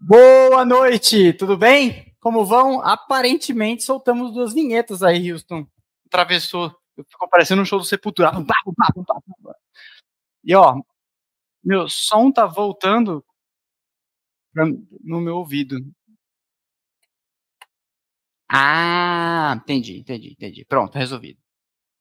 [0.00, 2.14] Boa noite, tudo bem?
[2.20, 2.80] Como vão?
[2.80, 5.66] Aparentemente soltamos duas vinhetas aí, Houston.
[6.06, 6.74] Atravessou,
[7.08, 8.32] ficou parecendo um show do Sepultura.
[10.44, 10.80] E ó,
[11.62, 13.24] meu som tá voltando
[15.02, 15.76] no meu ouvido.
[18.50, 20.64] Ah, entendi, entendi, entendi.
[20.64, 21.38] Pronto, resolvido.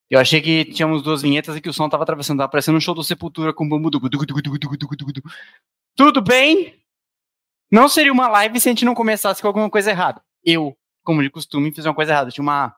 [0.10, 2.82] Eu achei que tínhamos duas vinhetas e que o som tava atravessando, tava parecendo um
[2.82, 3.92] show do Sepultura com bambu.
[5.96, 6.87] Tudo bem?
[7.72, 10.24] Não seria uma live se a gente não começasse com alguma coisa errada.
[10.44, 12.32] Eu, como de costume, fiz uma coisa errada.
[12.32, 12.76] tinha uma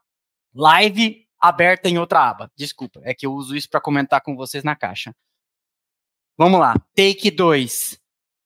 [0.54, 2.52] live aberta em outra aba.
[2.56, 5.16] Desculpa, é que eu uso isso para comentar com vocês na caixa.
[6.38, 8.00] Vamos lá, take 2.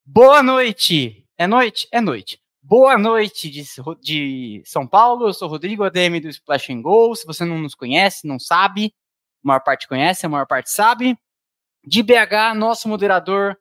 [0.05, 1.25] Boa noite!
[1.37, 1.87] É noite?
[1.91, 2.41] É noite.
[2.61, 3.63] Boa noite de,
[4.01, 7.15] de São Paulo, eu sou Rodrigo ADM do Splash and Go.
[7.15, 8.93] Se você não nos conhece, não sabe,
[9.43, 11.17] a maior parte conhece, a maior parte sabe.
[11.85, 13.57] De BH, nosso moderador,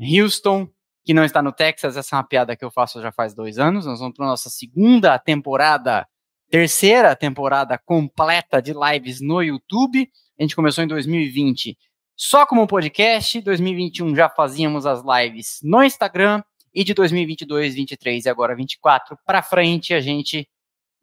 [0.00, 0.68] Houston,
[1.06, 3.60] que não está no Texas, essa é uma piada que eu faço já faz dois
[3.60, 3.86] anos.
[3.86, 6.04] Nós vamos para nossa segunda temporada,
[6.50, 10.10] terceira temporada completa de lives no YouTube.
[10.36, 11.78] A gente começou em 2020
[12.16, 16.42] só como podcast, 2021 já fazíamos as lives no Instagram
[16.74, 20.48] e de 2022, 23 e agora 24 para frente, a gente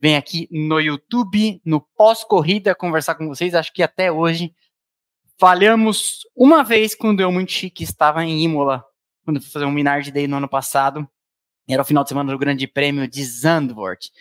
[0.02, 3.56] vem aqui no YouTube, no pós-corrida, conversar com vocês.
[3.56, 4.54] Acho que até hoje
[5.40, 8.84] falhamos uma vez quando eu muito chique estava em Imola,
[9.24, 11.08] quando fui fazer um Minard Day no ano passado.
[11.68, 14.12] Era o final de semana do Grande Prêmio de Zandvoort.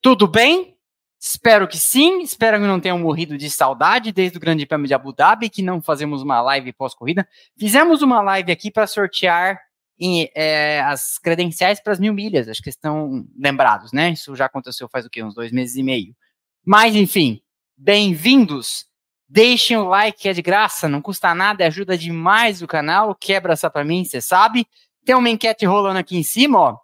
[0.00, 0.76] Tudo bem?
[1.20, 2.20] Espero que sim.
[2.20, 5.62] Espero que não tenham morrido de saudade desde o Grande Prêmio de Abu Dhabi, que
[5.62, 7.26] não fazemos uma live pós-corrida.
[7.56, 9.60] Fizemos uma live aqui para sortear
[9.98, 14.10] em, é, as credenciais para as mil milhas, acho que estão lembrados, né?
[14.10, 15.22] Isso já aconteceu faz o quê?
[15.22, 16.16] Uns dois meses e meio.
[16.64, 17.40] Mas, enfim,
[17.76, 18.86] bem-vindos.
[19.32, 23.14] Deixem o like, é de graça, não custa nada, ajuda demais o canal.
[23.14, 24.66] Quebra essa para mim, você sabe.
[25.06, 26.78] Tem uma enquete rolando aqui em cima, ó,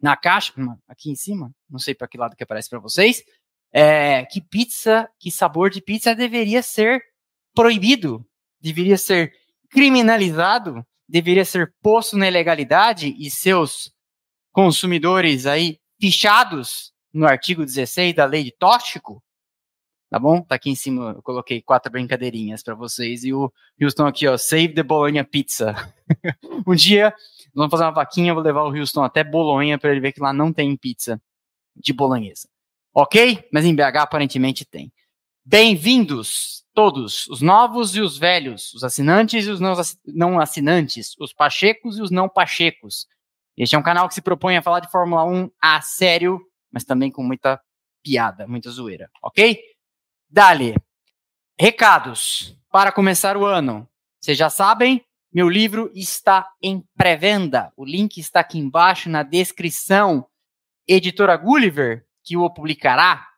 [0.00, 0.54] na caixa,
[0.88, 3.22] aqui em cima, não sei para que lado que aparece para vocês.
[3.70, 7.02] É, que pizza, que sabor de pizza deveria ser
[7.54, 8.26] proibido,
[8.60, 9.32] deveria ser
[9.70, 10.82] criminalizado
[11.12, 13.92] deveria ser posto na ilegalidade e seus
[14.50, 19.22] consumidores aí fichados no artigo 16 da lei de tóxico,
[20.12, 20.42] tá bom?
[20.42, 23.50] Tá aqui em cima, eu coloquei quatro brincadeirinhas para vocês e o
[23.80, 25.74] Houston aqui, ó, save the Bologna Pizza.
[26.68, 27.14] um dia
[27.54, 30.30] vamos fazer uma vaquinha, vou levar o Houston até Bolonha para ele ver que lá
[30.30, 31.18] não tem pizza
[31.74, 32.46] de bolonhesa.
[32.92, 33.42] Ok?
[33.50, 34.92] Mas em BH aparentemente tem.
[35.46, 39.60] Bem-vindos Todos, os novos e os velhos, os assinantes e os
[40.06, 43.06] não assinantes, os pachecos e os não pachecos.
[43.56, 46.40] Este é um canal que se propõe a falar de Fórmula 1 a sério,
[46.70, 47.60] mas também com muita
[48.02, 49.58] piada, muita zoeira, ok?
[50.32, 50.74] Dali.
[51.60, 53.86] Recados para começar o ano.
[54.18, 57.70] Vocês já sabem, meu livro está em pré-venda.
[57.76, 60.26] O link está aqui embaixo na descrição.
[60.88, 63.28] Editora Gulliver, que o publicará,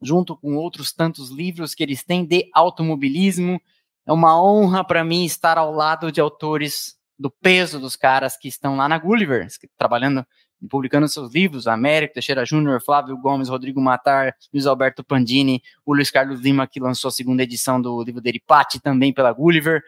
[0.00, 3.60] junto com outros tantos livros que eles têm de automobilismo.
[4.06, 8.48] É uma honra para mim estar ao lado de autores do peso dos caras que
[8.48, 9.46] estão lá na Gulliver,
[9.76, 10.26] trabalhando
[10.68, 16.10] publicando seus livros, Américo Teixeira Júnior, Flávio Gomes, Rodrigo Matar, Luiz Alberto Pandini, o Luiz
[16.10, 19.82] Carlos Lima, que lançou a segunda edição do livro dele, Pati, também pela Gulliver.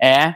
[0.00, 0.34] É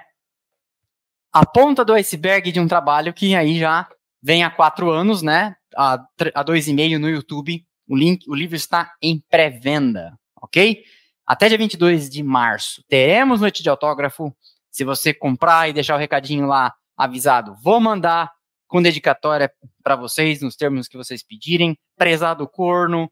[1.33, 3.89] a ponta do iceberg de um trabalho que aí já
[4.23, 5.55] vem há quatro anos, né?
[5.77, 6.03] Há,
[6.35, 10.83] há dois e meio no YouTube, o link, o livro está em pré-venda, ok?
[11.27, 14.35] Até dia 22 de março teremos noite de autógrafo.
[14.71, 18.33] Se você comprar e deixar o recadinho lá avisado, vou mandar
[18.67, 21.79] com dedicatória para vocês nos termos que vocês pedirem.
[21.97, 23.11] Prezado corno,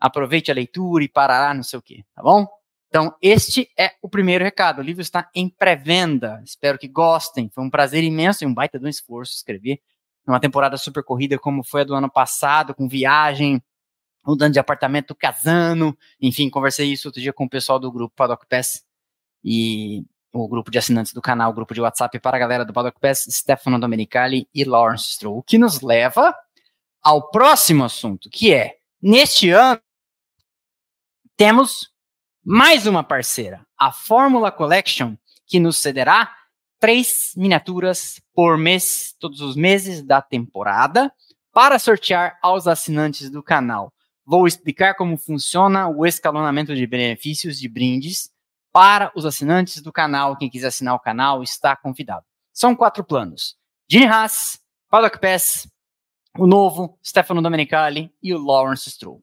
[0.00, 2.46] aproveite a leitura e parará, não sei o que, tá bom?
[2.88, 4.80] Então, este é o primeiro recado.
[4.80, 6.42] O livro está em pré-venda.
[6.44, 7.48] Espero que gostem.
[7.48, 9.80] Foi um prazer imenso e um baita de um esforço escrever
[10.26, 13.62] uma temporada super corrida como foi a do ano passado, com viagem,
[14.24, 18.46] mudando de apartamento, casando, enfim, conversei isso outro dia com o pessoal do grupo Paddock
[18.46, 18.84] Pass
[19.44, 22.72] e o grupo de assinantes do canal, o grupo de WhatsApp para a galera do
[22.72, 26.34] Paddock Pass, Stefano Domenicali e Lawrence Stroll, o que nos leva
[27.02, 29.80] ao próximo assunto, que é, neste ano,
[31.36, 31.90] temos
[32.44, 35.16] mais uma parceira, a Fórmula Collection,
[35.46, 36.34] que nos cederá
[36.80, 41.12] três miniaturas por mês, todos os meses da temporada,
[41.52, 43.92] para sortear aos assinantes do canal.
[44.24, 48.31] Vou explicar como funciona o escalonamento de benefícios de brindes
[48.72, 50.36] para os assinantes do canal.
[50.36, 52.24] Quem quiser assinar o canal está convidado.
[52.52, 53.56] São quatro planos:
[53.88, 54.58] Gene Haas,
[54.88, 55.68] Paddock Pass,
[56.38, 59.22] o novo, Stefano Domenicali e o Lawrence Stroll.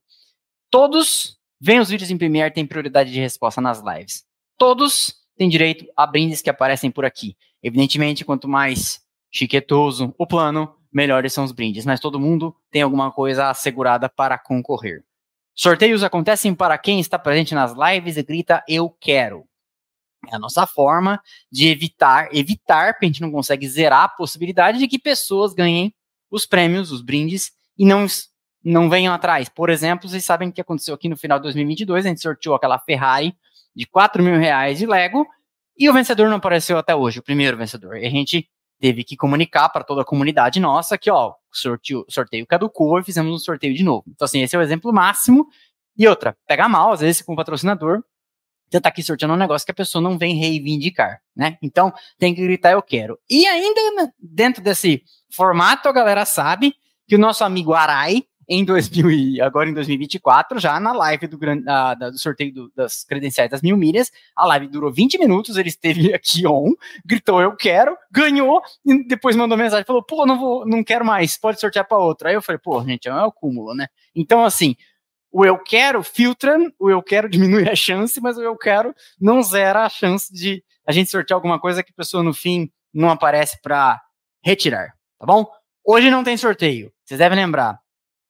[0.69, 4.23] Todos veem os vídeos em Premiere, têm prioridade de resposta nas lives.
[4.57, 7.35] Todos têm direito a brindes que aparecem por aqui.
[7.63, 11.85] Evidentemente, quanto mais chiquetoso o plano, melhores são os brindes.
[11.85, 15.03] Mas todo mundo tem alguma coisa assegurada para concorrer.
[15.61, 19.43] Sorteios acontecem para quem está presente nas lives e grita eu quero.
[20.31, 21.21] É a nossa forma
[21.51, 25.93] de evitar, evitar, porque a gente não consegue zerar a possibilidade de que pessoas ganhem
[26.31, 28.05] os prêmios, os brindes, e não,
[28.63, 29.49] não venham atrás.
[29.49, 32.55] Por exemplo, vocês sabem o que aconteceu aqui no final de 2022, a gente sorteou
[32.55, 33.35] aquela Ferrari
[33.75, 35.27] de 4 mil reais de Lego,
[35.77, 37.97] e o vencedor não apareceu até hoje, o primeiro vencedor.
[37.97, 42.45] E a gente teve que comunicar para toda a comunidade nossa que, ó, sorteio, sorteio
[42.45, 44.03] caducou e fizemos um sorteio de novo.
[44.07, 45.47] Então, assim, esse é o exemplo máximo.
[45.97, 48.03] E outra, pega mal, às vezes, com o patrocinador,
[48.69, 51.57] você tá aqui sorteando um negócio que a pessoa não vem reivindicar, né?
[51.61, 53.19] Então, tem que gritar eu quero.
[53.29, 55.03] E ainda né, dentro desse
[55.33, 56.75] formato, a galera sabe
[57.07, 61.37] que o nosso amigo Arai, em 2000 e agora em 2024, já na live do,
[61.37, 65.69] uh, do sorteio do, das credenciais das mil milhas, a live durou 20 minutos, ele
[65.69, 66.73] esteve aqui on,
[67.05, 71.37] gritou eu quero, ganhou, e depois mandou mensagem, falou, pô, não vou, não quero mais,
[71.37, 72.29] pode sortear para outra.
[72.29, 73.87] Aí eu falei, pô, gente, é o cúmulo, né?
[74.15, 74.75] Então, assim,
[75.31, 79.43] o eu quero filtra, o eu quero diminui a chance, mas o eu quero não
[79.43, 83.11] zera a chance de a gente sortear alguma coisa que a pessoa no fim não
[83.11, 84.01] aparece para
[84.43, 85.45] retirar, tá bom?
[85.85, 86.91] Hoje não tem sorteio.
[87.05, 87.79] Vocês devem lembrar.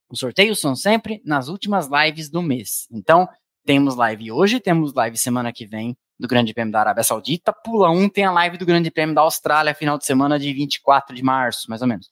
[0.10, 2.88] Os sorteios são sempre nas últimas lives do mês.
[2.92, 3.28] Então,
[3.66, 7.54] temos live hoje, temos live semana que vem do Grande Prêmio da Arábia Saudita.
[7.54, 11.16] Pula um, tem a live do Grande Prêmio da Austrália, final de semana de 24
[11.16, 12.10] de março, mais ou menos.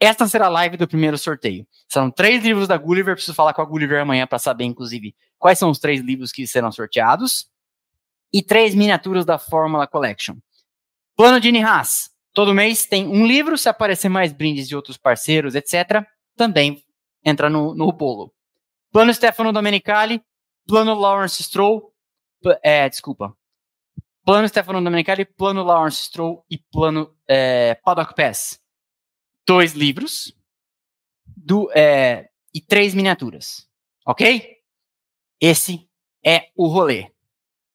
[0.00, 1.66] Esta será a live do primeiro sorteio.
[1.88, 5.58] São três livros da Gulliver, preciso falar com a Gulliver amanhã para saber, inclusive, quais
[5.58, 7.46] são os três livros que serão sorteados.
[8.32, 10.36] E três miniaturas da Fórmula Collection.
[11.14, 12.10] Plano de Nihas.
[12.32, 16.02] Todo mês tem um livro, se aparecer mais brindes de outros parceiros, etc.,
[16.34, 16.82] também
[17.24, 18.32] entra no, no bolo.
[18.90, 20.22] Plano Stefano Domenicali,
[20.66, 21.92] plano Lawrence Stroll,
[22.62, 23.36] é, desculpa.
[24.24, 28.62] Plano Stefano Domenicali, plano Lawrence Stroll e plano é, Paddock Pass
[29.46, 30.34] dois livros
[31.26, 33.68] do, é, e três miniaturas.
[34.06, 34.56] Ok?
[35.40, 35.88] Esse
[36.24, 37.10] é o rolê.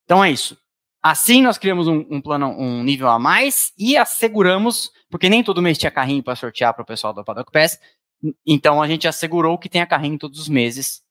[0.03, 0.57] Então é isso.
[1.01, 5.61] Assim nós criamos um, um, plano, um nível a mais e asseguramos, porque nem todo
[5.61, 7.79] mês tinha carrinho para sortear para o pessoal do Paddock Pass,
[8.45, 11.03] então a gente assegurou que tenha carrinho todos os meses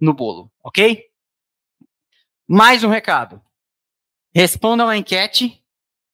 [0.00, 1.04] no bolo, ok?
[2.48, 3.40] Mais um recado.
[4.34, 5.62] Respondam a enquete,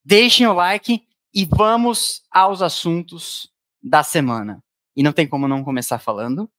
[0.04, 3.52] deixem o like e vamos aos assuntos
[3.82, 4.62] da semana.
[4.96, 6.50] E não tem como não começar falando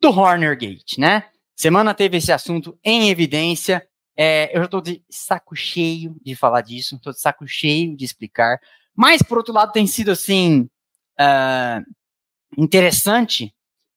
[0.00, 1.30] do Horner Gate, né?
[1.56, 3.86] Semana teve esse assunto em evidência.
[4.16, 8.04] É, eu já estou de saco cheio de falar disso, estou de saco cheio de
[8.04, 8.58] explicar.
[8.94, 10.68] Mas, por outro lado, tem sido assim
[11.18, 11.84] uh,
[12.56, 13.54] interessante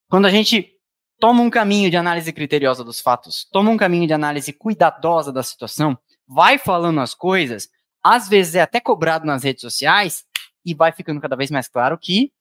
[0.10, 0.74] quando a gente
[1.20, 5.44] toma um caminho de análise criteriosa dos fatos, toma um caminho de análise cuidadosa da
[5.44, 7.70] situação, vai falando as coisas,
[8.04, 10.24] às vezes é até cobrado nas redes sociais
[10.66, 12.32] e vai ficando cada vez mais claro que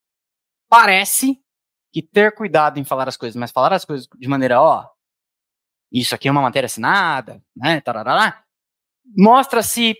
[0.69, 1.41] parece
[1.93, 4.87] que ter cuidado em falar as coisas, mas falar as coisas de maneira, ó,
[5.91, 8.45] isso aqui é uma matéria assinada, né, tarará,
[9.17, 9.97] mostra-se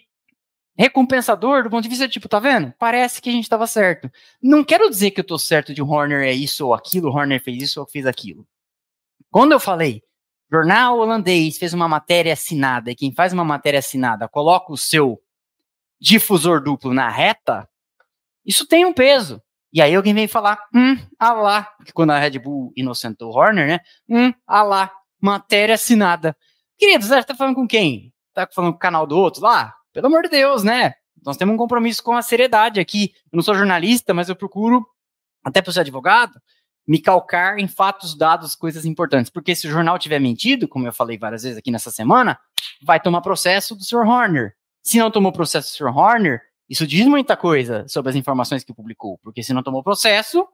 [0.77, 2.73] recompensador do ponto de vista, tipo, tá vendo?
[2.79, 4.11] Parece que a gente estava certo.
[4.43, 7.63] Não quero dizer que eu tô certo de Horner é isso ou aquilo, Horner fez
[7.63, 8.47] isso ou fez aquilo.
[9.31, 10.03] Quando eu falei,
[10.51, 15.21] jornal holandês fez uma matéria assinada, e quem faz uma matéria assinada coloca o seu
[15.99, 17.69] difusor duplo na reta,
[18.45, 19.43] isso tem um peso.
[19.73, 23.67] E aí alguém vem falar, hum, ah lá, porque quando a Red Bull inocentou Horner,
[23.67, 23.81] né?
[24.09, 26.37] Hum, ah lá, matéria assinada.
[26.79, 28.13] Querido, você tá falando com quem?
[28.33, 29.75] Tá falando com o canal do outro lá?
[29.97, 30.93] Pelo amor de Deus, né?
[31.25, 33.15] Nós temos um compromisso com a seriedade aqui.
[33.33, 34.87] Eu não sou jornalista, mas eu procuro,
[35.43, 36.39] até para ser advogado,
[36.87, 39.31] me calcar em fatos, dados, coisas importantes.
[39.31, 42.39] Porque se o jornal tiver mentido, como eu falei várias vezes aqui nessa semana,
[42.83, 44.07] vai tomar processo do Sr.
[44.07, 44.55] Horner.
[44.83, 45.97] Se não tomou processo do Sr.
[45.97, 50.47] Horner, isso diz muita coisa sobre as informações que publicou, porque se não tomou processo,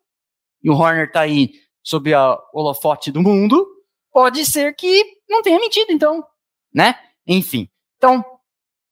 [0.62, 1.50] e o Horner está aí
[1.82, 3.66] sob a holofote do mundo,
[4.12, 6.24] pode ser que não tenha mentido, então,
[6.72, 6.94] né?
[7.26, 7.68] Enfim.
[7.96, 8.24] Então,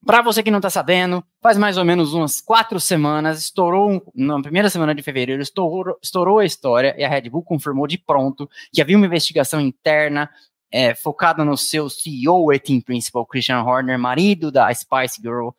[0.04, 4.40] para você que não está sabendo, faz mais ou menos umas quatro semanas, estourou, na
[4.40, 8.48] primeira semana de fevereiro, estourou, estourou a história e a Red Bull confirmou de pronto
[8.72, 10.30] que havia uma investigação interna
[10.72, 15.50] é, focada no seu CEO e team principal, Christian Horner, marido da Spice Girl,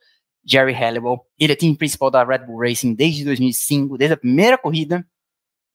[0.43, 1.19] Jerry Halliwell.
[1.39, 5.05] Ele é team principal da Red Bull Racing desde 2005, desde a primeira corrida.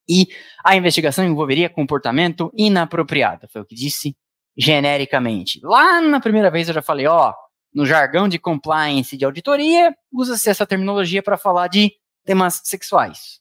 [0.08, 0.28] E
[0.64, 4.16] a investigação envolveria comportamento inapropriado, foi o que disse
[4.56, 5.60] genericamente.
[5.62, 7.34] Lá na primeira vez eu já falei, ó,
[7.76, 11.92] no jargão de compliance de auditoria, usa-se essa terminologia para falar de
[12.24, 13.40] temas sexuais.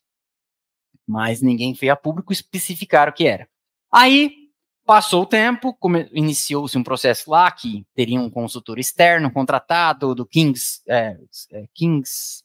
[1.07, 3.47] Mas ninguém veio a público especificar o que era.
[3.91, 4.45] Aí
[4.85, 5.75] Passou o tempo,
[6.13, 11.17] iniciou-se um processo lá que teria um consultor externo contratado do King's, é,
[11.53, 12.43] é, King's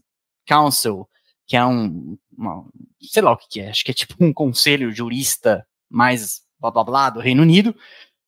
[0.48, 1.06] Council,
[1.46, 2.64] que é um, uma,
[2.98, 6.70] sei lá o que, que, é, acho que é tipo um conselho jurista mais blá
[6.70, 7.76] blá blá do Reino Unido,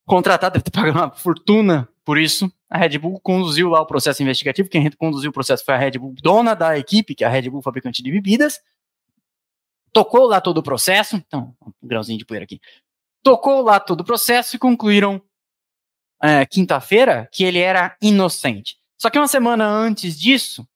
[0.05, 2.53] contratado, deve ter pagado uma fortuna por isso.
[2.69, 5.99] A Red Bull conduziu lá o processo investigativo, quem conduziu o processo foi a Red
[5.99, 8.61] Bull, dona da equipe, que é a Red Bull fabricante de bebidas.
[9.93, 12.61] Tocou lá todo o processo, então, um grãozinho de poeira aqui.
[13.23, 15.23] Tocou lá todo o processo e concluíram
[16.23, 18.77] é, quinta-feira que ele era inocente.
[18.99, 20.67] Só que uma semana antes disso,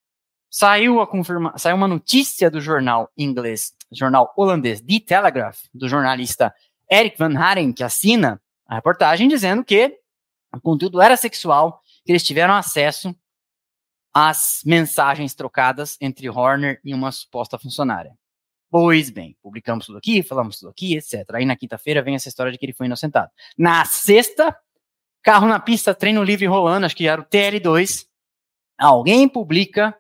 [0.50, 6.52] saiu, a confirma saiu uma notícia do jornal inglês, jornal holandês The Telegraph, do jornalista
[6.90, 9.99] Eric Van Haren, que assina a reportagem, dizendo que
[10.56, 13.14] o conteúdo era sexual, que eles tiveram acesso
[14.14, 18.16] às mensagens trocadas entre Horner e uma suposta funcionária.
[18.70, 21.25] Pois bem, publicamos tudo aqui, falamos tudo aqui, etc.
[21.34, 23.30] Aí na quinta-feira vem essa história de que ele foi inocentado.
[23.56, 24.56] Na sexta,
[25.22, 28.06] carro na pista, treino livre rolando, acho que era o TL2.
[28.78, 29.96] Alguém publica,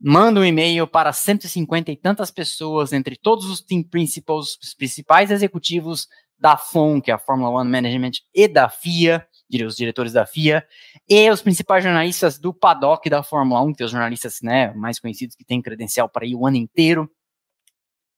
[0.00, 5.30] manda um e-mail para 150 e tantas pessoas, entre todos os team principals, os principais
[5.30, 6.06] executivos
[6.38, 9.26] da FOM, que é a Fórmula One Management, e da FIA,
[9.66, 10.66] os diretores da FIA,
[11.08, 14.98] e os principais jornalistas do paddock da Fórmula 1, que são os jornalistas né, mais
[14.98, 17.10] conhecidos que têm credencial para ir o ano inteiro.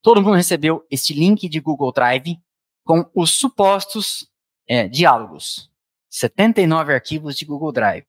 [0.00, 2.38] Todo mundo recebeu este link de Google Drive
[2.84, 4.30] com os supostos
[4.68, 5.70] é, diálogos.
[6.10, 8.06] 79 arquivos de Google Drive.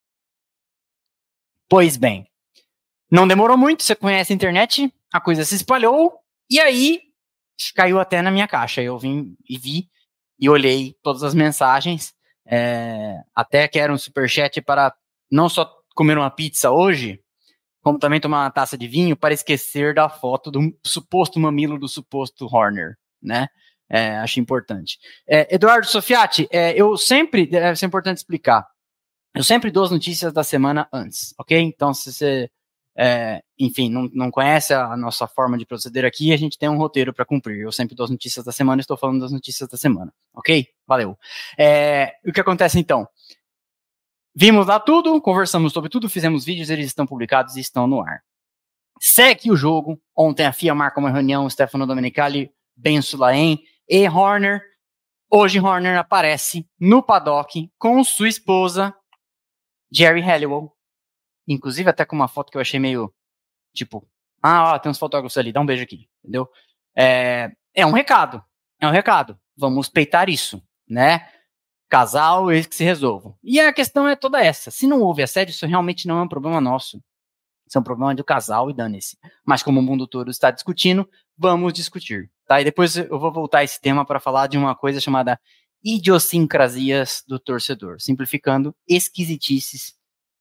[1.67, 2.29] Pois bem,
[3.09, 7.01] não demorou muito, você conhece a internet, a coisa se espalhou, e aí
[7.73, 8.81] caiu até na minha caixa.
[8.81, 9.89] Eu vim e vi
[10.39, 12.14] e olhei todas as mensagens,
[12.45, 14.93] é, até que era um superchat para
[15.31, 17.19] não só comer uma pizza hoje,
[17.81, 21.87] como também tomar uma taça de vinho para esquecer da foto do suposto mamilo do
[21.87, 23.47] suposto Horner, né?
[23.89, 24.97] É, acho importante.
[25.27, 28.65] É, Eduardo Sofiati, é, eu sempre, deve ser importante explicar,
[29.35, 31.59] eu sempre dou as notícias da semana antes, ok?
[31.59, 32.49] Então, se você
[32.97, 36.77] é, enfim, não, não conhece a nossa forma de proceder aqui, a gente tem um
[36.77, 37.59] roteiro para cumprir.
[37.59, 40.67] Eu sempre dou as notícias da semana, estou falando das notícias da semana, ok?
[40.87, 41.17] Valeu.
[41.57, 43.07] É, o que acontece então?
[44.33, 48.21] Vimos lá tudo, conversamos sobre tudo, fizemos vídeos, eles estão publicados e estão no ar.
[48.99, 50.01] Segue o jogo.
[50.15, 54.61] Ontem a FIA marca uma reunião, Stefano Domenicali, Ben Sulaim e Horner.
[55.29, 58.93] Hoje Horner aparece no paddock com sua esposa,
[59.91, 60.74] Jerry Halliwell,
[61.47, 63.13] Inclusive, até com uma foto que eu achei meio,
[63.73, 64.07] tipo,
[64.41, 66.47] ah, ó, tem uns fotógrafos ali, dá um beijo aqui, entendeu?
[66.95, 68.43] É, é um recado,
[68.79, 69.39] é um recado.
[69.57, 71.27] Vamos peitar isso, né?
[71.89, 73.37] Casal, eles que se resolvam.
[73.43, 74.69] E a questão é toda essa.
[74.69, 77.01] Se não houve assédio, isso realmente não é um problema nosso.
[77.67, 79.17] Isso é um problema do casal e dane-se.
[79.43, 82.29] Mas como o mundo todo está discutindo, vamos discutir.
[82.45, 82.61] Tá?
[82.61, 85.39] E depois eu vou voltar a esse tema para falar de uma coisa chamada
[85.83, 87.99] idiosincrasias do torcedor.
[87.99, 89.95] Simplificando, esquisitices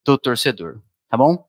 [0.05, 0.83] do torcedor
[1.15, 1.47] tá bom?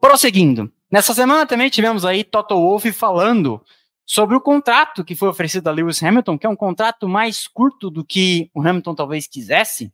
[0.00, 0.72] Prosseguindo.
[0.90, 3.62] Nessa semana também tivemos aí Toto Wolff falando
[4.06, 7.90] sobre o contrato que foi oferecido a Lewis Hamilton, que é um contrato mais curto
[7.90, 9.92] do que o Hamilton talvez quisesse,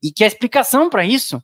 [0.00, 1.42] e que a explicação para isso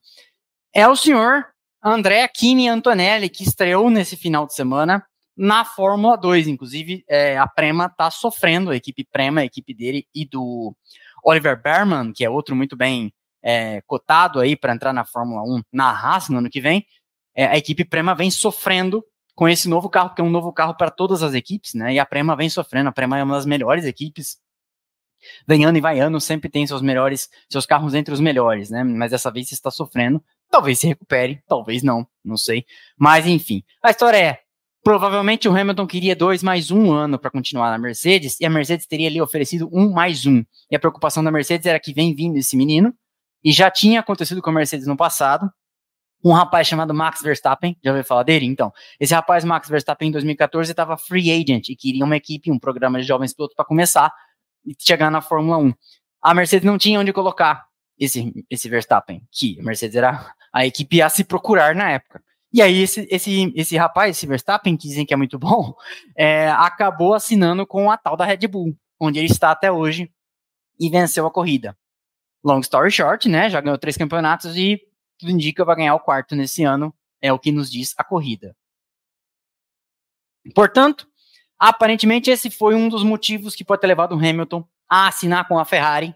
[0.72, 1.46] é o senhor
[1.82, 5.04] André Kimi Antonelli, que estreou nesse final de semana
[5.36, 6.46] na Fórmula 2.
[6.46, 10.72] Inclusive, é, a Prema está sofrendo, a equipe Prema, a equipe dele e do
[11.24, 13.12] Oliver Berman, que é outro muito bem
[13.44, 16.86] é, cotado aí para entrar na Fórmula 1 na Haas no ano que vem,
[17.34, 20.74] é, a equipe Prema vem sofrendo com esse novo carro, que é um novo carro
[20.74, 21.92] para todas as equipes, né?
[21.92, 24.38] E a Prema vem sofrendo, a Prema é uma das melhores equipes.
[25.46, 28.84] Vem ano e vai ano, sempre tem seus melhores, seus carros entre os melhores, né?
[28.84, 30.22] Mas dessa vez está sofrendo.
[30.50, 32.64] Talvez se recupere, talvez não, não sei.
[32.96, 34.40] Mas enfim, a história é:
[34.82, 38.86] provavelmente o Hamilton queria dois mais um ano para continuar na Mercedes, e a Mercedes
[38.86, 40.44] teria ali oferecido um mais um.
[40.70, 42.94] E a preocupação da Mercedes era que vem vindo esse menino,
[43.44, 45.50] e já tinha acontecido com a Mercedes no passado.
[46.24, 48.46] Um rapaz chamado Max Verstappen, já ouviu falar dele?
[48.46, 52.58] Então, esse rapaz, Max Verstappen, em 2014, estava free agent e queria uma equipe, um
[52.58, 54.10] programa de jovens pilotos para começar
[54.64, 55.74] e chegar na Fórmula 1.
[56.22, 57.66] A Mercedes não tinha onde colocar
[57.98, 62.22] esse, esse Verstappen, que a Mercedes era a equipe a se procurar na época.
[62.50, 65.74] E aí, esse, esse, esse rapaz, esse Verstappen, que dizem que é muito bom,
[66.16, 70.10] é, acabou assinando com a tal da Red Bull, onde ele está até hoje
[70.80, 71.76] e venceu a corrida
[72.44, 73.48] long story short, né?
[73.48, 74.80] Já ganhou três campeonatos e
[75.18, 78.54] tudo indica vai ganhar o quarto nesse ano, é o que nos diz a corrida.
[80.54, 81.08] Portanto,
[81.58, 85.58] aparentemente esse foi um dos motivos que pode ter levado o Hamilton a assinar com
[85.58, 86.14] a Ferrari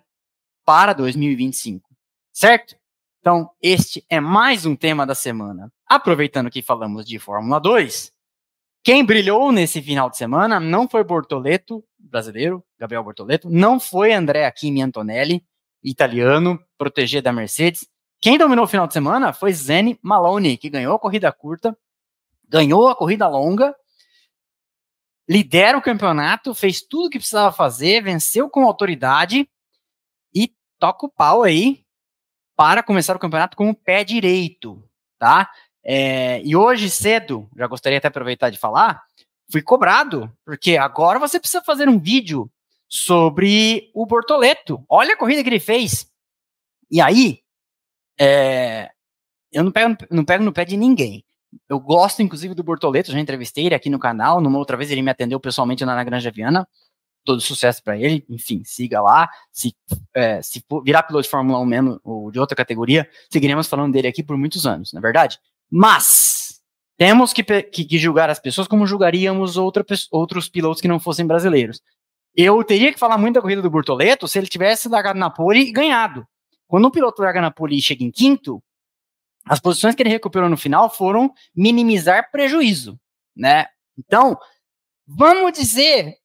[0.65, 1.89] para 2025,
[2.33, 2.77] certo?
[3.21, 5.73] Então, este é mais um tema da semana.
[5.87, 8.13] Aproveitando que falamos de Fórmula 2,
[8.85, 14.51] quem brilhou nesse final de semana não foi Bortoleto, brasileiro, Gabriel Bortoleto, não foi André
[14.51, 15.45] Kimi Antonelli,
[15.83, 17.87] italiano, proteger da Mercedes.
[18.21, 21.77] Quem dominou o final de semana foi Zene Maloney, que ganhou a corrida curta,
[22.49, 23.75] ganhou a corrida longa
[25.29, 29.49] lidera o campeonato, fez tudo o que precisava fazer, venceu com autoridade
[30.35, 31.85] e toca o pau aí
[32.57, 34.83] para começar o campeonato com o pé direito,
[35.19, 35.51] tá?
[35.85, 39.03] É, e hoje cedo, já gostaria até aproveitar de falar,
[39.53, 42.51] fui cobrado, porque agora você precisa fazer um vídeo
[42.89, 44.85] sobre o Bortoleto.
[44.89, 46.11] Olha a corrida que ele fez.
[46.91, 47.41] E aí,
[48.19, 48.91] é,
[49.53, 51.25] eu não pego, não pego no pé de ninguém.
[51.69, 54.41] Eu gosto, inclusive, do Bortoleto, já entrevistei ele aqui no canal.
[54.41, 56.67] Numa outra vez ele me atendeu pessoalmente na Granja Viana.
[57.25, 58.25] Todo sucesso para ele.
[58.29, 59.29] Enfim, siga lá.
[59.53, 59.75] Se,
[60.15, 64.09] é, se virar piloto de Fórmula 1 mesmo, ou de outra categoria, seguiremos falando dele
[64.09, 65.39] aqui por muitos anos, na é verdade?
[65.71, 66.61] Mas
[66.97, 71.27] temos que, que, que, julgar as pessoas como julgaríamos outra, outros pilotos que não fossem
[71.27, 71.81] brasileiros.
[72.35, 75.61] Eu teria que falar muito da corrida do Bortoleto se ele tivesse largado na pole
[75.61, 76.27] e ganhado.
[76.67, 78.63] Quando um piloto larga na pole e chega em quinto,
[79.45, 83.01] as posições que ele recuperou no final foram minimizar prejuízo,
[83.35, 83.67] né?
[83.99, 84.39] Então,
[85.07, 86.17] vamos dizer,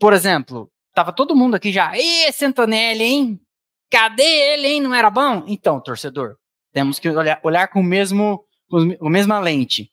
[0.00, 3.40] por exemplo, tava todo mundo aqui já, esse Antonelli, hein?
[3.88, 4.80] Cadê ele, hein?
[4.80, 5.44] Não era bom?
[5.46, 6.36] Então, torcedor,
[6.72, 9.88] temos que olhar, olhar com o mesmo, com a mesma lente.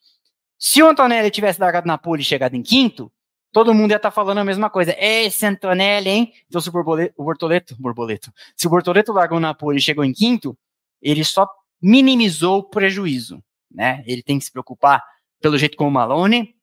[0.58, 3.11] Se o Antonelli tivesse largado na pole e chegado em quinto,
[3.52, 4.96] todo mundo ia estar tá falando a mesma coisa.
[4.98, 6.32] Esse Antonelli, hein?
[6.48, 10.04] Então, se o, borboleto, o Bortoleto, borboleto, se o Bortoleto largou na pole e chegou
[10.04, 10.56] em quinto,
[11.00, 11.46] ele só
[11.80, 14.02] minimizou o prejuízo, né?
[14.06, 15.04] Ele tem que se preocupar,
[15.40, 16.54] pelo jeito com o Malone,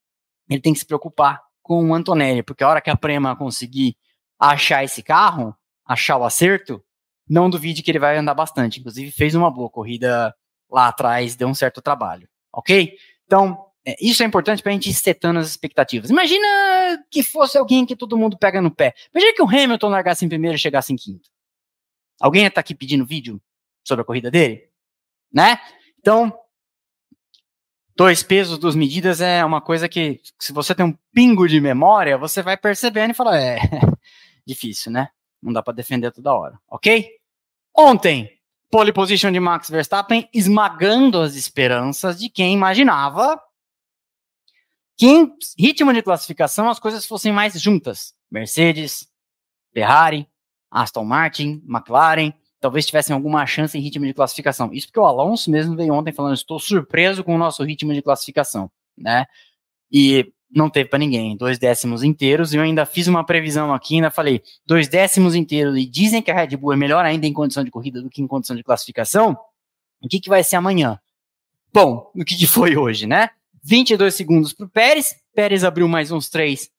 [0.49, 3.95] ele tem que se preocupar com o Antonelli, porque a hora que a Prema conseguir
[4.39, 5.55] achar esse carro,
[5.85, 6.83] achar o acerto,
[7.29, 8.79] não duvide que ele vai andar bastante.
[8.79, 10.33] Inclusive, fez uma boa corrida
[10.71, 12.93] lá atrás, deu um certo trabalho, ok?
[13.25, 13.68] Então, é,
[13.99, 16.09] isso é importante para a gente ir setando as expectativas.
[16.09, 16.47] Imagina
[17.09, 18.93] que fosse alguém que todo mundo pega no pé.
[19.13, 21.29] Imagina que o Hamilton largasse em primeiro e chegasse em quinto.
[22.19, 23.41] Alguém está aqui pedindo vídeo
[23.83, 24.69] sobre a corrida dele?
[25.31, 25.59] né?
[25.99, 26.33] Então,
[27.95, 32.17] dois pesos, duas medidas é uma coisa que, se você tem um pingo de memória,
[32.17, 33.59] você vai percebendo e fala, é,
[34.45, 35.09] difícil, né?
[35.41, 37.07] Não dá para defender toda hora, ok?
[37.75, 38.29] Ontem,
[38.69, 43.39] pole position de Max Verstappen esmagando as esperanças de quem imaginava
[44.99, 48.13] que em ritmo de classificação as coisas fossem mais juntas.
[48.29, 49.07] Mercedes,
[49.73, 50.27] Ferrari,
[50.69, 54.73] Aston Martin, McLaren, talvez tivessem alguma chance em ritmo de classificação.
[54.73, 58.01] Isso porque o Alonso mesmo veio ontem falando, estou surpreso com o nosso ritmo de
[58.01, 59.25] classificação, né?
[59.89, 63.95] E não teve para ninguém, dois décimos inteiros, e eu ainda fiz uma previsão aqui,
[63.95, 67.31] ainda falei, dois décimos inteiros, e dizem que a Red Bull é melhor ainda em
[67.31, 69.37] condição de corrida do que em condição de classificação,
[70.01, 70.99] o que, que vai ser amanhã?
[71.71, 73.29] Bom, o que, que foi hoje, né?
[73.63, 76.69] 22 segundos para o Pérez, Pérez abriu mais uns 3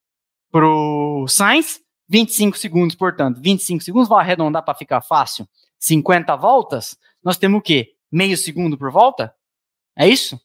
[0.50, 6.98] para o Sainz, 25 segundos, portanto, 25 segundos, vou arredondar para ficar fácil, 50 voltas,
[7.22, 7.94] nós temos o quê?
[8.10, 9.34] Meio segundo por volta?
[9.96, 10.40] É isso?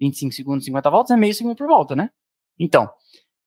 [0.00, 2.10] 25 segundos, 50 voltas é meio segundo por volta, né?
[2.58, 2.90] Então,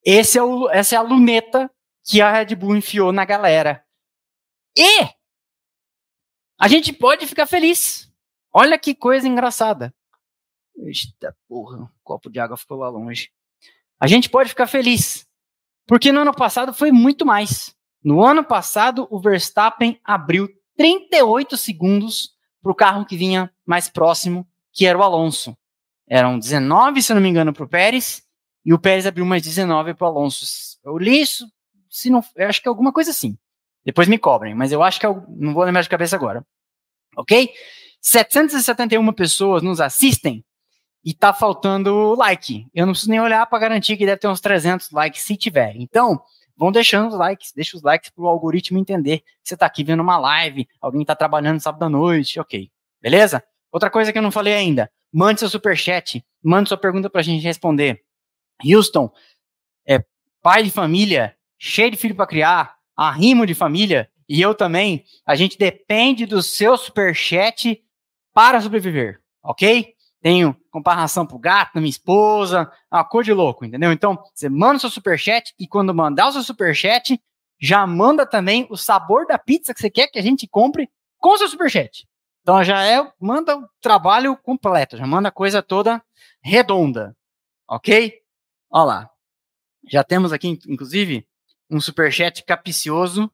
[0.06, 1.72] esse é o, essa é a luneta
[2.06, 3.84] que a Red Bull enfiou na galera.
[4.78, 5.08] E
[6.60, 8.12] a gente pode ficar feliz.
[8.54, 9.94] Olha que coisa engraçada.
[10.78, 13.30] Eita porra, o copo de água ficou lá longe.
[14.00, 15.28] A gente pode ficar feliz.
[15.88, 17.76] Porque no ano passado foi muito mais.
[18.04, 22.32] No ano passado, o Verstappen abriu 38 segundos
[22.62, 25.56] para o carro que vinha mais próximo, que era o Alonso.
[26.08, 28.24] Eram 19, se não me engano, para o Pérez,
[28.66, 30.46] e o Pérez abriu mais 19 para o Alonso.
[30.84, 31.48] Eu li isso,
[31.90, 33.38] se não, eu acho que é alguma coisa assim.
[33.86, 36.46] Depois me cobrem, mas eu acho que é, não vou lembrar de cabeça agora.
[37.18, 37.54] Ok?
[38.02, 40.44] 771 pessoas nos assistem
[41.04, 42.68] e tá faltando like.
[42.74, 45.76] Eu não preciso nem olhar para garantir que deve ter uns 300 likes se tiver.
[45.76, 46.22] Então,
[46.56, 49.84] vão deixando os likes, deixa os likes para o algoritmo entender que você está aqui
[49.84, 52.72] vendo uma live, alguém está trabalhando sábado à noite, ok.
[53.02, 53.44] Beleza?
[53.72, 57.24] Outra coisa que eu não falei ainda, mande seu superchat, mande sua pergunta para a
[57.24, 58.04] gente responder.
[58.64, 59.12] Houston,
[59.86, 60.04] é
[60.42, 65.36] pai de família, cheio de filho para criar, arrimo de família, e eu também, a
[65.36, 67.84] gente depende do seu superchat
[68.34, 69.93] para sobreviver, ok?
[70.24, 73.92] Tenho comparação pro gato, minha esposa, uma cor de louco, entendeu?
[73.92, 77.22] Então, você manda o seu superchat e quando mandar o seu superchat,
[77.62, 81.34] já manda também o sabor da pizza que você quer que a gente compre com
[81.34, 82.08] o seu superchat.
[82.42, 86.04] Então já é, manda o trabalho completo, já manda a coisa toda
[86.42, 87.16] redonda,
[87.70, 88.14] ok?
[88.70, 89.10] Olha lá.
[89.90, 91.26] Já temos aqui, inclusive,
[91.70, 93.32] um superchat capicioso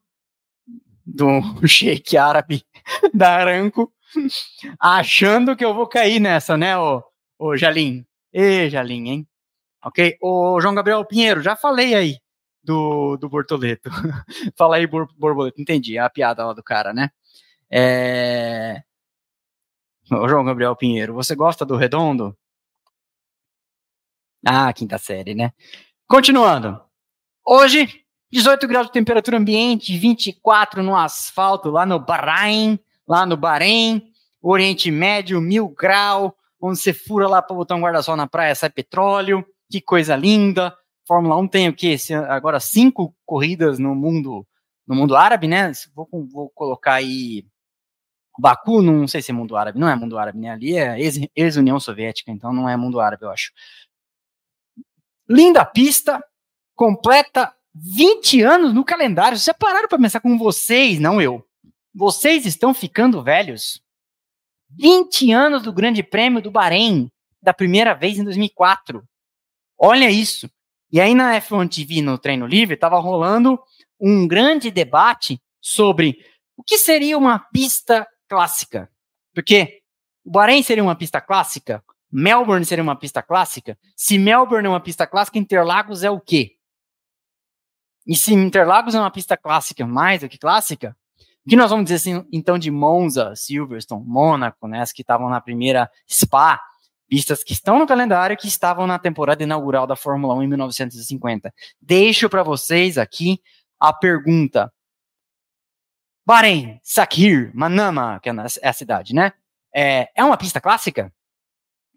[1.04, 2.64] do shake árabe
[3.12, 3.92] da Aranco,
[4.80, 7.02] achando que eu vou cair nessa, né, ô,
[7.38, 8.04] ô Jalim?
[8.32, 9.28] Ê, Jalim, hein?
[9.84, 10.16] Ok?
[10.20, 12.16] Ô, João Gabriel Pinheiro, já falei aí
[12.62, 13.90] do, do Bortoleto.
[14.56, 15.60] Fala aí, bor, Borboleto.
[15.60, 17.10] Entendi, é a piada lá do cara, né?
[17.70, 18.82] É...
[20.12, 22.36] Ô, João Gabriel Pinheiro, você gosta do Redondo?
[24.44, 25.52] Ah, quinta série, né?
[26.06, 26.80] Continuando.
[27.46, 32.78] Hoje, 18 graus de temperatura ambiente, 24 no asfalto, lá no Bahrein,
[33.10, 34.08] lá no Bahrein,
[34.40, 38.70] Oriente Médio, mil grau, onde você fura lá para botar um guarda-sol na praia, sai
[38.70, 40.72] petróleo, que coisa linda.
[41.08, 41.96] Fórmula 1 tem o quê?
[42.28, 44.46] Agora cinco corridas no mundo
[44.86, 45.72] no mundo árabe, né?
[45.92, 47.44] Vou, vou colocar aí
[48.38, 50.50] Baku, não sei se é mundo árabe, não é mundo árabe, né?
[50.50, 50.96] Ali é
[51.34, 53.50] ex-União Soviética, então não é mundo árabe, eu acho.
[55.28, 56.24] Linda pista,
[56.76, 59.36] completa 20 anos no calendário.
[59.36, 61.44] Vocês pararam para pensar com vocês, não eu.
[61.94, 63.82] Vocês estão ficando velhos.
[64.70, 67.10] 20 anos do Grande Prêmio do Bahrein,
[67.42, 69.02] da primeira vez em 2004.
[69.76, 70.48] Olha isso.
[70.92, 73.60] E aí na F1 TV, no treino livre, estava rolando
[74.00, 76.24] um grande debate sobre
[76.56, 78.90] o que seria uma pista clássica.
[79.34, 79.80] Porque
[80.24, 83.78] o Bahrein seria uma pista clássica, Melbourne seria uma pista clássica.
[83.96, 86.56] Se Melbourne é uma pista clássica, Interlagos é o quê?
[88.06, 90.96] E se Interlagos é uma pista clássica mais do que clássica,
[91.50, 95.40] que nós vamos dizer assim, então de Monza, Silverstone, Mônaco, né, as que estavam na
[95.40, 96.62] primeira Spa,
[97.08, 101.52] pistas que estão no calendário que estavam na temporada inaugural da Fórmula 1 em 1950.
[101.82, 103.42] Deixo para vocês aqui
[103.80, 104.72] a pergunta.
[106.24, 108.32] Bahrein, Sakhir, Manama, que é,
[108.62, 109.32] é a cidade, né?
[109.74, 111.12] É, é uma pista clássica?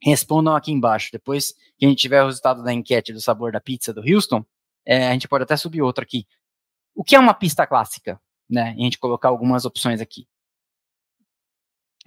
[0.02, 1.10] Respondam aqui embaixo.
[1.12, 4.44] Depois que a gente tiver o resultado da enquete do sabor da pizza do Houston,
[4.84, 6.26] é, a gente pode até subir outra aqui.
[6.96, 8.20] O que é uma pista clássica?
[8.54, 8.76] Né?
[8.78, 10.28] E a gente colocar algumas opções aqui.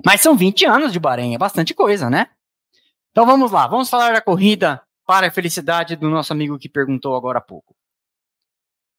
[0.05, 2.29] Mas são 20 anos de Bahrein, é bastante coisa, né?
[3.11, 7.17] Então vamos lá, vamos falar da corrida para a felicidade do nosso amigo que perguntou
[7.17, 7.75] agora há pouco.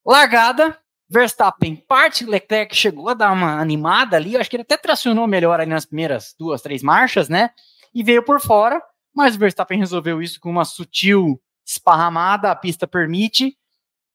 [0.06, 0.78] Largada,
[1.10, 5.60] Verstappen parte, Leclerc chegou a dar uma animada ali, acho que ele até tracionou melhor
[5.60, 7.52] ali nas primeiras duas, três marchas, né?
[7.94, 8.82] E veio por fora,
[9.16, 13.58] mas o Verstappen resolveu isso com uma sutil esparramada, a pista permite,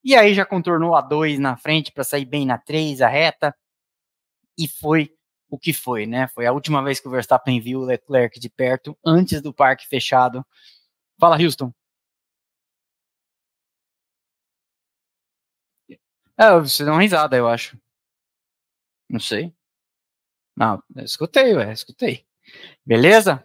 [0.05, 3.55] e aí já contornou a 2 na frente para sair bem na 3, a reta,
[4.59, 5.11] e foi
[5.51, 6.29] o que foi, né?
[6.29, 9.87] Foi a última vez que o Verstappen viu o Leclerc de perto, antes do parque
[9.87, 10.45] fechado.
[11.21, 11.73] Fala, Houston.
[16.39, 17.77] É, você deu uma risada, eu acho.
[19.09, 19.53] Não sei.
[20.57, 22.27] Não, escutei, ué, escutei.
[22.87, 23.45] Beleza?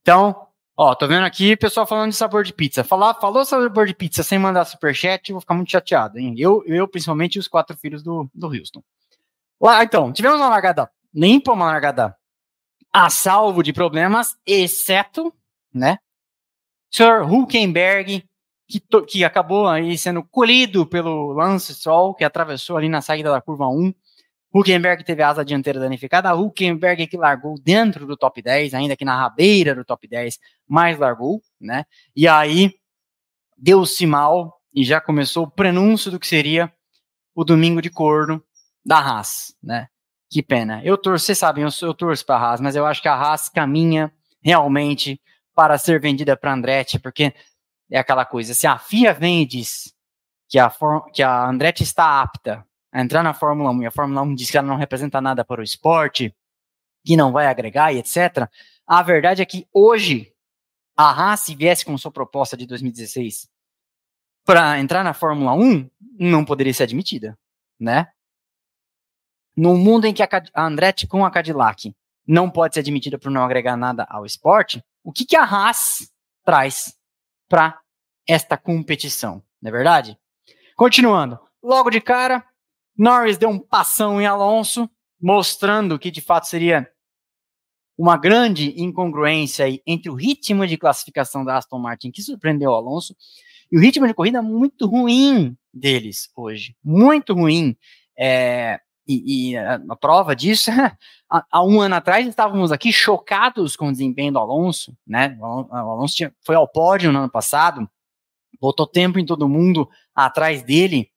[0.00, 2.84] Então, ó, tô vendo aqui pessoal falando de sabor de pizza.
[2.84, 6.34] Falar, falou sabor de pizza sem mandar superchat, eu vou ficar muito chateado, hein?
[6.38, 8.82] Eu, eu principalmente, os quatro filhos do, do Houston.
[9.60, 12.16] Lá, então, tivemos uma largada limpa, uma largada
[12.92, 15.34] a salvo de problemas, exceto,
[15.72, 15.98] né,
[16.94, 17.28] Sr.
[17.28, 18.24] Huckenberg,
[18.68, 23.40] que, que acabou aí sendo colhido pelo Lance Stroll, que atravessou ali na saída da
[23.40, 23.92] curva 1.
[24.54, 26.32] Huckenberg teve a asa dianteira danificada.
[26.32, 30.96] Huckenberg que largou dentro do top 10, ainda que na rabeira do top 10, mas
[30.96, 31.84] largou, né?
[32.14, 32.72] E aí
[33.58, 36.72] deu-se mal e já começou o prenúncio do que seria
[37.34, 38.40] o domingo de corno
[38.86, 39.88] da Haas, né?
[40.30, 40.80] Que pena.
[40.84, 43.14] Eu torço, vocês sabem, eu, eu torço para a Haas, mas eu acho que a
[43.14, 45.20] Haas caminha realmente
[45.52, 47.34] para ser vendida para Andretti, porque
[47.90, 49.92] é aquela coisa, se a FIA vem e diz
[50.48, 50.72] que a,
[51.12, 52.64] que a Andretti está apta
[52.94, 55.44] a entrar na Fórmula 1 e a Fórmula 1 diz que ela não representa nada
[55.44, 56.32] para o esporte,
[57.04, 58.48] que não vai agregar e etc.,
[58.86, 60.32] a verdade é que hoje
[60.96, 63.48] a Haas, se viesse com sua proposta de 2016
[64.44, 67.36] para entrar na Fórmula 1, não poderia ser admitida,
[67.80, 68.12] né?
[69.56, 71.92] No mundo em que a Andretti com a Cadillac
[72.24, 76.12] não pode ser admitida por não agregar nada ao esporte, o que, que a Haas
[76.44, 76.96] traz
[77.48, 77.80] para
[78.26, 80.18] esta competição, não é verdade?
[80.76, 82.44] Continuando, logo de cara,
[82.96, 84.88] Norris deu um passão em Alonso,
[85.20, 86.88] mostrando que de fato seria
[87.96, 93.16] uma grande incongruência entre o ritmo de classificação da Aston Martin, que surpreendeu o Alonso,
[93.70, 96.76] e o ritmo de corrida muito ruim deles hoje.
[96.84, 97.76] Muito ruim.
[98.18, 100.70] É, e, e a, prova disso,
[101.30, 105.36] há, há, um ano atrás estávamos aqui chocados com o desempenho do Alonso, né?
[105.40, 107.88] O Alonso tinha, foi ao pódio no ano passado,
[108.60, 111.10] botou tempo em todo mundo atrás dele,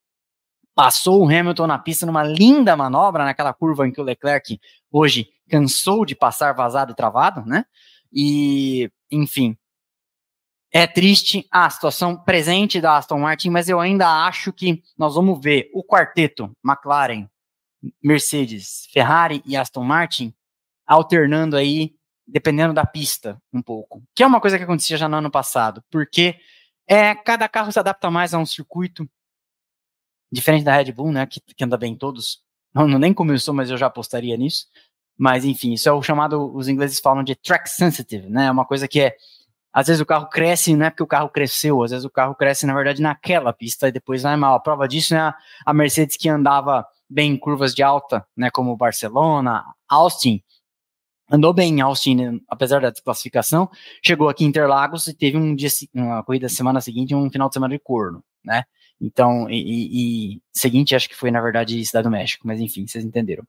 [0.77, 4.61] passou o Hamilton na pista numa linda manobra naquela curva em que o Leclerc
[4.91, 7.65] hoje cansou de passar vazado e travado, né?
[8.13, 9.57] E, enfim,
[10.71, 15.41] é triste a situação presente da Aston Martin, mas eu ainda acho que nós vamos
[15.41, 17.27] ver o quarteto McLaren,
[18.03, 20.31] Mercedes, Ferrari e Aston Martin
[20.85, 21.95] alternando aí,
[22.27, 24.03] dependendo da pista, um pouco.
[24.13, 26.35] Que é uma coisa que acontecia já no ano passado, porque
[26.87, 29.09] é, cada carro se adapta mais a um circuito,
[30.31, 32.41] diferente da Red Bull, né, que, que anda bem em todos.
[32.73, 34.65] Não, nem começou, mas eu já apostaria nisso.
[35.17, 38.45] Mas enfim, isso é o chamado, os ingleses falam de track sensitive, né?
[38.45, 39.15] É uma coisa que é
[39.77, 42.33] às vezes o carro cresce, não é porque o carro cresceu, às vezes o carro
[42.33, 44.55] cresce, na verdade, naquela pista e depois vai mal.
[44.55, 48.49] A prova disso é a, a Mercedes que andava bem em curvas de alta, né,
[48.49, 50.41] como Barcelona, Austin,
[51.31, 53.69] andou bem em Austin, né, apesar da desclassificação,
[54.03, 57.53] chegou aqui em Interlagos e teve um dia, uma corrida semana seguinte, um final de
[57.53, 58.63] semana de corno, né?
[58.99, 63.05] Então, e, e, seguinte, acho que foi na verdade Cidade do México, mas enfim, vocês
[63.05, 63.43] entenderam.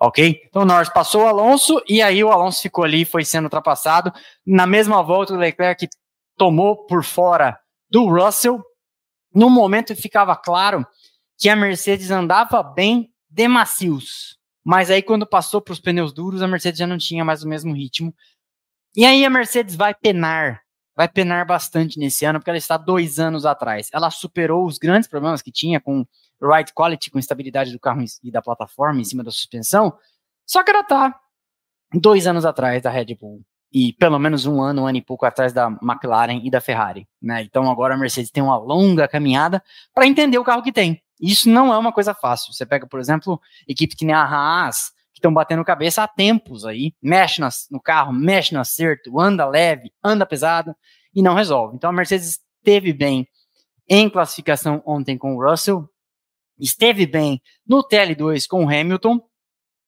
[0.00, 0.42] Ok?
[0.46, 4.12] Então o Norris passou o Alonso e aí o Alonso ficou ali, foi sendo ultrapassado.
[4.46, 5.88] Na mesma volta, o Leclerc
[6.36, 7.58] tomou por fora
[7.90, 8.62] do Russell.
[9.34, 10.86] No momento ficava claro
[11.36, 14.38] que a Mercedes andava bem de macios.
[14.64, 17.48] Mas aí, quando passou para os pneus duros, a Mercedes já não tinha mais o
[17.48, 18.14] mesmo ritmo.
[18.94, 20.60] E aí a Mercedes vai penar,
[20.98, 23.88] vai penar bastante nesse ano, porque ela está dois anos atrás.
[23.92, 26.04] Ela superou os grandes problemas que tinha com
[26.42, 29.96] ride quality, com estabilidade do carro e da plataforma em cima da suspensão,
[30.44, 31.14] só que ela está
[31.94, 35.24] dois anos atrás da Red Bull e pelo menos um ano, um ano e pouco
[35.24, 37.42] atrás da McLaren e da Ferrari, né?
[37.42, 39.62] Então agora a Mercedes tem uma longa caminhada
[39.94, 41.00] para entender o carro que tem.
[41.20, 42.52] Isso não é uma coisa fácil.
[42.52, 46.64] Você pega, por exemplo, equipes que nem a Haas, que estão batendo cabeça há tempos
[46.64, 50.74] aí, mexe no carro, mexe no acerto, anda leve, anda pesado
[51.12, 51.74] e não resolve.
[51.74, 53.26] Então a Mercedes esteve bem
[53.88, 55.88] em classificação ontem com o Russell,
[56.58, 59.20] esteve bem no TL2 com o Hamilton,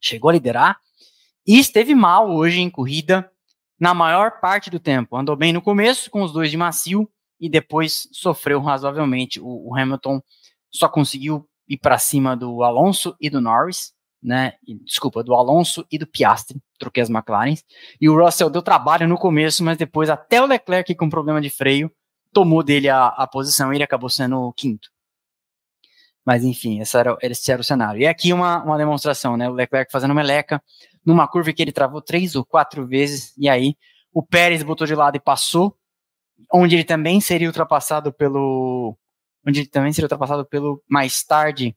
[0.00, 0.80] chegou a liderar,
[1.46, 3.30] e esteve mal hoje em corrida
[3.78, 5.16] na maior parte do tempo.
[5.16, 9.40] Andou bem no começo com os dois de macio e depois sofreu razoavelmente.
[9.40, 10.20] O, o Hamilton
[10.70, 14.54] só conseguiu ir para cima do Alonso e do Norris, né?
[14.84, 17.64] Desculpa, do Alonso e do Piastri, troquei as McLarens.
[18.00, 21.50] E o Russell deu trabalho no começo, mas depois até o Leclerc com problema de
[21.50, 21.90] freio
[22.32, 24.88] tomou dele a, a posição e ele acabou sendo o quinto.
[26.24, 28.00] Mas enfim, esse era, esse era o cenário.
[28.00, 29.48] E aqui uma, uma demonstração, né?
[29.48, 30.62] O Leclerc fazendo meleca
[31.04, 33.74] numa curva que ele travou três ou quatro vezes, e aí
[34.12, 35.76] o Pérez botou de lado e passou,
[36.52, 38.96] onde ele também seria ultrapassado pelo
[39.46, 41.74] onde ele também seria ultrapassado pelo, mais tarde,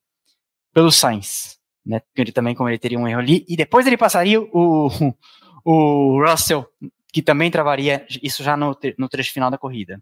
[0.74, 4.90] pelo Sainz, né, ele também, teria um erro ali, e depois ele passaria o,
[5.64, 6.66] o Russell,
[7.12, 10.02] que também travaria isso já no, no trecho final da corrida.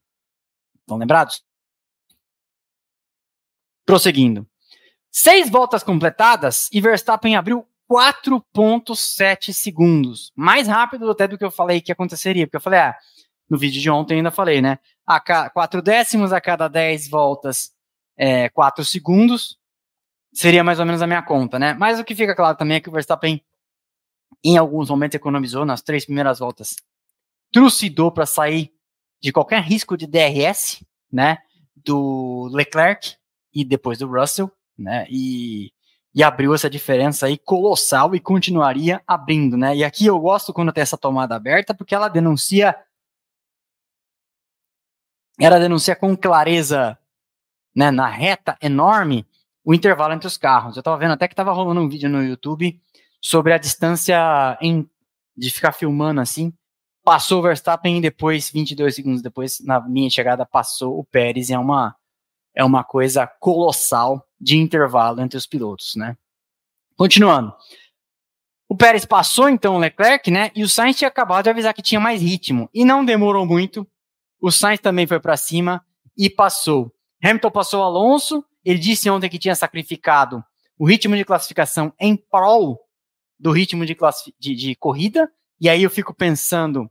[0.79, 1.43] Estão lembrados?
[3.85, 4.47] Prosseguindo.
[5.11, 10.31] Seis voltas completadas e Verstappen abriu 4.7 segundos.
[10.33, 12.95] Mais rápido até do que eu falei que aconteceria, porque eu falei, ah,
[13.49, 14.79] no vídeo de ontem ainda falei, né?
[15.05, 15.49] A ca...
[15.49, 17.73] 4 décimos a cada 10 voltas,
[18.15, 19.59] é, 4 segundos,
[20.33, 21.73] seria mais ou menos a minha conta, né?
[21.73, 23.43] Mas o que fica claro também é que o Verstappen,
[24.43, 26.75] em alguns momentos, economizou nas três primeiras voltas,
[27.51, 28.73] trucidou para sair
[29.21, 31.37] de qualquer risco de DRS, né?
[31.75, 33.15] Do Leclerc
[33.53, 35.05] e depois do Russell, né?
[35.09, 35.71] E,
[36.13, 39.75] e abriu essa diferença aí colossal e continuaria abrindo, né?
[39.75, 42.75] E aqui eu gosto quando tem essa tomada aberta, porque ela denuncia
[45.39, 46.97] ela denuncia com clareza,
[47.75, 49.25] né, na reta enorme,
[49.63, 50.75] o intervalo entre os carros.
[50.75, 52.79] Eu estava vendo até que estava rolando um vídeo no YouTube
[53.21, 54.89] sobre a distância em,
[55.35, 56.53] de ficar filmando assim.
[57.03, 61.49] Passou o Verstappen e depois, 22 segundos depois, na linha de chegada, passou o Pérez.
[61.49, 61.95] É uma,
[62.55, 66.15] é uma coisa colossal de intervalo entre os pilotos, né?
[66.95, 67.53] Continuando.
[68.69, 70.51] O Pérez passou então o Leclerc, né?
[70.55, 72.69] E o Sainz tinha acabado de avisar que tinha mais ritmo.
[72.73, 73.85] E não demorou muito
[74.41, 75.85] o Sainz também foi para cima
[76.17, 76.91] e passou.
[77.23, 78.43] Hamilton passou o Alonso.
[78.63, 80.43] Ele disse ontem que tinha sacrificado
[80.77, 82.79] o ritmo de classificação em prol
[83.39, 83.97] do ritmo de,
[84.39, 85.31] de, de corrida.
[85.59, 86.89] E aí eu fico pensando,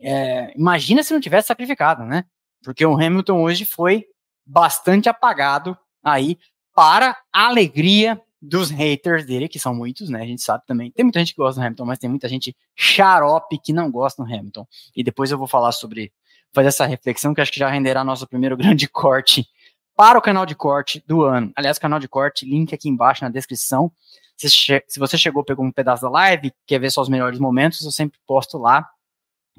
[0.00, 2.24] é, imagina se não tivesse sacrificado, né?
[2.62, 4.04] Porque o Hamilton hoje foi
[4.44, 6.38] bastante apagado aí
[6.74, 10.22] para a alegria dos haters dele, que são muitos, né?
[10.22, 10.90] A gente sabe também.
[10.90, 14.22] Tem muita gente que gosta do Hamilton, mas tem muita gente xarope que não gosta
[14.22, 14.66] do Hamilton.
[14.96, 16.12] E depois eu vou falar sobre
[16.52, 19.46] fazer essa reflexão que acho que já renderá nosso primeiro grande corte
[19.96, 21.52] para o canal de corte do ano.
[21.56, 23.92] Aliás, canal de corte, link aqui embaixo na descrição.
[24.36, 27.84] Se, se você chegou, pegou um pedaço da live, quer ver só os melhores momentos,
[27.84, 28.88] eu sempre posto lá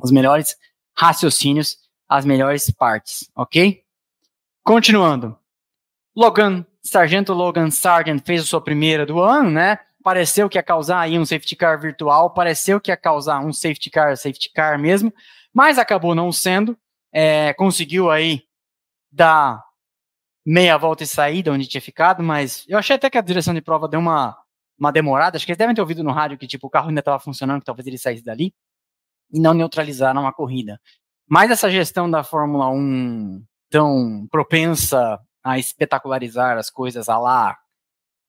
[0.02, 0.58] os melhores
[0.98, 1.78] raciocínios,
[2.10, 3.84] as melhores partes, ok?
[4.64, 5.38] Continuando.
[6.16, 9.80] Logan, Sargento Logan Sargent fez a sua primeira do ano, né?
[10.04, 13.90] Pareceu que ia causar aí um safety car virtual, pareceu que ia causar um safety
[13.90, 15.14] car, safety car mesmo,
[15.54, 16.78] mas acabou não sendo.
[17.14, 18.44] É, conseguiu aí
[19.12, 19.64] dar
[20.46, 23.62] meia volta e saída onde tinha ficado, mas eu achei até que a direção de
[23.62, 24.38] prova deu uma,
[24.80, 25.38] uma demorada.
[25.38, 27.60] Acho que eles devem ter ouvido no rádio que tipo, o carro ainda estava funcionando,
[27.60, 28.54] que talvez ele saísse dali,
[29.32, 30.80] e não neutralizaram a corrida.
[31.28, 37.58] Mas essa gestão da Fórmula 1 tão propensa a espetacularizar as coisas a lá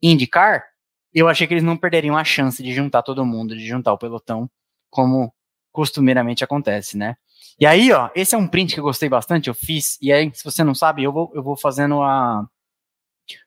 [0.03, 0.65] indicar,
[1.13, 3.99] eu achei que eles não perderiam a chance de juntar todo mundo, de juntar o
[3.99, 4.51] pelotão,
[4.91, 5.33] como
[5.73, 7.17] costumeiramente acontece, né?
[7.59, 10.31] E aí, ó, esse é um print que eu gostei bastante, eu fiz, e aí,
[10.35, 12.47] se você não sabe, eu vou, eu vou fazendo a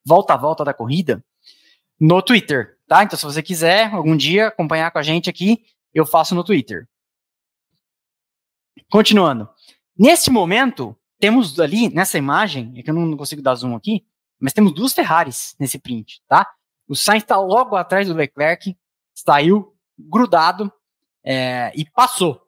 [0.05, 1.23] volta a volta da corrida
[1.99, 3.03] no Twitter, tá?
[3.03, 6.87] Então, se você quiser algum dia acompanhar com a gente aqui, eu faço no Twitter.
[8.89, 9.49] Continuando.
[9.97, 14.05] Nesse momento, temos ali, nessa imagem, é que eu não consigo dar zoom aqui,
[14.39, 16.49] mas temos duas Ferraris nesse print, tá?
[16.87, 18.77] O Sainz está logo atrás do Leclerc,
[19.13, 20.71] saiu grudado
[21.23, 22.44] é, e passou.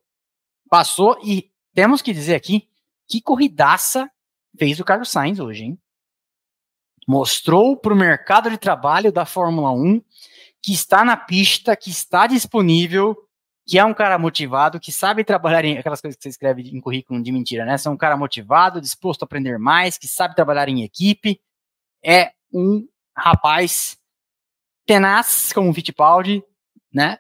[0.69, 2.67] Passou e temos que dizer aqui
[3.07, 4.09] que corridaça
[4.57, 5.79] fez o Carlos Sainz hoje, hein?
[7.07, 10.01] Mostrou para o mercado de trabalho da Fórmula 1
[10.61, 13.15] que está na pista, que está disponível,
[13.65, 16.81] que é um cara motivado, que sabe trabalhar em aquelas coisas que você escreve em
[16.81, 17.77] currículo de mentira, né?
[17.77, 21.39] São um cara motivado, disposto a aprender mais, que sabe trabalhar em equipe.
[22.03, 23.97] É um rapaz
[24.85, 26.43] tenaz como o Fittipaldi,
[26.93, 27.17] né?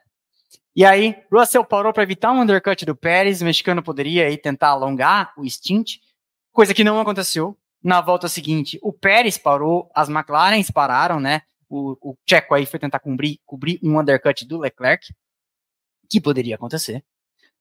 [0.77, 4.67] E aí, Russell parou para evitar um undercut do Pérez, o mexicano poderia aí tentar
[4.67, 5.95] alongar o stint,
[6.53, 7.57] coisa que não aconteceu.
[7.83, 11.41] Na volta seguinte, o Pérez parou, as McLarens pararam, né?
[11.67, 15.11] O, o Checo aí foi tentar cobrir, cobrir um undercut do Leclerc,
[16.07, 17.03] que poderia acontecer,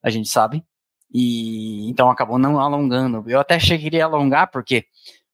[0.03, 0.63] a gente sabe.
[1.11, 3.25] E então acabou não alongando.
[3.31, 4.85] Eu até achei que iria alongar, porque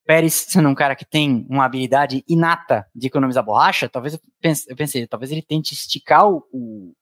[0.07, 4.73] Pérez, sendo um cara que tem uma habilidade inata de economizar borracha, talvez eu pensei,
[4.73, 6.95] eu pensei talvez ele tente esticar o, o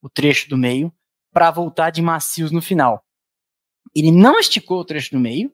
[0.00, 0.92] o trecho do meio
[1.32, 3.04] para voltar de macios no final.
[3.94, 5.52] Ele não esticou o trecho do meio.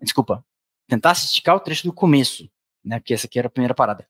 [0.00, 0.44] Desculpa,
[0.86, 2.50] tentasse esticar o trecho do começo,
[2.84, 2.98] né?
[2.98, 4.08] Porque essa aqui era a primeira parada.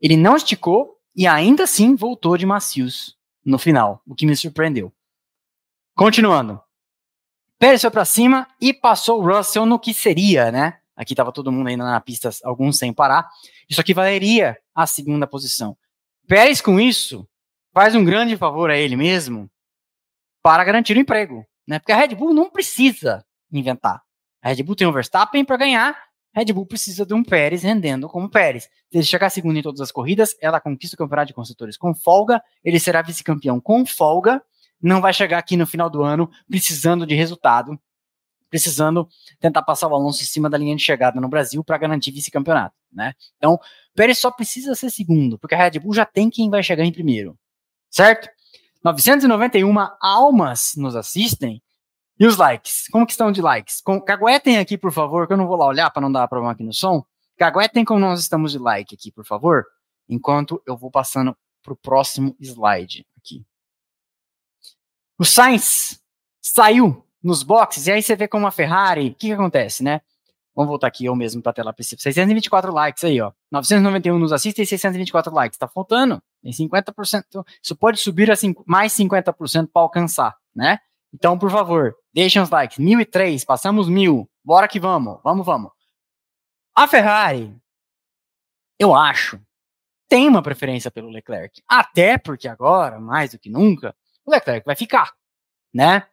[0.00, 4.92] Ele não esticou e ainda assim voltou de macios no final, o que me surpreendeu.
[5.94, 6.60] Continuando.
[7.58, 10.78] Pérez foi para cima e passou o Russell no que seria, né?
[10.94, 13.28] Aqui estava todo mundo ainda na pista, alguns sem parar.
[13.68, 15.76] Isso aqui valeria a segunda posição.
[16.26, 17.26] Pérez, com isso,
[17.76, 19.50] faz um grande favor a ele mesmo
[20.42, 21.78] para garantir o emprego, né?
[21.78, 24.00] Porque a Red Bull não precisa inventar.
[24.40, 25.90] A Red Bull tem o Verstappen para ganhar,
[26.34, 28.62] a Red Bull precisa de um Pérez rendendo como Pérez.
[28.90, 31.94] Se ele chegar segundo em todas as corridas, ela conquista o campeonato de construtores com
[31.94, 34.42] folga, ele será vice-campeão com folga,
[34.80, 37.78] não vai chegar aqui no final do ano precisando de resultado,
[38.48, 39.06] precisando
[39.38, 42.74] tentar passar o Alonso em cima da linha de chegada no Brasil para garantir vice-campeonato,
[42.90, 43.12] né?
[43.36, 43.60] Então,
[43.94, 46.90] Pérez só precisa ser segundo, porque a Red Bull já tem quem vai chegar em
[46.90, 47.38] primeiro
[47.90, 48.28] certo?
[48.82, 51.62] 991 almas nos assistem.
[52.18, 52.88] E os likes?
[52.88, 53.82] Como que estão de likes?
[54.06, 56.62] Caguetem aqui, por favor, que eu não vou lá olhar para não dar problema aqui
[56.62, 57.04] no som.
[57.36, 59.66] Caguetem como nós estamos de like aqui, por favor,
[60.08, 63.44] enquanto eu vou passando para o próximo slide aqui.
[65.18, 66.00] O Sainz
[66.40, 70.00] saiu nos boxes, e aí você vê como a Ferrari, o que, que acontece, né?
[70.54, 72.02] Vamos voltar aqui eu mesmo para a tela principal.
[72.02, 73.30] 624 likes aí, ó.
[73.50, 75.58] 991 nos assistem e 624 likes.
[75.58, 76.22] Tá faltando.
[76.46, 77.44] Tem 50%.
[77.60, 78.28] Isso pode subir
[78.64, 80.78] mais 50% para alcançar, né?
[81.12, 82.78] Então, por favor, deixem os likes.
[82.78, 84.30] 1003, passamos mil.
[84.44, 85.18] Bora que vamos.
[85.24, 85.72] Vamos, vamos.
[86.74, 87.56] A Ferrari,
[88.78, 89.40] eu acho,
[90.08, 91.60] tem uma preferência pelo Leclerc.
[91.66, 95.12] Até porque agora, mais do que nunca, o Leclerc vai ficar,
[95.74, 96.06] né?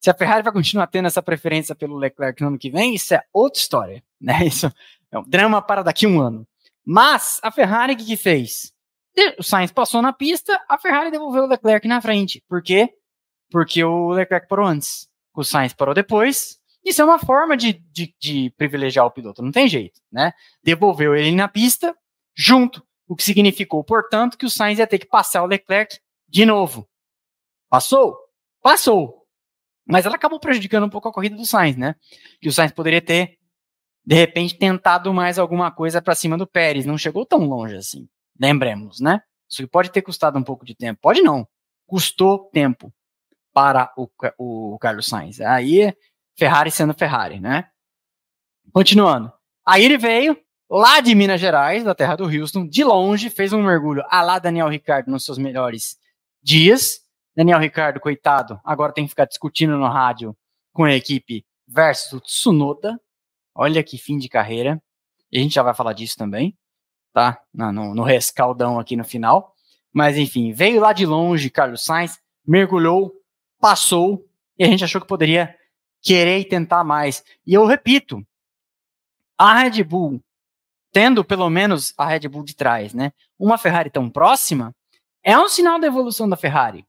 [0.00, 3.14] Se a Ferrari vai continuar tendo essa preferência pelo Leclerc no ano que vem, isso
[3.14, 4.38] é outra história, né?
[4.46, 4.72] Isso
[5.10, 6.46] é um drama para daqui a um ano.
[6.84, 8.72] Mas a Ferrari o que, que fez?
[9.38, 12.42] O Sainz passou na pista, a Ferrari devolveu o Leclerc na frente.
[12.48, 12.94] Por quê?
[13.50, 15.08] Porque o Leclerc parou antes.
[15.34, 16.58] O Sainz parou depois.
[16.84, 20.32] Isso é uma forma de, de, de privilegiar o piloto, não tem jeito, né?
[20.62, 21.94] Devolveu ele na pista
[22.34, 26.46] junto, o que significou, portanto, que o Sainz ia ter que passar o Leclerc de
[26.46, 26.88] novo.
[27.68, 28.16] Passou?
[28.62, 29.26] Passou.
[29.86, 31.94] Mas ela acabou prejudicando um pouco a corrida do Sainz, né?
[32.40, 33.38] Que o Sainz poderia ter,
[34.04, 36.86] de repente, tentado mais alguma coisa para cima do Pérez.
[36.86, 38.08] Não chegou tão longe assim.
[38.40, 39.20] Lembremos, né?
[39.48, 41.00] Isso pode ter custado um pouco de tempo.
[41.00, 41.46] Pode não.
[41.86, 42.92] Custou tempo
[43.52, 45.40] para o, o Carlos Sainz.
[45.40, 45.92] Aí,
[46.36, 47.68] Ferrari sendo Ferrari, né?
[48.72, 49.32] Continuando.
[49.66, 50.38] Aí ele veio
[50.70, 54.38] lá de Minas Gerais, da terra do Houston, de longe, fez um mergulho a lá
[54.38, 55.96] Daniel Ricciardo nos seus melhores
[56.42, 57.00] dias
[57.38, 60.36] Daniel Ricardo, coitado, agora tem que ficar discutindo no rádio
[60.72, 63.00] com a equipe versus o Tsunoda.
[63.54, 64.82] Olha que fim de carreira.
[65.30, 66.58] E a gente já vai falar disso também,
[67.12, 67.40] tá?
[67.52, 69.54] No, no rescaldão aqui no final.
[69.92, 73.12] Mas enfim, veio lá de longe Carlos Sainz, mergulhou,
[73.60, 74.24] passou,
[74.58, 75.54] e a gente achou que poderia
[76.02, 77.24] querer e tentar mais.
[77.46, 78.24] E eu repito,
[79.36, 80.22] a Red Bull,
[80.92, 83.12] tendo pelo menos a Red Bull de trás, né?
[83.38, 84.74] Uma Ferrari tão próxima,
[85.22, 86.88] é um sinal da evolução da Ferrari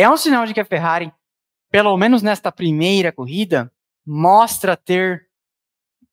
[0.00, 1.12] é um sinal de que a Ferrari,
[1.72, 3.72] pelo menos nesta primeira corrida,
[4.06, 5.28] mostra ter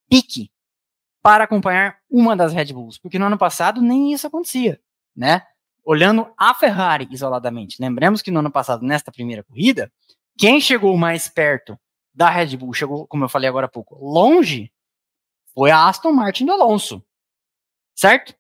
[0.10, 0.50] pique
[1.26, 4.80] para acompanhar uma das Red Bulls, porque no ano passado nem isso acontecia,
[5.16, 5.42] né?
[5.84, 9.92] Olhando a Ferrari isoladamente, lembremos que no ano passado, nesta primeira corrida,
[10.38, 11.76] quem chegou mais perto
[12.14, 14.72] da Red Bull chegou, como eu falei agora há pouco, longe,
[15.52, 17.04] foi a Aston Martin do Alonso.
[17.96, 18.36] Certo?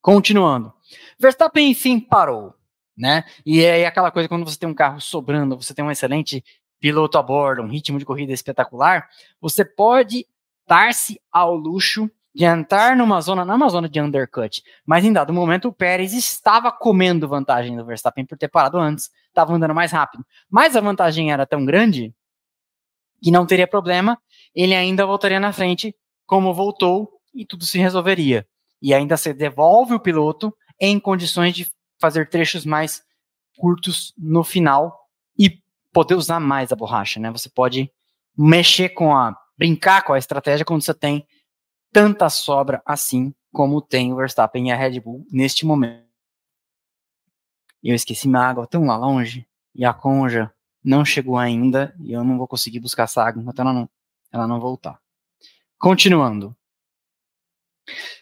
[0.00, 0.72] Continuando.
[1.18, 2.54] Verstappen, enfim, parou.
[2.96, 3.24] Né?
[3.44, 6.44] E é aquela coisa quando você tem um carro sobrando, você tem um excelente
[6.78, 9.08] piloto a bordo, um ritmo de corrida espetacular,
[9.40, 10.24] você pode
[10.68, 15.12] dar-se ao luxo de entrar numa zona, não é uma zona de undercut, mas em
[15.12, 19.74] dado momento o Pérez estava comendo vantagem do Verstappen por ter parado antes, estava andando
[19.74, 20.24] mais rápido.
[20.48, 22.14] Mas a vantagem era tão grande
[23.20, 24.16] que não teria problema,
[24.54, 25.96] ele ainda voltaria na frente,
[26.26, 28.46] como voltou, e tudo se resolveria.
[28.80, 31.66] E ainda se devolve o piloto em condições de
[32.00, 33.02] fazer trechos mais
[33.56, 34.96] curtos no final
[35.36, 35.60] e
[35.92, 37.30] poder usar mais a borracha, né?
[37.32, 37.90] Você pode
[38.36, 41.26] mexer com a brincar com a estratégia quando você tem
[41.92, 46.06] tanta sobra assim como tem o Verstappen e a Red Bull neste momento.
[47.82, 50.52] Eu esqueci minha água tão lá longe e a conja
[50.84, 53.88] não chegou ainda e eu não vou conseguir buscar essa água enquanto ela não,
[54.32, 55.00] ela não voltar.
[55.78, 56.56] Continuando.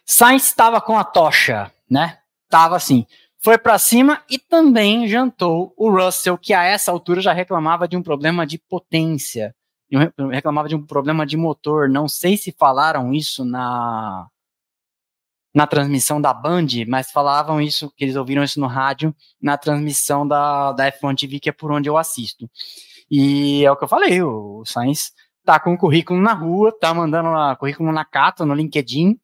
[0.05, 2.20] Sainz estava com a tocha, né?
[2.49, 3.07] Tava assim.
[3.39, 7.97] Foi para cima e também jantou o Russell, que a essa altura já reclamava de
[7.97, 9.55] um problema de potência
[10.30, 11.89] reclamava de um problema de motor.
[11.89, 14.28] Não sei se falaram isso na
[15.57, 20.28] na transmissão da Band, mas falavam isso, que eles ouviram isso no rádio, na transmissão
[20.28, 22.47] da, da F1 TV, que é por onde eu assisto.
[23.11, 25.12] E é o que eu falei, o Sainz
[25.47, 29.18] tá com o currículo na rua, tá mandando o currículo na Cato, no LinkedIn,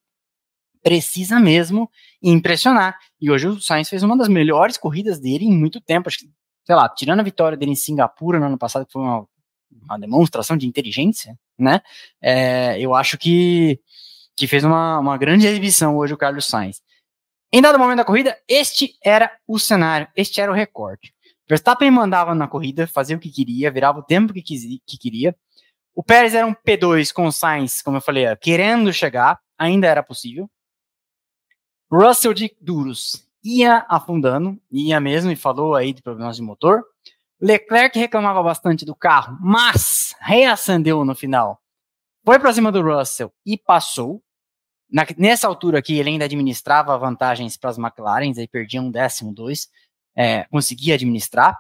[0.83, 1.91] precisa mesmo
[2.23, 2.97] impressionar.
[3.21, 6.31] E hoje o Sainz fez uma das melhores corridas dele em muito tempo, acho que,
[6.65, 9.27] sei lá, tirando a vitória dele em Singapura no ano passado, que foi uma
[9.83, 11.81] uma demonstração de inteligência, né?
[12.21, 13.81] É, eu acho que,
[14.37, 16.83] que fez uma, uma grande exibição hoje o Carlos Sainz.
[17.53, 21.13] Em dado momento da corrida, este era o cenário, este era o recorde.
[21.49, 25.37] Verstappen mandava na corrida, fazia o que queria, virava o tempo que, quis, que queria.
[25.95, 30.03] O Pérez era um P2 com o Sainz, como eu falei, querendo chegar, ainda era
[30.03, 30.51] possível.
[31.91, 36.83] Russell de duros ia afundando, ia mesmo, e falou aí de problemas de motor.
[37.43, 41.61] Leclerc reclamava bastante do carro, mas reacendeu no final.
[42.25, 44.23] Foi para cima do Russell e passou.
[44.89, 49.35] Na, nessa altura aqui, ele ainda administrava vantagens para as McLaren, aí perdia um décimo,
[49.35, 49.69] dois,
[50.17, 51.59] é, conseguia administrar.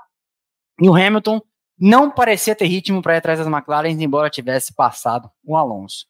[0.80, 1.41] E o Hamilton
[1.76, 6.07] não parecia ter ritmo para ir atrás das McLaren, embora tivesse passado o Alonso.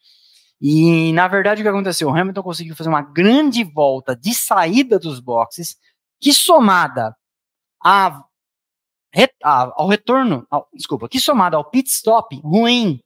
[0.61, 2.09] E, na verdade, o que aconteceu?
[2.09, 5.77] O Hamilton conseguiu fazer uma grande volta de saída dos boxes,
[6.21, 7.17] que somada
[7.83, 8.23] a
[9.43, 13.01] ao retorno, ao, desculpa, que somado ao pit stop ruim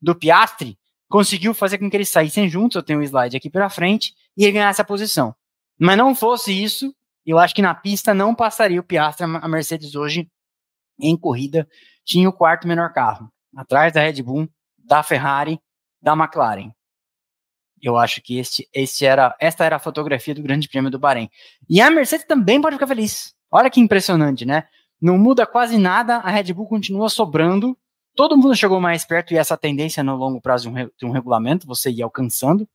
[0.00, 0.78] do Piastri,
[1.08, 4.44] conseguiu fazer com que eles saíssem juntos, eu tenho um slide aqui para frente, e
[4.44, 5.34] ele ganhasse a posição.
[5.78, 6.94] Mas não fosse isso,
[7.24, 10.28] eu acho que na pista não passaria o Piastri, a Mercedes hoje,
[11.00, 11.68] em corrida,
[12.04, 14.48] tinha o quarto menor carro, atrás da Red Bull,
[14.78, 15.58] da Ferrari,
[16.02, 16.70] da McLaren.
[17.80, 21.28] Eu acho que este, este era, esta era a fotografia do Grande Prêmio do Bahrein.
[21.68, 23.34] E a Mercedes também pode ficar feliz.
[23.50, 24.66] Olha que impressionante, né?
[25.04, 27.76] Não muda quase nada, a Red Bull continua sobrando.
[28.16, 31.10] Todo mundo chegou mais perto e essa tendência no longo prazo de um, de um
[31.10, 32.66] regulamento, você ir alcançando.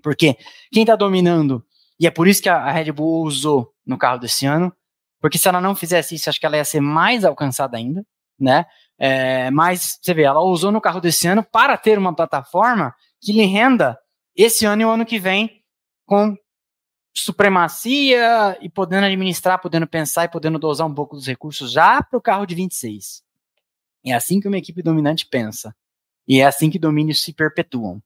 [0.00, 0.36] Porque
[0.70, 1.66] quem está dominando,
[1.98, 4.72] e é por isso que a, a Red Bull usou no carro desse ano,
[5.20, 8.06] porque se ela não fizesse isso, acho que ela ia ser mais alcançada ainda,
[8.38, 8.64] né?
[8.96, 13.32] É, mas você vê, ela usou no carro desse ano para ter uma plataforma que
[13.32, 13.98] lhe renda
[14.36, 15.60] esse ano e o ano que vem
[16.06, 16.36] com
[17.22, 22.18] supremacia e podendo administrar, podendo pensar e podendo dosar um pouco dos recursos já para
[22.18, 23.22] o carro de 26.
[24.04, 25.74] É assim que uma equipe dominante pensa.
[26.26, 28.02] E é assim que domínios se perpetuam.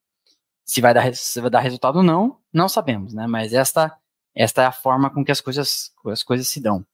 [0.64, 3.26] Se vai dar, se vai dar resultado ou não, não sabemos, né?
[3.26, 3.96] Mas esta,
[4.34, 6.86] esta é a forma com que as coisas, as coisas se dão.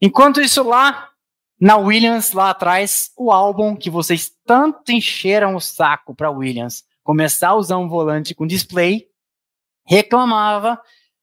[0.00, 1.10] Enquanto isso lá,
[1.60, 7.50] na Williams, lá atrás, o álbum que vocês tanto encheram o saco para Williams começar
[7.50, 9.08] a usar um volante com display,
[9.84, 10.80] reclamava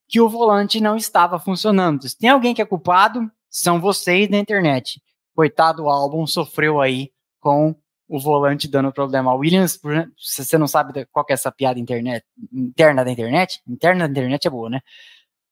[0.08, 2.08] que o volante não estava funcionando.
[2.08, 5.02] Se tem alguém que é culpado, são vocês na internet.
[5.36, 7.76] Coitado, o álbum sofreu aí com
[8.08, 9.34] o volante dando problema.
[9.34, 9.80] Williams,
[10.18, 14.48] se você não sabe qual é essa piada internet, interna da internet, interna da internet
[14.48, 14.82] é boa, né?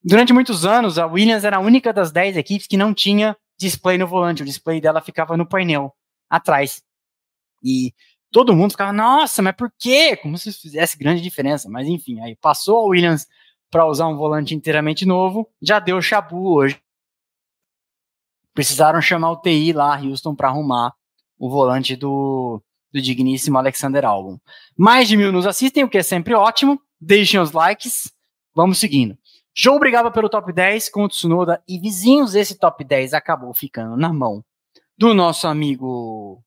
[0.03, 3.97] Durante muitos anos, a Williams era a única das 10 equipes que não tinha display
[3.97, 4.41] no volante.
[4.41, 5.93] O display dela ficava no painel,
[6.29, 6.81] atrás.
[7.63, 7.93] E
[8.31, 10.15] todo mundo ficava, nossa, mas por quê?
[10.17, 11.69] Como se fizesse grande diferença.
[11.69, 13.27] Mas enfim, aí passou a Williams
[13.69, 16.79] para usar um volante inteiramente novo, já deu chabu hoje.
[18.53, 20.93] Precisaram chamar o TI lá, Houston, para arrumar
[21.37, 22.61] o volante do,
[22.91, 24.39] do digníssimo Alexander Albon.
[24.75, 26.81] Mais de mil nos assistem, o que é sempre ótimo.
[26.99, 28.11] Deixem os likes.
[28.55, 29.17] Vamos seguindo.
[29.55, 32.33] Joe brigava pelo top 10 com o Tsunoda e vizinhos.
[32.33, 34.43] Esse top 10 acabou ficando na mão
[34.97, 36.43] do nosso amigo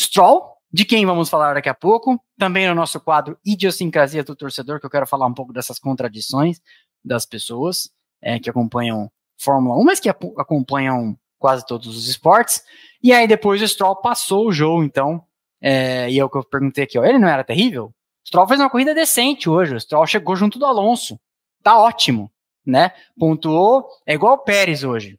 [0.00, 4.80] Stroll, de quem vamos falar daqui a pouco, também no nosso quadro Idiosincrasia do Torcedor,
[4.80, 6.58] que eu quero falar um pouco dessas contradições
[7.04, 7.90] das pessoas
[8.22, 12.62] é, que acompanham Fórmula 1, mas que acompanham quase todos os esportes.
[13.02, 15.22] E aí depois o Stroll passou o jogo, então,
[15.60, 17.86] é, e é o que eu perguntei aqui, ó, ele não era terrível?
[17.86, 21.20] O Stroll fez uma corrida decente hoje, o Stroll chegou junto do Alonso,
[21.62, 22.30] tá ótimo,
[22.64, 22.92] né?
[23.18, 25.18] Pontuou, é igual o Pérez hoje.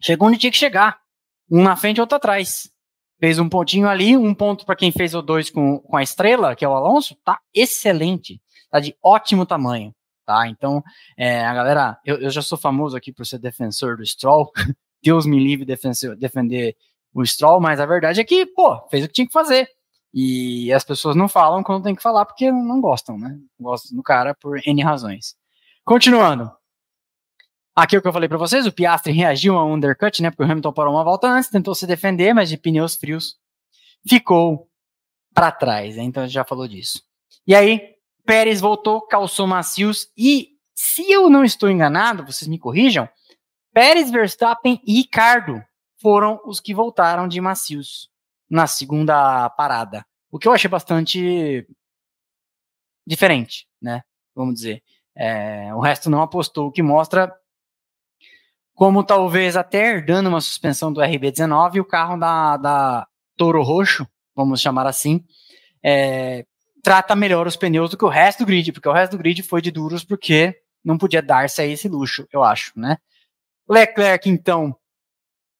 [0.00, 0.98] Chegou onde tinha que chegar,
[1.50, 2.73] um na frente outro atrás.
[3.24, 6.54] Fez um pontinho ali, um ponto para quem fez o dois com, com a estrela,
[6.54, 8.38] que é o Alonso, tá excelente,
[8.70, 9.94] tá de ótimo tamanho
[10.26, 10.46] tá?
[10.46, 10.82] Então,
[11.16, 14.50] é, a galera, eu, eu, já sou famoso aqui por ser defensor do Stroll,
[15.02, 16.76] Deus me livre defensor, defender
[17.14, 19.68] o Stroll, mas a verdade é que, pô, fez o que tinha que fazer.
[20.12, 23.38] E as pessoas não falam quando tem que falar porque não gostam, né?
[23.58, 25.34] Gostam do cara por N razões.
[25.82, 26.50] Continuando.
[27.76, 30.30] Aqui é o que eu falei para vocês, o Piastri reagiu a um undercut, né?
[30.30, 33.36] Porque o Hamilton parou uma volta antes, tentou se defender, mas de pneus frios
[34.08, 34.68] ficou
[35.34, 35.96] para trás.
[35.96, 36.04] Né?
[36.04, 37.02] Então a gente já falou disso.
[37.44, 43.08] E aí, Pérez voltou, calçou macios e, se eu não estou enganado, vocês me corrijam,
[43.72, 45.60] Pérez, Verstappen e Ricardo
[46.00, 48.08] foram os que voltaram de macios
[48.48, 50.06] na segunda parada.
[50.30, 51.66] O que eu achei bastante
[53.04, 54.02] diferente, né?
[54.32, 54.82] Vamos dizer.
[55.16, 57.34] É, o resto não apostou, o que mostra
[58.74, 63.06] como talvez até dando uma suspensão do RB19, o carro da, da
[63.36, 65.24] Toro Roxo, vamos chamar assim,
[65.82, 66.44] é,
[66.82, 69.42] trata melhor os pneus do que o resto do grid, porque o resto do grid
[69.42, 72.98] foi de duros porque não podia dar-se a esse luxo, eu acho, né?
[73.68, 74.76] Leclerc, então,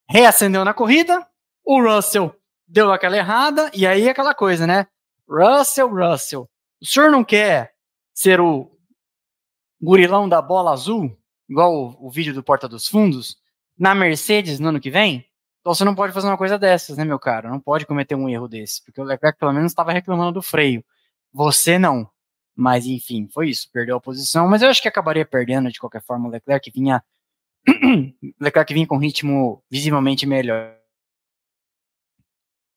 [0.08, 1.26] reacendeu na corrida,
[1.64, 2.34] o Russell
[2.66, 4.86] deu aquela errada, e aí aquela coisa, né?
[5.28, 6.48] Russell, Russell,
[6.82, 7.72] o senhor não quer
[8.12, 8.70] ser o
[9.80, 11.16] gurilão da bola azul,
[11.48, 13.36] igual o, o vídeo do Porta dos Fundos,
[13.78, 15.26] na Mercedes no ano que vem?
[15.60, 17.48] Então você não pode fazer uma coisa dessas, né, meu caro?
[17.48, 20.84] Não pode cometer um erro desse, porque o Leclerc pelo menos estava reclamando do freio.
[21.32, 22.08] Você não.
[22.54, 23.70] Mas enfim, foi isso.
[23.72, 26.28] Perdeu a posição, mas eu acho que acabaria perdendo de qualquer forma.
[26.28, 27.02] O Leclerc vinha.
[28.38, 30.76] Leclerc vinha com ritmo visivelmente melhor.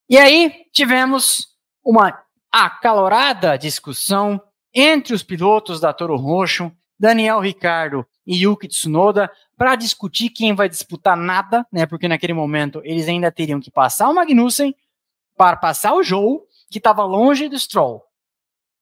[0.09, 4.41] E aí tivemos uma acalorada discussão
[4.73, 10.67] entre os pilotos da Toro Roxo, Daniel Ricardo e Yuki Tsunoda, para discutir quem vai
[10.67, 11.85] disputar nada, né?
[11.85, 14.75] Porque naquele momento eles ainda teriam que passar o Magnussen
[15.37, 18.03] para passar o Joe, que estava longe do Stroll.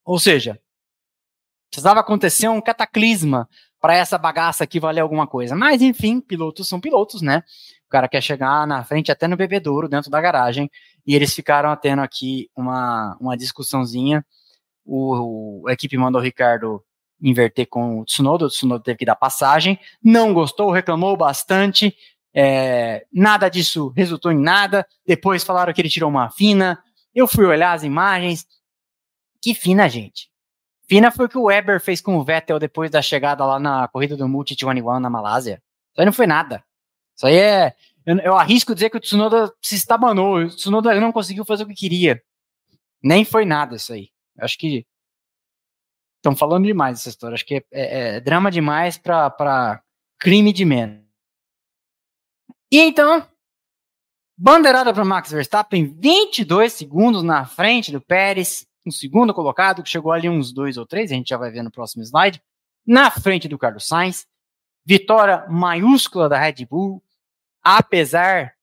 [0.04, 0.60] Ou seja,
[1.70, 3.48] precisava acontecer um cataclisma
[3.80, 5.56] para essa bagaça aqui valer alguma coisa.
[5.56, 7.44] Mas, enfim, pilotos são pilotos, né?
[7.86, 10.72] O cara quer chegar na frente até no bebedouro, dentro da garagem,
[11.06, 14.26] e eles ficaram tendo aqui uma, uma discussão,zinha.
[14.84, 16.84] O, o, a equipe mandou o Ricardo
[17.22, 21.96] inverter com o Tsunoda, o Tsunoda teve que dar passagem, não gostou, reclamou bastante,
[22.34, 26.82] é, nada disso resultou em nada, depois falaram que ele tirou uma fina,
[27.14, 28.46] eu fui olhar as imagens,
[29.42, 30.30] que fina, gente.
[30.88, 33.88] Fina foi o que o Weber fez com o Vettel depois da chegada lá na
[33.88, 35.62] corrida do Multi 21 na Malásia.
[35.92, 36.64] Isso aí não foi nada.
[37.16, 37.74] Isso aí é.
[38.06, 40.38] Eu, eu arrisco dizer que o Tsunoda se estabanou.
[40.38, 42.22] O Tsunoda não conseguiu fazer o que queria.
[43.02, 44.10] Nem foi nada isso aí.
[44.38, 44.86] Eu acho que.
[46.26, 47.36] Estão falando demais essa história.
[47.36, 49.80] Acho que é, é, é drama demais para
[50.20, 51.06] crime de menos.
[52.72, 53.30] E então,
[54.36, 60.12] bandeirada para Max Verstappen, 22 segundos na frente do Pérez um segundo colocado, que chegou
[60.12, 62.42] ali uns dois ou três, a gente já vai ver no próximo slide,
[62.84, 64.26] na frente do Carlos Sainz.
[64.84, 67.04] Vitória maiúscula da Red Bull,
[67.62, 68.56] apesar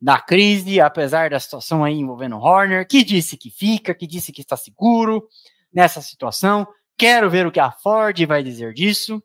[0.00, 4.40] da crise, apesar da situação aí envolvendo Horner, que disse que fica, que disse que
[4.40, 5.28] está seguro
[5.70, 6.66] nessa situação.
[6.96, 9.22] Quero ver o que a Ford vai dizer disso.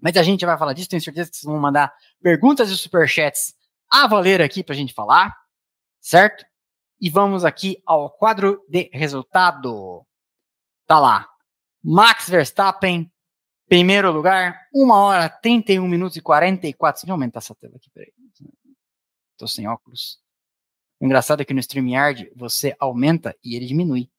[0.00, 3.54] Mas a gente vai falar disso, tenho certeza que vocês vão mandar perguntas e superchats
[3.90, 5.36] a valer aqui para a gente falar,
[6.00, 6.44] certo?
[7.00, 10.06] E vamos aqui ao quadro de resultado.
[10.86, 11.28] Tá lá.
[11.82, 13.10] Max Verstappen,
[13.68, 17.00] primeiro lugar, 1 hora 31 minutos e 44.
[17.00, 18.12] Deixa eu aumentar essa tela aqui, peraí.
[19.36, 20.20] Tô sem óculos.
[21.00, 24.10] O engraçado é que no StreamYard você aumenta e ele diminui.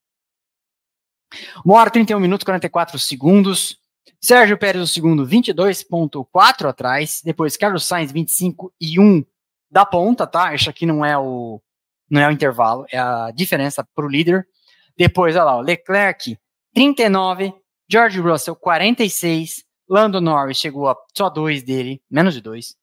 [1.65, 3.77] 1 hora 31 minutos e 44 segundos.
[4.21, 7.21] Sérgio Pérez, o segundo, 22,4 atrás.
[7.23, 9.23] Depois Carlos Sainz, 25 e 1
[9.71, 10.53] da ponta, tá?
[10.53, 11.61] Este aqui não é o
[12.09, 14.47] não é o intervalo, é a diferença para o líder.
[14.97, 16.38] Depois, olha lá, Leclerc,
[16.73, 17.53] 39,
[17.88, 22.75] George Russell, 46, Lando Norris chegou a só dois dele, menos de dois.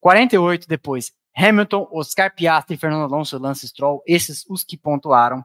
[0.00, 5.44] 48 depois, Hamilton, Oscar Piastri, Fernando Alonso, Lance Stroll, esses os que pontuaram.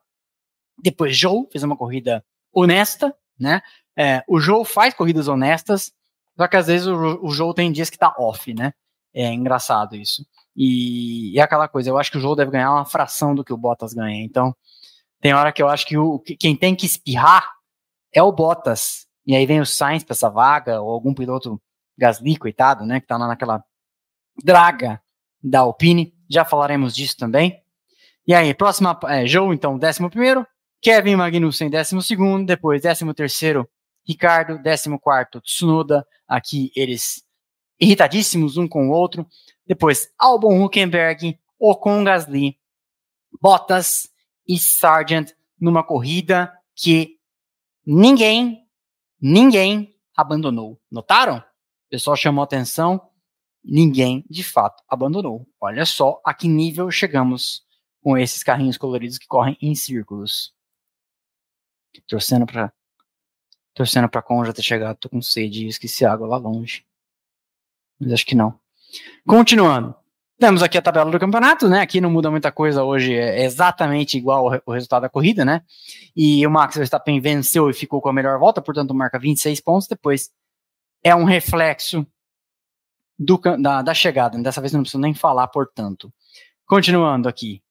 [0.82, 2.24] Depois, Joe fez uma corrida
[2.56, 3.62] honesta, né?
[3.98, 5.92] É, o Joe faz corridas honestas,
[6.38, 8.74] só que às vezes o, o Joe tem dias que tá off, né?
[9.14, 10.26] É engraçado isso.
[10.56, 13.54] E, é aquela coisa, eu acho que o jogo deve ganhar uma fração do que
[13.54, 14.24] o Bottas ganha.
[14.24, 14.56] Então,
[15.22, 17.50] tem hora que eu acho que o, quem tem que espirrar
[18.14, 19.08] é o Bottas.
[19.26, 21.62] E aí vem o Sainz para essa vaga, ou algum piloto
[21.98, 23.64] Gasly, coitado, né, que tá lá naquela
[24.44, 25.02] draga
[25.44, 26.14] da Alpine.
[26.30, 27.62] Já falaremos disso também.
[28.28, 30.02] E aí, próxima, é, Joe, então, 11
[30.86, 33.06] Kevin Magnussen, 12 depois 13
[34.08, 37.26] Ricardo, 14 Tsunoda, aqui eles
[37.80, 39.28] irritadíssimos um com o outro.
[39.66, 42.60] Depois, Albon Huckenberg, Ocon Gasly,
[43.42, 44.12] Bottas
[44.48, 47.18] e Sargent numa corrida que
[47.84, 48.64] ninguém,
[49.20, 50.80] ninguém abandonou.
[50.92, 51.38] Notaram?
[51.38, 53.10] O pessoal chamou atenção,
[53.64, 55.48] ninguém de fato abandonou.
[55.60, 57.64] Olha só a que nível chegamos
[58.04, 60.54] com esses carrinhos coloridos que correm em círculos.
[62.08, 62.72] Torcendo para
[63.74, 66.86] torcendo para Conja ter chegado, tô com sede e esqueci a água lá longe.
[68.00, 68.58] Mas acho que não.
[69.28, 69.94] Continuando.
[70.38, 71.82] Temos aqui a tabela do campeonato, né?
[71.82, 75.62] Aqui não muda muita coisa hoje, é exatamente igual o resultado da corrida, né?
[76.16, 79.88] E o Max Verstappen venceu e ficou com a melhor volta, portanto marca 26 pontos.
[79.88, 80.30] Depois
[81.02, 82.06] é um reflexo
[83.18, 84.38] do, da, da chegada.
[84.40, 86.14] Dessa vez não preciso nem falar, portanto.
[86.66, 87.62] Continuando aqui.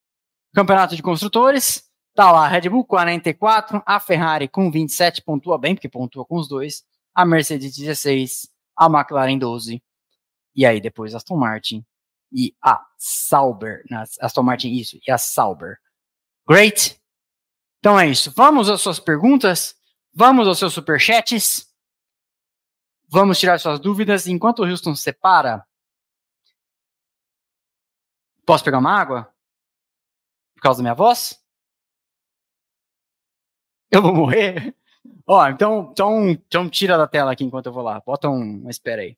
[0.54, 1.84] Campeonato de construtores.
[2.14, 6.46] Tá lá, Red Bull 44, a Ferrari com 27 pontua bem, porque pontua com os
[6.46, 6.84] dois.
[7.12, 9.82] A Mercedes 16, a McLaren 12
[10.54, 11.84] e aí depois Aston Martin
[12.32, 13.84] e a Sauber,
[14.20, 15.78] Aston Martin isso, e a Sauber.
[16.48, 17.00] Great!
[17.78, 18.32] Então é isso.
[18.32, 19.76] Vamos às suas perguntas,
[20.12, 21.72] vamos aos seus superchats,
[23.08, 24.26] vamos tirar suas dúvidas.
[24.26, 25.64] Enquanto o Houston separa,
[28.46, 29.32] posso pegar uma água?
[30.54, 31.43] Por causa da minha voz?
[33.90, 34.74] Eu vou morrer?
[35.26, 38.00] Ó, então, então, então tira da tela aqui enquanto eu vou lá.
[38.04, 39.16] Bota um, espera aí.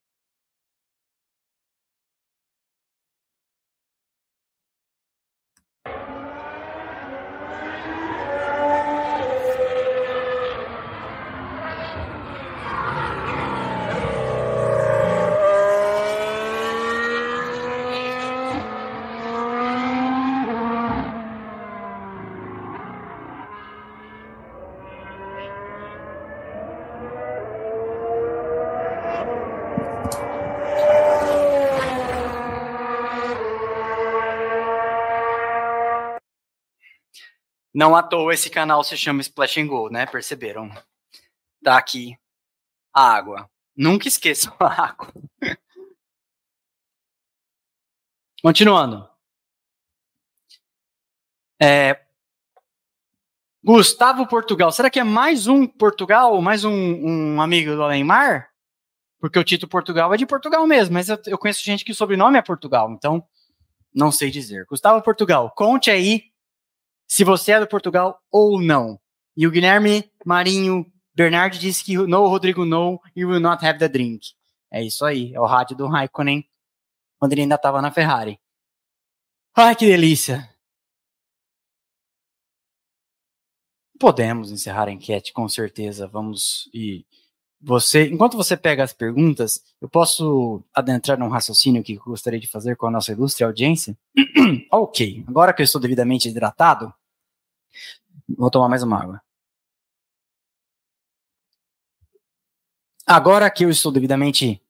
[37.76, 40.06] Não à toa esse canal se chama Splash and Go, né?
[40.06, 40.70] Perceberam?
[41.62, 42.18] Tá aqui
[42.90, 43.50] a água.
[43.76, 45.12] Nunca esqueçam a água.
[48.42, 49.06] Continuando.
[51.60, 52.00] É,
[53.62, 54.72] Gustavo Portugal.
[54.72, 56.40] Será que é mais um Portugal?
[56.40, 58.48] Mais um, um amigo do Alemar?
[59.20, 61.94] Porque o Tito Portugal é de Portugal mesmo, mas eu, eu conheço gente que o
[61.94, 63.22] sobrenome é Portugal, então
[63.94, 64.64] não sei dizer.
[64.64, 66.34] Gustavo Portugal, conte aí
[67.07, 69.00] se você é do Portugal ou não.
[69.36, 73.88] E o Guilherme Marinho Bernardi disse que no, Rodrigo, no, you will not have the
[73.88, 74.34] drink.
[74.70, 76.46] É isso aí, é o rádio do Raikkonen,
[77.18, 78.38] quando ele ainda estava na Ferrari.
[79.54, 80.54] Ai, que delícia!
[83.98, 86.07] Podemos encerrar a enquete, com certeza.
[86.07, 87.07] Vamos e
[87.61, 92.76] você, enquanto você pega as perguntas, eu posso adentrar num raciocínio que gostaria de fazer
[92.76, 93.96] com a nossa ilustre audiência?
[94.70, 96.92] ok, agora que eu estou devidamente hidratado,
[98.36, 99.22] vou tomar mais uma água.
[103.07, 104.61] Agora que eu estou devidamente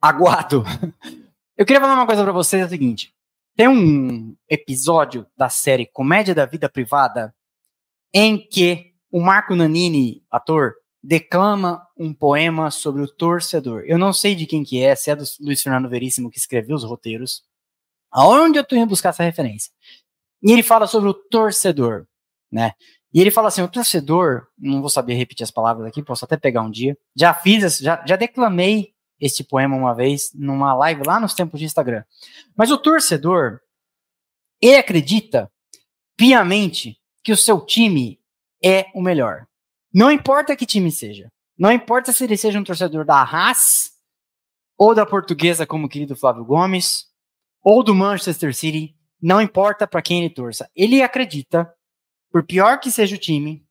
[0.00, 0.64] aguado,
[1.56, 3.14] eu queria falar uma coisa para vocês, é o seguinte.
[3.54, 7.34] Tem um episódio da série Comédia da Vida Privada
[8.14, 13.82] em que o Marco Nanini, ator, declama um poema sobre o torcedor.
[13.86, 16.76] Eu não sei de quem que é, se é do Luiz Fernando Veríssimo que escreveu
[16.76, 17.42] os roteiros.
[18.10, 19.72] Aonde eu tô indo buscar essa referência?
[20.42, 22.06] E ele fala sobre o torcedor,
[22.50, 22.72] né?
[23.12, 26.36] E ele fala assim, o torcedor, não vou saber repetir as palavras aqui, posso até
[26.36, 26.96] pegar um dia.
[27.14, 31.66] Já fiz, já, já declamei este poema uma vez numa live lá nos tempos de
[31.66, 32.04] Instagram.
[32.56, 33.60] Mas o torcedor,
[34.60, 35.50] ele acredita
[36.16, 38.18] piamente que o seu time
[38.64, 39.46] é o melhor.
[39.92, 41.30] Não importa que time seja.
[41.58, 43.92] Não importa se ele seja um torcedor da Haas,
[44.76, 47.06] ou da Portuguesa, como o querido Flávio Gomes,
[47.62, 48.96] ou do Manchester City.
[49.20, 50.68] Não importa para quem ele torça.
[50.74, 51.72] Ele acredita,
[52.30, 53.64] por pior que seja o time,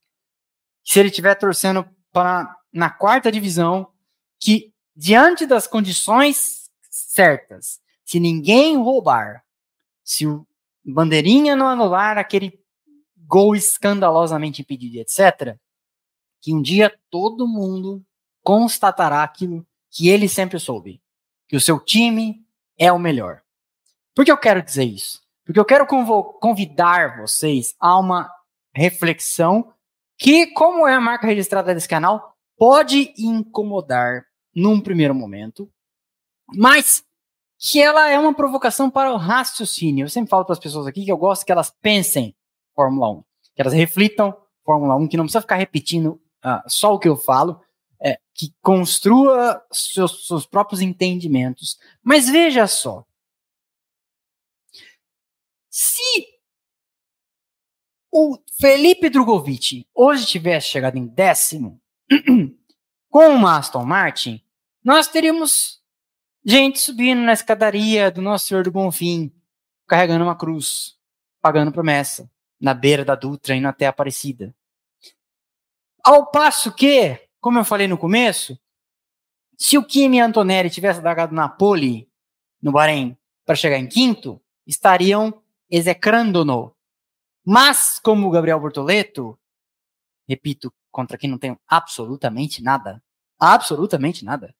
[0.83, 3.91] se ele estiver torcendo para na quarta divisão,
[4.39, 9.43] que diante das condições certas, se ninguém roubar,
[10.03, 10.47] se o
[10.83, 12.59] bandeirinha não anular aquele
[13.17, 15.57] gol escandalosamente impedido, etc.,
[16.41, 18.03] que um dia todo mundo
[18.43, 21.01] constatará aquilo que ele sempre soube,
[21.47, 22.43] que o seu time
[22.77, 23.41] é o melhor.
[24.15, 25.21] Por que eu quero dizer isso?
[25.45, 28.31] Porque eu quero convidar vocês a uma
[28.73, 29.73] reflexão
[30.17, 34.25] que, como é a marca registrada desse canal, pode incomodar
[34.55, 35.69] num primeiro momento,
[36.55, 37.03] mas
[37.57, 40.05] que ela é uma provocação para o raciocínio.
[40.05, 42.35] Eu sempre falo para as pessoas aqui que eu gosto que elas pensem
[42.75, 43.23] Fórmula 1,
[43.55, 47.15] que elas reflitam Fórmula 1, que não precisa ficar repetindo uh, só o que eu
[47.15, 47.61] falo,
[48.01, 51.79] é, que construa seus, seus próprios entendimentos.
[52.03, 53.05] Mas veja só,
[55.69, 56.27] se
[58.11, 61.81] o Felipe Drogovic hoje tivesse chegado em décimo
[63.09, 64.43] com o Aston Martin,
[64.83, 65.81] nós teríamos
[66.43, 69.31] gente subindo na escadaria do Nosso Senhor do Bonfim,
[69.87, 70.97] carregando uma cruz,
[71.41, 72.29] pagando promessa,
[72.59, 74.53] na beira da Dutra, indo até Aparecida.
[76.03, 78.57] Ao passo que, como eu falei no começo,
[79.57, 82.09] se o Kimi Antonelli tivesse largado na pole
[82.61, 86.75] no Bahrein para chegar em quinto, estariam execrando-no.
[87.45, 89.37] Mas, como o Gabriel Bortoleto,
[90.27, 93.03] repito, contra quem não tem absolutamente nada,
[93.39, 94.53] absolutamente nada,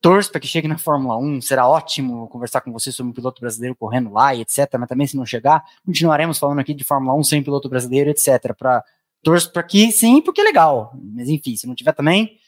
[0.00, 3.40] torço para que chegue na Fórmula 1, será ótimo conversar com você sobre um piloto
[3.40, 4.68] brasileiro correndo lá e etc.
[4.78, 8.54] Mas também, se não chegar, continuaremos falando aqui de Fórmula 1 sem piloto brasileiro, etc.
[8.56, 8.84] Para
[9.22, 10.92] torço para que sim, porque é legal.
[11.14, 12.38] Mas enfim, se não tiver também,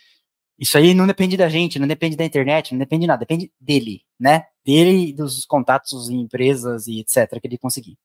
[0.59, 3.53] isso aí não depende da gente, não depende da internet, não depende de nada, depende
[3.61, 4.47] dele, né?
[4.65, 7.41] Dele, dos contatos em empresas e etc.
[7.41, 7.99] que ele conseguir.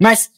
[0.00, 0.30] Mas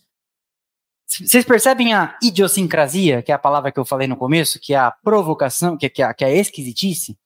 [1.07, 4.78] vocês percebem a idiosincrasia, que é a palavra que eu falei no começo, que é
[4.78, 7.18] a provocação, que, é, que, é, que é a esquisitice?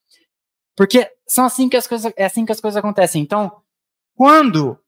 [0.77, 3.23] Porque são assim que as coisas, é assim que as coisas acontecem.
[3.23, 3.63] Então,
[4.15, 4.79] quando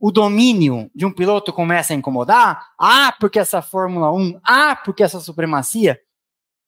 [0.00, 5.02] o domínio de um piloto começa a incomodar, ah, porque essa Fórmula 1, ah, porque
[5.02, 6.00] essa supremacia,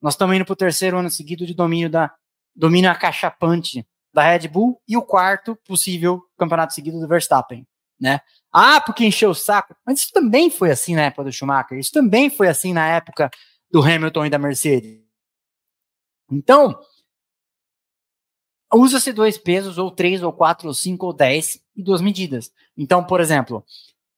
[0.03, 2.13] nós estamos indo para o terceiro ano seguido de domínio da
[2.55, 7.67] domínio acachapante da Red Bull e o quarto possível campeonato seguido do Verstappen,
[8.01, 8.21] né?
[8.53, 9.77] Ah, porque encheu o saco.
[9.87, 13.31] Mas isso também foi assim na época do Schumacher, isso também foi assim na época
[13.71, 15.01] do Hamilton e da Mercedes.
[16.31, 16.79] Então,
[18.73, 22.51] usa-se dois pesos, ou três, ou quatro, ou cinco, ou dez, duas medidas.
[22.77, 23.65] Então, por exemplo,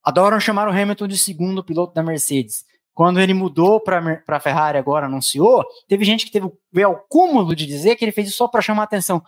[0.03, 2.65] adoram chamar o Hamilton de segundo piloto da Mercedes.
[2.95, 7.67] Quando ele mudou para a Ferrari agora, anunciou, teve gente que teve o cúmulo de
[7.67, 9.23] dizer que ele fez isso só para chamar atenção.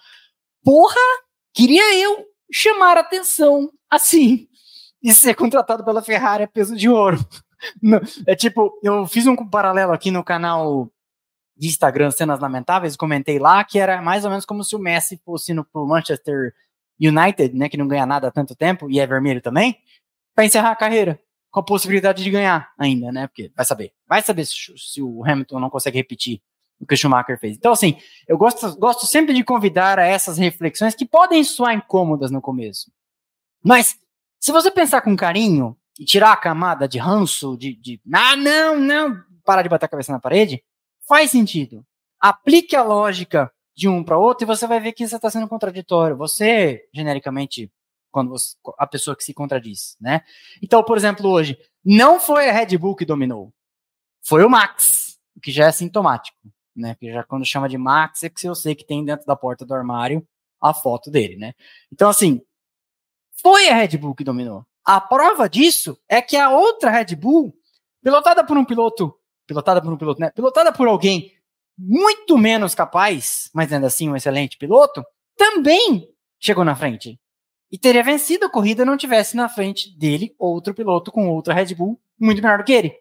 [0.62, 1.00] Porra,
[1.54, 4.48] queria eu chamar atenção assim
[5.02, 7.18] e ser contratado pela Ferrari a peso de ouro.
[8.26, 10.90] É tipo, eu fiz um paralelo aqui no canal
[11.56, 15.18] de Instagram Cenas Lamentáveis, comentei lá que era mais ou menos como se o Messi
[15.24, 16.52] fosse no pro Manchester
[17.00, 19.76] United, né, que não ganha nada há tanto tempo e é vermelho também,
[20.34, 21.20] para encerrar a carreira
[21.50, 23.28] com a possibilidade de ganhar ainda, né?
[23.28, 26.42] Porque vai saber, vai saber se, se, o Hamilton não consegue repetir
[26.80, 27.56] o que o Schumacher fez.
[27.56, 32.32] Então, assim, eu gosto, gosto sempre de convidar a essas reflexões que podem soar incômodas
[32.32, 32.90] no começo.
[33.62, 33.96] Mas,
[34.40, 38.76] se você pensar com carinho e tirar a camada de ranço, de, de ah, não,
[38.76, 40.60] não, parar de bater a cabeça na parede,
[41.06, 41.86] faz sentido.
[42.18, 45.48] Aplique a lógica de um para outro e você vai ver que você está sendo
[45.48, 46.16] contraditório.
[46.16, 47.70] Você, genericamente,
[48.10, 50.22] quando você, a pessoa que se contradiz, né?
[50.62, 53.52] Então, por exemplo, hoje, não foi a Red Bull que dominou,
[54.22, 56.38] foi o Max, o que já é sintomático,
[56.74, 56.94] né?
[56.94, 59.64] Porque já quando chama de Max é que eu sei que tem dentro da porta
[59.66, 60.26] do armário
[60.60, 61.54] a foto dele, né?
[61.92, 62.40] Então, assim,
[63.42, 64.64] foi a Red Bull que dominou.
[64.84, 67.54] A prova disso é que a outra Red Bull,
[68.02, 69.14] pilotada por um piloto
[69.46, 70.30] pilotada por um piloto, né?
[70.30, 71.32] Pilotada por alguém
[71.76, 75.04] muito menos capaz, mas ainda assim um excelente piloto,
[75.36, 76.08] também
[76.38, 77.18] chegou na frente.
[77.70, 81.74] E teria vencido a corrida não tivesse na frente dele outro piloto com outra Red
[81.74, 82.96] Bull muito melhor do que ele.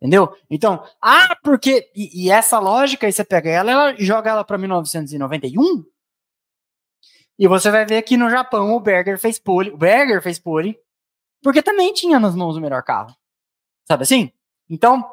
[0.00, 0.36] Entendeu?
[0.48, 1.90] Então, ah, porque.
[1.94, 5.84] E, e essa lógica, aí você pega ela, ela joga ela para 1991.
[7.38, 9.70] E você vai ver que no Japão o Berger fez pole.
[9.70, 10.78] O Berger fez pole.
[11.42, 13.14] Porque também tinha nas mãos o melhor carro.
[13.86, 14.32] Sabe assim?
[14.68, 15.08] Então,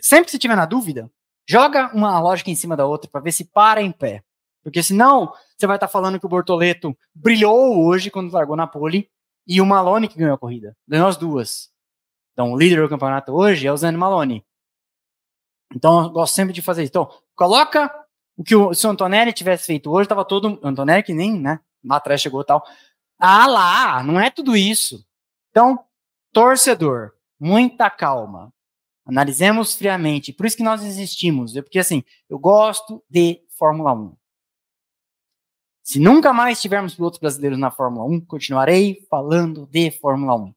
[0.00, 1.10] sempre você tiver na dúvida,
[1.48, 4.22] joga uma lógica em cima da outra para ver se para em pé.
[4.62, 8.66] Porque senão você vai estar tá falando que o Bortoleto brilhou hoje quando largou na
[8.66, 9.10] pole
[9.46, 10.76] e o Malone que ganhou a corrida.
[10.86, 11.70] Ganhou as duas.
[12.32, 14.44] Então, o líder do campeonato hoje é o Zane Malone.
[15.74, 16.90] Então, eu gosto sempre de fazer isso.
[16.90, 17.92] Então, coloca
[18.36, 20.60] o que o, se o Antonelli tivesse feito hoje, estava todo.
[20.62, 21.60] Antonelli que nem, né?
[21.84, 22.64] Lá atrás chegou tal.
[23.18, 25.04] Ah lá, não é tudo isso.
[25.50, 25.84] Então,
[26.32, 28.52] torcedor, muita calma.
[29.08, 30.34] Analisemos friamente.
[30.34, 31.56] Por isso que nós existimos.
[31.56, 34.14] É porque, assim, eu gosto de Fórmula 1.
[35.82, 40.54] Se nunca mais tivermos pilotos brasileiros na Fórmula 1, continuarei falando de Fórmula 1.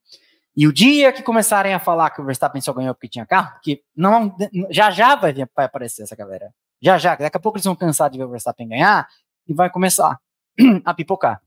[0.58, 3.54] E o dia que começarem a falar que o Verstappen só ganhou porque tinha carro,
[3.54, 4.36] porque não,
[4.70, 6.54] já já vai, vai aparecer essa galera.
[6.82, 9.08] Já já, daqui a pouco eles vão cansar de ver o Verstappen ganhar
[9.47, 10.20] e vai começar
[10.84, 11.41] a pipocar.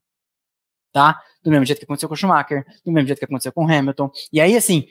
[0.91, 1.21] tá?
[1.43, 3.71] Do mesmo jeito que aconteceu com o Schumacher, do mesmo jeito que aconteceu com o
[3.71, 4.11] Hamilton.
[4.33, 4.87] E aí, assim,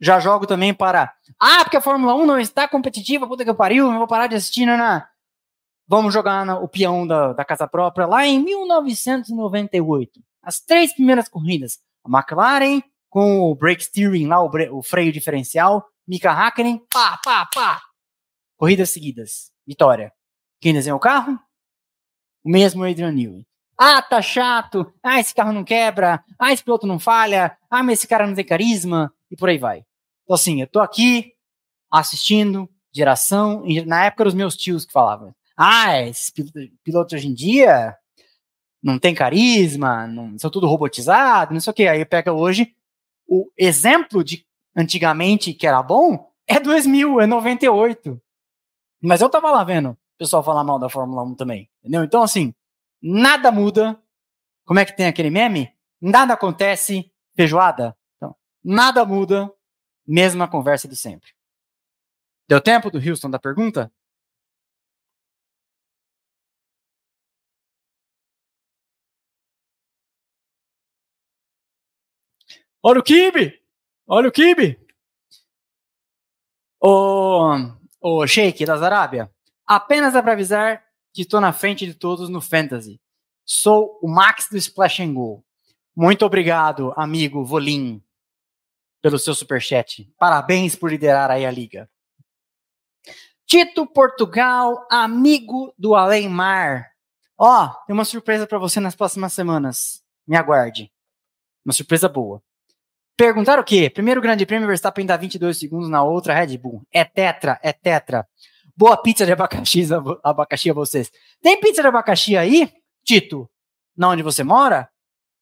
[0.00, 1.12] já jogo também para.
[1.40, 4.36] Ah, porque a Fórmula 1 não está competitiva, puta que pariu, não vou parar de
[4.36, 4.76] assistir, né?
[4.76, 5.06] né?
[5.88, 10.20] Vamos jogar na, o peão da, da casa própria lá em 1998.
[10.42, 11.78] As três primeiras corridas.
[12.04, 15.88] A McLaren com o brake steering lá, o, o freio diferencial.
[16.06, 17.82] Mika Hakkinen, pá, pá, pá.
[18.56, 19.50] Corridas seguidas.
[19.66, 20.12] Vitória.
[20.60, 21.38] Quem desenhou o carro?
[22.44, 23.46] O mesmo Adrian Newey.
[23.78, 24.92] Ah, tá chato.
[25.02, 26.22] Ah, esse carro não quebra.
[26.38, 27.56] Ah, esse piloto não falha.
[27.70, 29.12] Ah, mas esse cara não tem carisma.
[29.30, 29.84] E por aí vai.
[30.24, 31.32] Então, assim, eu tô aqui
[31.90, 33.64] assistindo, geração.
[33.86, 35.34] Na época os meus tios que falavam.
[35.56, 36.32] Ah, esses
[36.82, 37.96] pilotos hoje em dia
[38.82, 41.88] não tem carisma, não, são tudo robotizado, não sei o que.
[41.88, 42.74] Aí pega hoje
[43.26, 44.46] o exemplo de
[44.76, 48.20] antigamente que era bom é 2000, é 98.
[49.02, 52.04] Mas eu tava lá vendo o pessoal falar mal da Fórmula 1 também, entendeu?
[52.04, 52.54] Então, assim,
[53.02, 54.00] nada muda.
[54.64, 55.70] Como é que tem aquele meme?
[56.00, 57.96] Nada acontece, feijoada.
[58.68, 59.48] Nada muda,
[60.04, 61.30] mesma conversa de sempre.
[62.48, 63.92] Deu tempo do Houston da pergunta?
[72.82, 73.62] Olha o Kibe!
[74.04, 74.84] Olha o Kibe!
[76.80, 77.54] Ô,
[78.00, 79.32] ô Sheik das Arábia,
[79.64, 83.00] apenas é para avisar que estou na frente de todos no Fantasy.
[83.44, 85.44] Sou o Max do Splash and Go.
[85.94, 88.02] Muito obrigado, amigo Volim,
[89.02, 90.10] pelo seu superchat.
[90.18, 91.88] Parabéns por liderar aí a liga.
[93.46, 96.90] Tito Portugal, amigo do Além Mar.
[97.38, 100.02] Ó, tem uma surpresa para você nas próximas semanas.
[100.26, 100.90] Me aguarde.
[101.64, 102.42] Uma surpresa boa.
[103.16, 103.88] Perguntaram o quê?
[103.88, 106.82] Primeiro grande prêmio, Verstappen dá 22 segundos na outra Red Bull.
[106.92, 108.26] É tetra, é tetra.
[108.76, 109.86] Boa pizza de abacaxi,
[110.22, 111.10] abacaxi a vocês.
[111.40, 112.70] Tem pizza de abacaxi aí,
[113.04, 113.48] Tito?
[113.96, 114.90] Na onde você mora?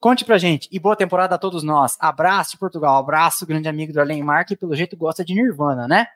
[0.04, 0.68] Conte pra gente.
[0.70, 1.96] E boa temporada a todos nós.
[1.98, 2.98] Abraço Portugal.
[2.98, 6.08] Abraço, grande amigo do Arlen Mark, que pelo jeito gosta de Nirvana, né?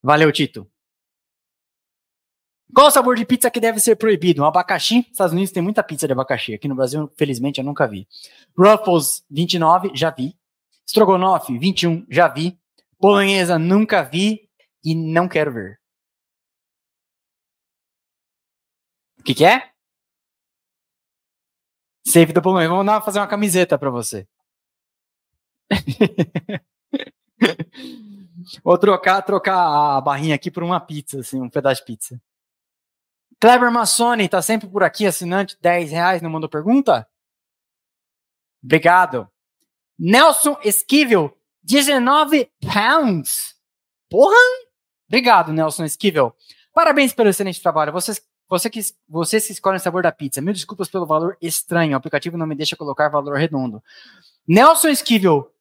[0.00, 0.70] Valeu, Tito.
[2.72, 4.42] Qual o sabor de pizza que deve ser proibido?
[4.42, 5.08] Um abacaxi.
[5.10, 6.54] Estados Unidos tem muita pizza de abacaxi.
[6.54, 8.06] Aqui no Brasil, felizmente, eu nunca vi.
[8.56, 10.36] Ruffles, 29, já vi.
[10.86, 12.56] Strogonoff, 21, já vi.
[12.96, 14.48] Bolonhesa, nunca vi
[14.84, 15.80] e não quero ver.
[19.18, 19.75] O que, que é?
[22.06, 22.70] Save da Bolonhesa.
[22.70, 24.28] Vamos dar, fazer uma camiseta para você.
[28.62, 32.22] Vou trocar, trocar a barrinha aqui por uma pizza, assim, um pedaço de pizza.
[33.40, 37.08] Kleber Massoni, tá sempre por aqui, assinante, 10 reais, não mandou pergunta?
[38.62, 39.28] Obrigado.
[39.98, 43.56] Nelson Esquivel, 19 pounds.
[44.08, 44.36] Porra!
[45.08, 46.34] Obrigado, Nelson Esquivel.
[46.72, 47.92] Parabéns pelo excelente trabalho.
[47.92, 50.40] Vocês, você, que, vocês que escolhem o sabor da pizza.
[50.40, 51.94] Mil desculpas pelo valor estranho.
[51.94, 53.82] O aplicativo não me deixa colocar valor redondo.
[54.46, 55.52] Nelson Esquivel,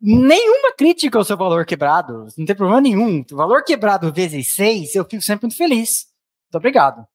[0.00, 2.26] nenhuma crítica ao seu valor quebrado.
[2.36, 3.24] Não tem problema nenhum.
[3.30, 6.08] O valor quebrado vezes 6, eu fico sempre muito feliz.
[6.44, 7.06] Muito obrigado.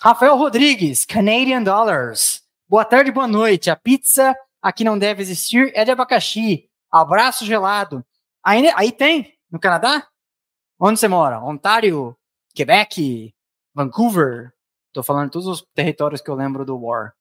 [0.00, 2.42] Rafael Rodrigues, Canadian Dollars.
[2.68, 3.70] Boa tarde, boa noite.
[3.70, 6.70] A pizza aqui não deve existir é de abacaxi.
[6.90, 8.04] Abraço gelado.
[8.42, 10.06] Aí, aí tem, no Canadá?
[10.78, 11.40] Onde você mora?
[11.40, 12.16] Ontário,
[12.54, 13.34] Quebec,
[13.74, 14.52] Vancouver.
[14.92, 17.14] Tô falando todos os territórios que eu lembro do War.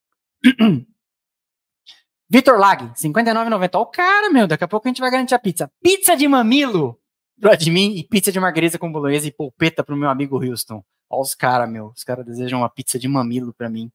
[2.30, 3.70] Vitor Lag, 59,90.
[3.74, 5.72] Ó, o cara, meu, daqui a pouco a gente vai garantir a pizza.
[5.82, 7.00] Pizza de mamilo
[7.40, 10.84] pra de mim e pizza de margarita com bolonhesa e polpeta pro meu amigo Houston.
[11.10, 11.88] Olha os caras, meu.
[11.96, 13.92] Os caras desejam uma pizza de mamilo pra mim.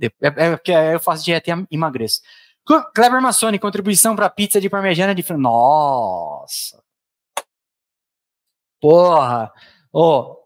[0.00, 0.10] É,
[0.50, 2.20] porque é, eu faço dieta e emagreço.
[2.94, 5.24] Kleber Massoni, contribuição pra pizza de parmegiana de.
[5.32, 6.82] Nossa!
[8.80, 9.50] Porra!
[10.00, 10.36] Oh,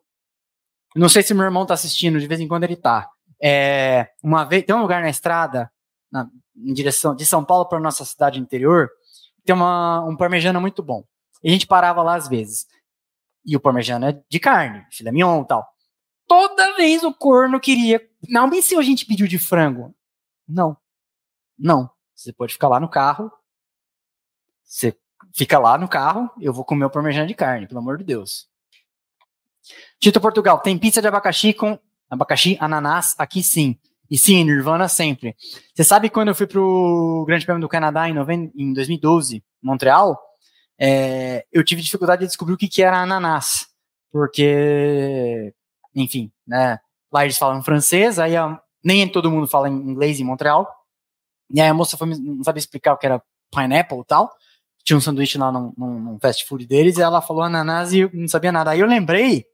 [0.96, 3.10] não sei se meu irmão tá assistindo, de vez em quando ele tá.
[3.38, 5.70] É, uma vez, tem um lugar na estrada,
[6.10, 6.26] na,
[6.56, 8.88] em direção de São Paulo para nossa cidade interior,
[9.44, 11.04] tem uma, um parmegiana muito bom.
[11.42, 12.66] E a gente parava lá às vezes.
[13.44, 15.68] E o parmegiana é de carne, filé mignon e tal.
[16.26, 18.00] Toda vez o corno queria.
[18.30, 19.94] Não, mas se a gente pediu de frango?
[20.48, 20.74] Não.
[21.58, 21.90] Não.
[22.14, 23.30] Você pode ficar lá no carro.
[24.64, 24.98] Você
[25.34, 26.30] fica lá no carro.
[26.40, 28.50] Eu vou comer o parmegiana de carne, pelo amor de Deus.
[30.00, 31.78] Tito Portugal, tem pizza de abacaxi com
[32.10, 33.78] abacaxi, ananás, aqui sim.
[34.10, 35.34] E sim, Nirvana sempre.
[35.74, 38.14] Você sabe quando eu fui pro Grande Prêmio do Canadá em,
[38.54, 40.18] em 2012, Montreal?
[40.84, 43.68] é, eu tive dificuldade de descobrir o que, que era ananás,
[44.10, 45.54] porque,
[45.94, 46.80] enfim, né,
[47.12, 50.68] lá eles falam francês, aí a, nem todo mundo fala inglês em Montreal,
[51.54, 53.22] e aí a moça foi, não sabia explicar o que era
[53.54, 54.32] pineapple e tal,
[54.82, 58.10] tinha um sanduíche lá num, num fast food deles, e ela falou ananás e eu
[58.12, 58.72] não sabia nada.
[58.72, 59.46] Aí eu lembrei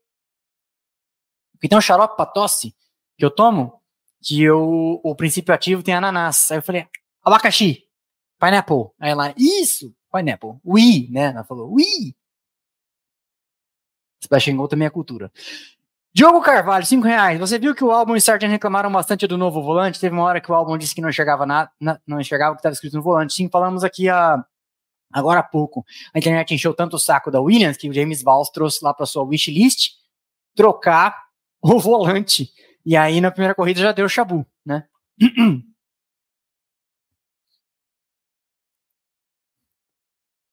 [1.60, 2.74] que tem um xarope pra tosse,
[3.16, 3.80] que eu tomo,
[4.22, 6.50] que eu, o princípio ativo tem ananás.
[6.50, 6.86] Aí eu falei,
[7.22, 7.84] abacaxi,
[8.38, 8.90] pineapple.
[8.98, 10.58] Aí ela, isso, pineapple.
[10.64, 11.32] Oui, né?
[11.34, 12.14] Ela falou, oui.
[14.20, 15.30] Splash Gold também é cultura.
[16.12, 17.38] Diogo Carvalho, 5 reais.
[17.38, 20.00] Você viu que o álbum e o Sargent reclamaram bastante do novo volante?
[20.00, 21.70] Teve uma hora que o álbum disse que não enxergava nada,
[22.06, 23.34] não enxergava o que estava escrito no volante.
[23.34, 24.44] Sim, falamos aqui a,
[25.12, 25.84] agora há pouco.
[26.12, 29.06] A internet encheu tanto o saco da Williams que o James Valls trouxe lá para
[29.06, 29.90] sua wishlist
[30.56, 31.27] trocar
[31.62, 32.52] o volante.
[32.84, 34.88] E aí na primeira corrida já deu chabu, né?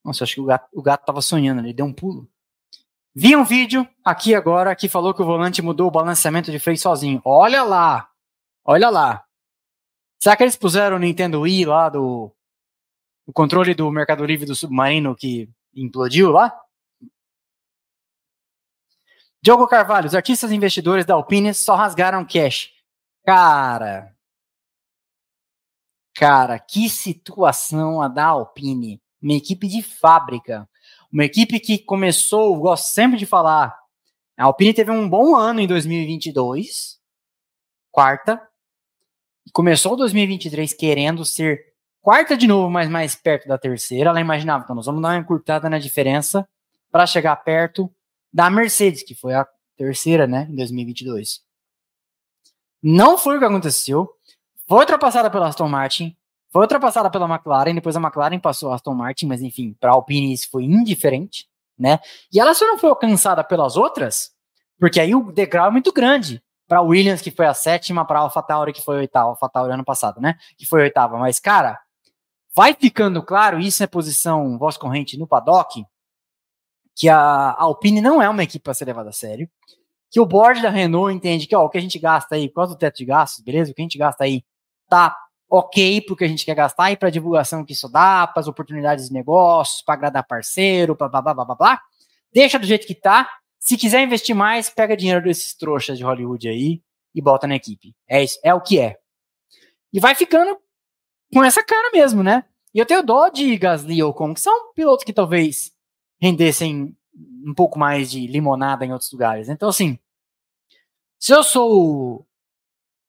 [0.04, 2.28] Nossa, acho que o gato, o gato tava sonhando, ele deu um pulo.
[3.14, 6.78] Vi um vídeo aqui agora que falou que o volante mudou o balanceamento de freio
[6.78, 7.20] sozinho.
[7.24, 8.08] Olha lá!
[8.64, 9.24] Olha lá!
[10.20, 12.32] Será que eles puseram o Nintendo Wii lá do.
[13.26, 16.56] O controle do Mercado Livre do Submarino que implodiu lá?
[19.46, 22.72] Diogo Carvalho, os artistas investidores da Alpine só rasgaram cash.
[23.24, 24.12] Cara.
[26.16, 29.00] Cara, que situação a da Alpine.
[29.22, 30.68] Uma equipe de fábrica
[31.12, 33.78] uma equipe que começou, gosto sempre de falar,
[34.36, 36.98] a Alpine teve um bom ano em 2022,
[37.92, 38.42] quarta,
[39.52, 41.72] começou 2023 querendo ser
[42.02, 44.10] quarta de novo, mas mais perto da terceira.
[44.10, 46.44] Ela imaginava, então nós vamos dar uma encurtada na diferença
[46.90, 47.88] para chegar perto
[48.32, 49.46] da Mercedes, que foi a
[49.76, 51.40] terceira, né, em 2022.
[52.82, 54.10] Não foi o que aconteceu.
[54.68, 56.16] Foi ultrapassada pela Aston Martin,
[56.50, 59.94] foi ultrapassada pela McLaren, depois a McLaren passou a Aston Martin, mas enfim, para a
[59.94, 61.46] Alpine isso foi indiferente,
[61.78, 62.00] né?
[62.32, 64.30] E ela só não foi alcançada pelas outras,
[64.78, 66.42] porque aí o degrau é muito grande.
[66.66, 69.84] Para Williams, que foi a sétima, para a AlphaTauri, que foi a oitava, AlphaTauri ano
[69.84, 70.36] passado, né?
[70.58, 71.16] Que foi a oitava.
[71.16, 71.78] Mas, cara,
[72.54, 75.84] vai ficando claro, isso é posição voz corrente no paddock,
[76.96, 79.48] que a Alpine não é uma equipe para ser levada a sério,
[80.10, 82.72] que o board da Renault entende que ó, o que a gente gasta aí, quase
[82.72, 83.70] o teto de gastos, beleza?
[83.70, 84.42] O que a gente gasta aí
[84.88, 85.14] tá
[85.48, 89.08] ok porque a gente quer gastar e para divulgação que isso dá, para as oportunidades
[89.08, 91.82] de negócios, para agradar parceiro, blá, blá, blá, blá, blá, blá.
[92.32, 93.28] Deixa do jeito que tá.
[93.58, 96.82] Se quiser investir mais, pega dinheiro desses trouxas de Hollywood aí
[97.14, 97.94] e bota na equipe.
[98.08, 98.96] É isso, é o que é.
[99.92, 100.56] E vai ficando
[101.32, 102.44] com essa cara mesmo, né?
[102.72, 105.72] E eu tenho dó de Gasly ou Ocon, que são pilotos que talvez
[106.20, 106.96] rendessem
[107.46, 109.48] um pouco mais de limonada em outros lugares.
[109.48, 109.98] Então, assim,
[111.18, 112.26] se eu sou o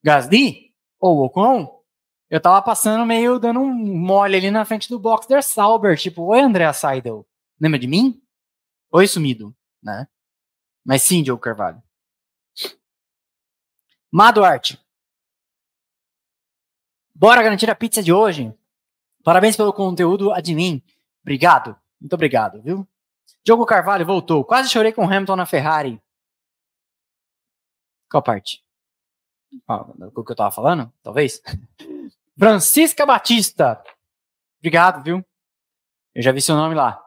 [0.04, 1.84] Gasly ou Ocon,
[2.30, 6.24] eu tava passando meio dando um mole ali na frente do box der Sauber, tipo,
[6.24, 7.28] oi André Seidel,
[7.60, 8.22] lembra de mim?
[8.92, 10.08] Oi sumido, né?
[10.86, 11.82] Mas sim, Diogo Carvalho.
[14.12, 14.80] Má Duarte.
[17.14, 18.54] Bora garantir a pizza de hoje.
[19.24, 20.82] Parabéns pelo conteúdo, admin.
[21.22, 21.76] Obrigado.
[22.00, 22.88] Muito obrigado, viu?
[23.48, 24.44] Diogo Carvalho voltou.
[24.44, 26.02] Quase chorei com Hamilton na Ferrari.
[28.12, 28.62] Qual parte?
[30.14, 30.92] o que eu tava falando?
[31.02, 31.42] Talvez?
[32.38, 33.82] Francisca Batista.
[34.60, 35.26] Obrigado, viu?
[36.14, 37.02] Eu já vi seu nome lá.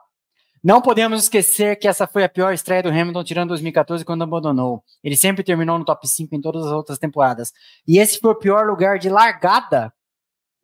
[0.63, 4.83] Não podemos esquecer que essa foi a pior estreia do Hamilton, tirando 2014, quando abandonou.
[5.03, 7.53] Ele sempre terminou no top 5 em todas as outras temporadas.
[7.87, 9.93] E esse foi o pior lugar de largada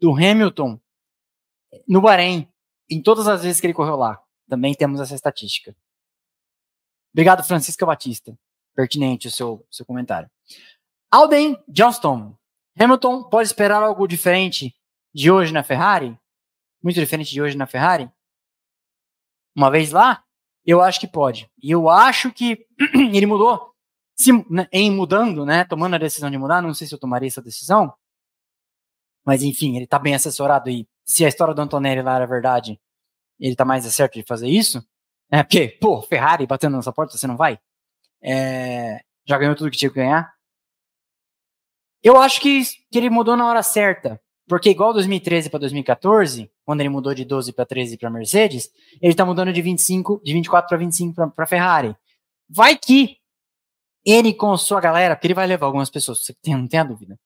[0.02, 0.80] do Hamilton
[1.88, 2.52] no Bahrein,
[2.90, 4.20] em todas as vezes que ele correu lá.
[4.48, 5.76] Também temos essa estatística.
[7.14, 8.38] Obrigado, Francisca Batista.
[8.76, 10.30] Pertinente o seu, seu comentário.
[11.12, 12.38] Alden Johnston.
[12.80, 14.76] Hamilton pode esperar algo diferente
[15.14, 16.18] de hoje na Ferrari?
[16.82, 18.10] Muito diferente de hoje na Ferrari?
[19.56, 20.24] Uma vez lá?
[20.64, 21.50] Eu acho que pode.
[21.62, 23.74] E eu acho que ele mudou.
[24.16, 25.64] Se, né, em mudando, né?
[25.64, 27.94] Tomando a decisão de mudar, não sei se eu tomaria essa decisão.
[29.26, 32.80] Mas enfim, ele tá bem assessorado e se a história do Antonelli lá era verdade,
[33.40, 34.84] ele tá mais certo de fazer isso.
[35.30, 37.60] É porque, pô, Ferrari batendo na sua porta, você não vai?
[38.22, 40.34] É, já ganhou tudo que tinha que ganhar.
[42.02, 44.20] Eu acho que, que ele mudou na hora certa.
[44.48, 48.70] Porque igual 2013 para 2014, quando ele mudou de 12 para 13 para Mercedes,
[49.02, 51.94] ele está mudando de 25, de 24 para 25 para Ferrari.
[52.50, 53.18] Vai que
[54.06, 56.86] ele com sua galera, porque ele vai levar algumas pessoas, você tem, não tem a
[56.86, 57.20] dúvida.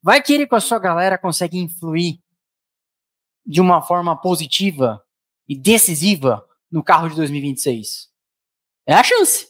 [0.00, 2.20] Vai que ele com a sua galera consegue influir
[3.44, 5.02] de uma forma positiva
[5.48, 8.08] e decisiva no carro de 2026.
[8.86, 9.48] É a chance.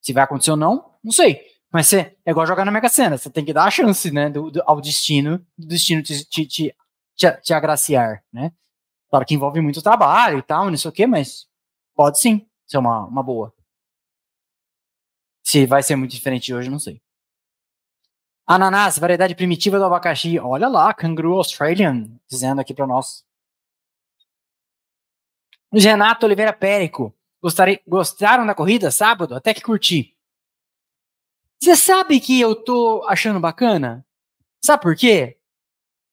[0.00, 1.40] Se vai acontecer ou não, não sei.
[1.72, 4.50] Mas é igual jogar na Mega Sena, você tem que dar a chance, né, do,
[4.50, 6.76] do ao destino, do destino te, te, te,
[7.14, 8.52] te, te agraciar, né?
[9.08, 11.46] Claro que envolve muito trabalho e tal, não sei o quê, mas
[11.94, 13.54] pode sim ser uma, uma boa.
[15.44, 17.00] Se vai ser muito diferente de hoje, não sei.
[18.46, 20.38] Ananás, variedade primitiva do abacaxi.
[20.38, 23.24] Olha lá, Kangaroo Australian, dizendo aqui para nós.
[25.72, 27.14] Renato Oliveira Périco.
[27.40, 29.34] Gostaria, gostaram da corrida sábado?
[29.34, 30.16] Até que curti.
[31.62, 34.04] Você sabe que eu tô achando bacana?
[34.64, 35.38] Sabe por quê?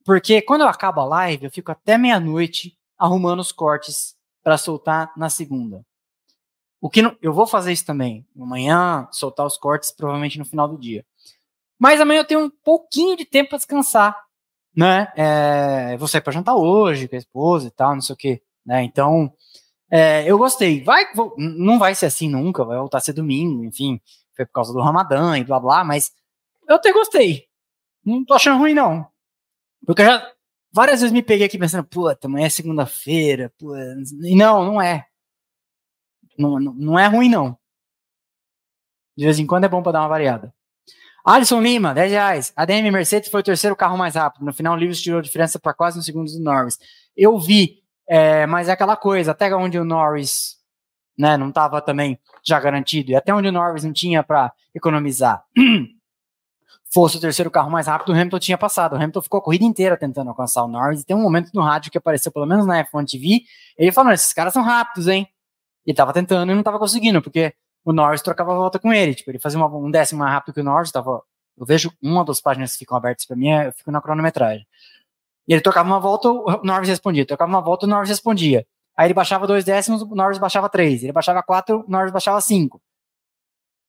[0.06, 5.12] Porque quando eu acabo a live, eu fico até meia-noite arrumando os cortes para soltar
[5.18, 5.86] na segunda.
[6.80, 8.26] O que não, eu vou fazer isso também.
[8.40, 11.06] Amanhã, soltar os cortes, provavelmente no final do dia.
[11.80, 14.18] Mas amanhã eu tenho um pouquinho de tempo para descansar,
[14.76, 15.12] né?
[15.16, 18.42] É, vou sair para jantar hoje com a esposa e tal, não sei o quê,
[18.68, 18.84] né?
[18.84, 19.34] Então,
[19.90, 20.84] é, eu gostei.
[20.84, 24.02] Vai, vou, não vai ser assim nunca, vai voltar a ser domingo, enfim,
[24.36, 26.12] foi por causa do Ramadã e blá blá, mas
[26.68, 27.46] eu até gostei.
[28.06, 29.08] Não tô achando ruim, não.
[29.86, 30.32] Porque eu já
[30.72, 33.52] várias vezes me peguei aqui pensando, puta, amanhã é segunda-feira,
[34.24, 35.08] e não, não é.
[36.38, 37.58] Não, não, é ruim, não.
[39.18, 40.54] De vez em quando é bom pra dar uma variada.
[41.26, 42.54] Alisson Lima, 10 reais.
[42.56, 44.46] A DM Mercedes foi o terceiro carro mais rápido.
[44.46, 46.78] No final, o Lewis tirou a diferença para quase um segundo do Norris.
[47.16, 50.58] Eu vi, é, mas é aquela coisa, até onde o Norris
[51.18, 55.44] né, não estava também já garantido, e até onde o Norris não tinha para economizar.
[56.94, 58.94] fosse o terceiro carro mais rápido, o Hamilton tinha passado.
[58.94, 61.02] O Hamilton ficou a corrida inteira tentando alcançar o Norris.
[61.02, 63.42] E tem um momento no rádio que apareceu, pelo menos na F1 TV,
[63.78, 65.28] ele falou: esses caras são rápidos, hein?
[65.86, 67.54] Ele tava tentando e não tava conseguindo, porque
[67.84, 69.16] o Norris trocava a volta com ele.
[69.16, 70.92] Tipo, ele fazia uma, um décimo mais rápido que o Norris.
[70.92, 71.22] Tava,
[71.58, 74.66] eu vejo uma das páginas que ficam abertas para mim, eu fico na cronometragem.
[75.48, 77.26] E ele tocava uma volta, o Norris respondia.
[77.26, 78.66] Tocava uma volta, o Norris respondia.
[78.96, 81.04] Aí ele baixava dois décimos, o Norris baixava três.
[81.04, 82.82] Ele baixava quatro, o Norris baixava cinco.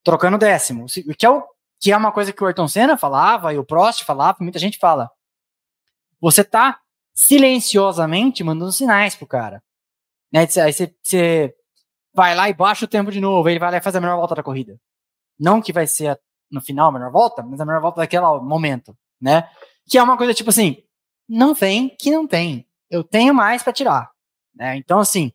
[0.03, 0.85] Trocando décimo.
[1.17, 1.43] Que é o
[1.79, 4.77] que é uma coisa que o Ayrton Senna falava e o Prost falava, muita gente
[4.77, 5.09] fala.
[6.19, 6.79] Você tá
[7.13, 9.63] silenciosamente mandando sinais pro cara.
[10.31, 10.45] Né?
[10.63, 11.55] Aí você
[12.13, 14.17] vai lá e baixa o tempo de novo, ele vai lá e faz a melhor
[14.17, 14.77] volta da corrida.
[15.39, 16.19] Não que vai ser a,
[16.51, 19.49] no final a melhor volta, mas a melhor volta daquele momento, né?
[19.87, 20.83] Que é uma coisa tipo assim,
[21.29, 22.67] não tem que não tem.
[22.89, 24.11] Eu tenho mais para tirar.
[24.55, 24.75] Né?
[24.77, 25.31] Então, assim,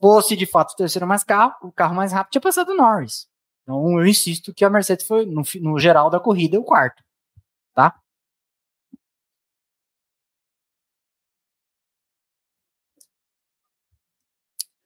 [0.00, 3.28] fosse de fato o terceiro mais carro, o carro mais rápido tinha passado o Norris.
[3.62, 7.02] Então eu insisto que a Mercedes foi, no, no geral da corrida, o quarto.
[7.74, 8.00] Tá?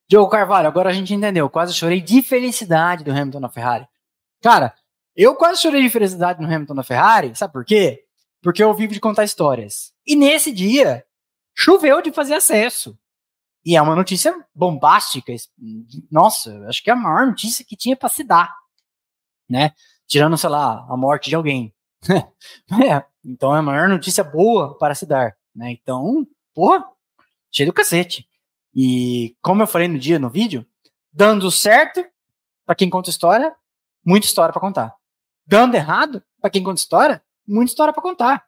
[0.09, 1.49] Diogo Carvalho, agora a gente entendeu.
[1.49, 3.87] Quase chorei de felicidade do Hamilton na Ferrari.
[4.43, 4.75] Cara,
[5.15, 8.05] eu quase chorei de felicidade no Hamilton na Ferrari, sabe por quê?
[8.43, 9.93] Porque eu vivo de contar histórias.
[10.07, 11.05] E nesse dia,
[11.55, 12.99] choveu de fazer acesso.
[13.65, 15.35] E é uma notícia bombástica.
[16.11, 18.61] Nossa, acho que é a maior notícia que tinha para se dar
[19.51, 19.73] né?
[20.07, 21.75] Tirando, sei lá, a morte de alguém.
[22.09, 25.73] é, então é a maior notícia boa para se dar, né?
[25.73, 26.85] Então, porra,
[27.51, 28.29] cheio do cacete.
[28.73, 30.65] E como eu falei no dia, no vídeo,
[31.13, 32.07] dando certo
[32.65, 33.53] para quem conta história,
[34.05, 34.95] muita história para contar.
[35.45, 38.45] Dando errado para quem conta história, muita história para contar.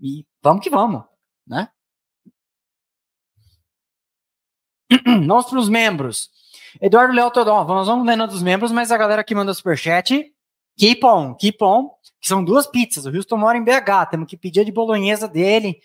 [0.00, 1.04] E vamos que vamos,
[1.46, 1.68] né?
[5.26, 6.30] Vamos para os membros.
[6.80, 10.32] Eduardo Léo Todó, nós vamos lendo dos membros, mas a galera que manda superchat
[10.76, 11.88] Keep on, keep on,
[12.20, 13.06] que são duas pizzas.
[13.06, 15.80] O Houston mora em BH, temos que pedir a de bolonhesa dele,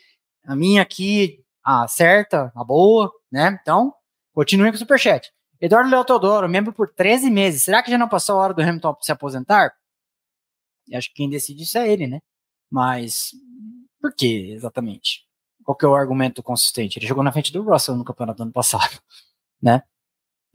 [0.45, 3.57] a minha aqui, a certa, a boa, né?
[3.61, 3.93] Então,
[4.33, 5.31] continue com o superchat.
[5.61, 7.63] Eduardo Leal Teodoro, membro por 13 meses.
[7.63, 9.73] Será que já não passou a hora do Hamilton se aposentar?
[10.89, 12.19] Eu acho que quem decide isso é ele, né?
[12.71, 13.31] Mas
[13.99, 15.25] por que exatamente?
[15.63, 16.97] Qual que é o argumento consistente?
[16.97, 18.99] Ele jogou na frente do Russell no campeonato do ano passado,
[19.61, 19.83] né?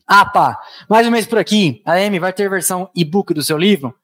[0.07, 1.83] Ah, pá, mais um mês por aqui.
[1.85, 3.95] A Amy vai ter versão e-book do seu livro?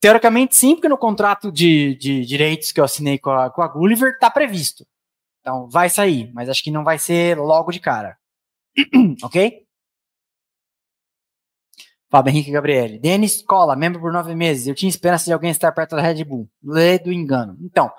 [0.00, 3.68] Teoricamente, sim, porque no contrato de, de direitos que eu assinei com a, com a
[3.68, 4.86] Gulliver está previsto.
[5.40, 8.16] Então, vai sair, mas acho que não vai ser logo de cara.
[9.22, 9.65] ok?
[12.08, 12.98] Fábio Henrique Gabriele.
[12.98, 14.66] Denis Cola, membro por nove meses.
[14.66, 16.48] Eu tinha esperança de alguém estar perto da Red Bull.
[16.62, 17.56] Lê do engano.
[17.60, 17.92] Então,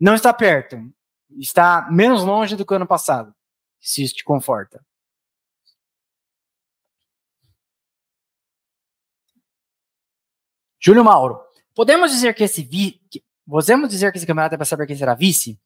[0.00, 0.78] não está perto.
[1.38, 3.34] Está menos longe do que o ano passado.
[3.78, 4.82] Se isso te conforta.
[10.80, 11.40] Júlio Mauro,
[11.74, 13.00] podemos dizer que esse vi,
[13.46, 15.60] podemos dizer que esse campeonato é para saber quem será vice?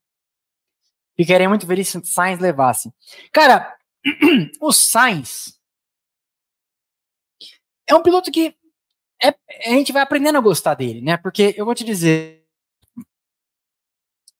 [1.14, 2.90] Ficaria muito feliz se o Sainz levasse.
[3.30, 3.76] Cara,
[4.60, 5.59] o Sainz
[7.90, 8.56] é um piloto que
[9.22, 9.28] é,
[9.66, 11.16] a gente vai aprendendo a gostar dele, né?
[11.16, 12.46] Porque eu vou te dizer,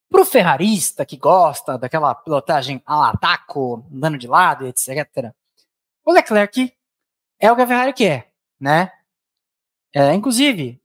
[0.08, 5.32] pro ferrarista que gosta daquela pilotagem a la taco, andando de lado, etc.
[6.04, 6.76] O Leclerc
[7.38, 8.92] é o que a Ferrari quer, né?
[9.94, 10.80] É, inclusive,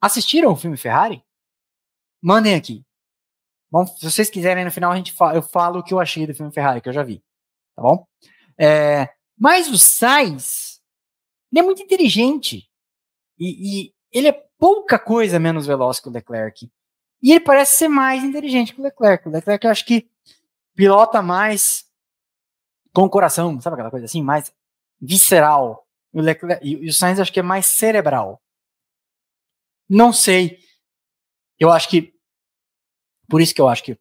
[0.00, 1.22] assistiram o filme Ferrari?
[2.22, 2.84] Mandem aqui.
[3.70, 6.26] Bom, se vocês quiserem, no final a gente fala, eu falo o que eu achei
[6.26, 7.22] do filme Ferrari, que eu já vi.
[7.76, 8.06] Tá bom?
[8.58, 9.08] É,
[9.38, 10.67] mas o Sainz,
[11.50, 12.68] ele é muito inteligente.
[13.38, 16.70] E, e, ele é pouca coisa menos veloz que o Leclerc.
[17.22, 19.28] E ele parece ser mais inteligente que o Leclerc.
[19.28, 20.08] O Leclerc eu acho que
[20.74, 21.86] pilota mais
[22.92, 24.22] com o coração, sabe aquela coisa assim?
[24.22, 24.52] Mais
[25.00, 25.86] visceral.
[26.12, 28.42] O Leclerc, e, o Sainz acho que é mais cerebral.
[29.88, 30.58] Não sei.
[31.58, 32.14] Eu acho que.
[33.28, 33.98] Por isso que eu acho que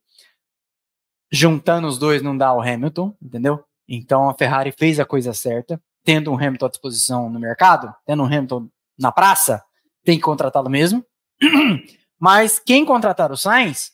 [1.32, 3.64] juntando os dois não dá o Hamilton, entendeu?
[3.88, 8.24] Então a Ferrari fez a coisa certa, tendo um Hamilton à disposição no mercado, tendo
[8.24, 9.62] um Hamilton na praça,
[10.06, 11.06] tem que contratá-lo mesmo.
[12.18, 13.92] Mas quem contratar o Sainz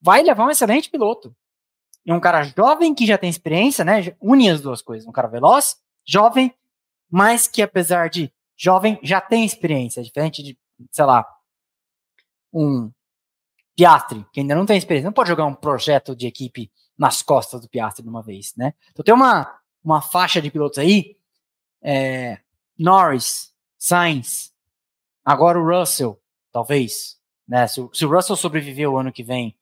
[0.00, 1.36] vai levar um excelente piloto.
[2.06, 4.16] E um cara jovem que já tem experiência, né?
[4.18, 5.06] Une as duas coisas.
[5.06, 5.76] Um cara veloz,
[6.06, 6.54] jovem,
[7.10, 10.02] mas que apesar de jovem, já tem experiência.
[10.02, 10.58] Diferente de,
[10.90, 11.26] sei lá,
[12.50, 12.90] um
[13.76, 15.06] Piastri, que ainda não tem experiência.
[15.06, 18.72] Não pode jogar um projeto de equipe nas costas do Piastri de uma vez, né?
[18.90, 19.54] Então tem uma,
[19.84, 21.20] uma faixa de pilotos aí.
[21.82, 22.38] É,
[22.78, 24.52] Norris, Sainz,
[25.24, 26.20] agora o Russell,
[26.52, 27.18] talvez.
[27.46, 27.66] Né?
[27.66, 29.56] Se, se o Russell sobreviver o ano que vem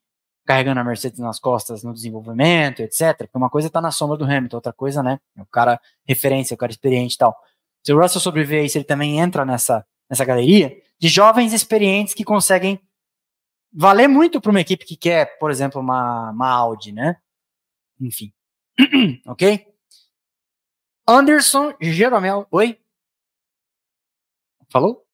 [0.45, 3.17] carregando a Mercedes nas costas no desenvolvimento, etc.
[3.17, 5.19] Porque uma coisa está na sombra do Hamilton, outra coisa, né?
[5.37, 7.35] O cara referência, o cara experiente e tal.
[7.83, 12.23] Se o Russell sobreviver se ele também entra nessa, nessa galeria de jovens experientes que
[12.23, 12.79] conseguem
[13.73, 17.17] valer muito para uma equipe que quer, por exemplo, uma, uma Audi, né?
[17.99, 18.33] Enfim.
[19.25, 19.70] ok?
[21.07, 22.47] Anderson Jeromel.
[22.51, 22.79] Oi?
[24.69, 25.05] Falou?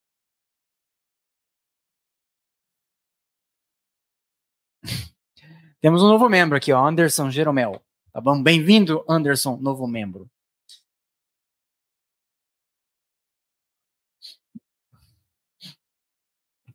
[5.82, 7.82] Temos um novo membro aqui, ó, Anderson Jeromel.
[8.12, 8.42] Tá bom?
[8.42, 10.30] Bem-vindo, Anderson, novo membro.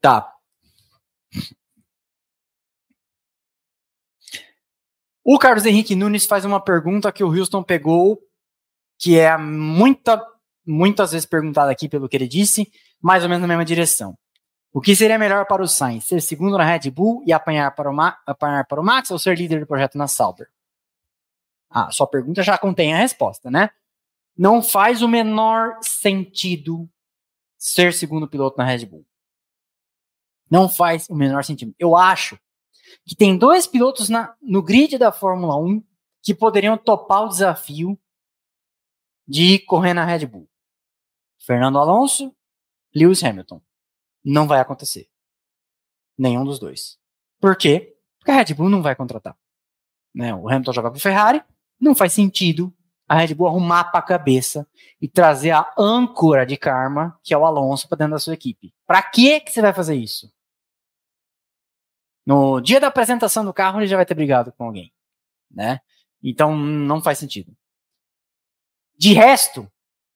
[0.01, 0.37] Tá.
[5.25, 8.21] O Carlos Henrique Nunes faz uma pergunta que o Houston pegou,
[9.03, 10.25] que é muita,
[10.65, 14.17] muitas vezes perguntada aqui pelo que ele disse, mais ou menos na mesma direção.
[14.73, 16.05] O que seria melhor para o Sainz?
[16.05, 19.19] Ser segundo na Red Bull e apanhar para o, Ma apanhar para o Max ou
[19.19, 20.49] ser líder do projeto na Sauber?
[21.69, 23.71] Ah, sua pergunta já contém a resposta, né?
[24.39, 26.89] Não faz o menor sentido
[27.59, 29.05] ser segundo piloto na Red Bull.
[30.49, 31.75] Não faz o menor sentido.
[31.77, 32.39] Eu acho
[33.05, 35.83] que tem dois pilotos na, no grid da Fórmula 1
[36.23, 37.99] que poderiam topar o desafio
[39.27, 40.49] de correr na Red Bull.
[41.39, 42.35] Fernando Alonso,
[42.95, 43.61] Lewis Hamilton.
[44.25, 45.09] Não vai acontecer.
[46.17, 46.99] Nenhum dos dois.
[47.41, 47.97] Por quê?
[48.19, 49.37] Porque a Red Bull não vai contratar.
[50.15, 50.35] Né?
[50.35, 51.43] O Hamilton joga para Ferrari,
[51.81, 52.73] não faz sentido
[53.09, 54.67] a Red Bull arrumar para a cabeça
[55.01, 58.73] e trazer a âncora de karma, que é o Alonso, para dentro da sua equipe.
[58.87, 60.33] Para que que você vai fazer isso?
[62.25, 64.93] No dia da apresentação do carro, ele já vai ter brigado com alguém,
[65.51, 65.81] né?
[66.23, 67.55] Então não faz sentido.
[69.03, 69.69] De resto,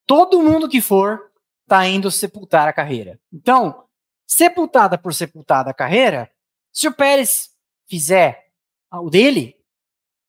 [0.05, 1.29] todo mundo que for
[1.67, 3.19] tá indo sepultar a carreira.
[3.33, 3.85] Então,
[4.25, 6.31] sepultada por sepultada a carreira,
[6.71, 7.53] se o Pérez
[7.85, 8.49] fizer
[8.89, 9.61] o dele,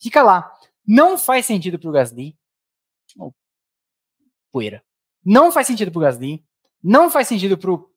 [0.03, 0.53] fica lá.
[0.85, 2.37] Não faz sentido para o Gasly.
[3.17, 3.33] Oh,
[4.51, 4.85] poeira.
[5.25, 6.45] Não faz sentido para o Gasly.
[6.83, 7.89] Não faz sentido para o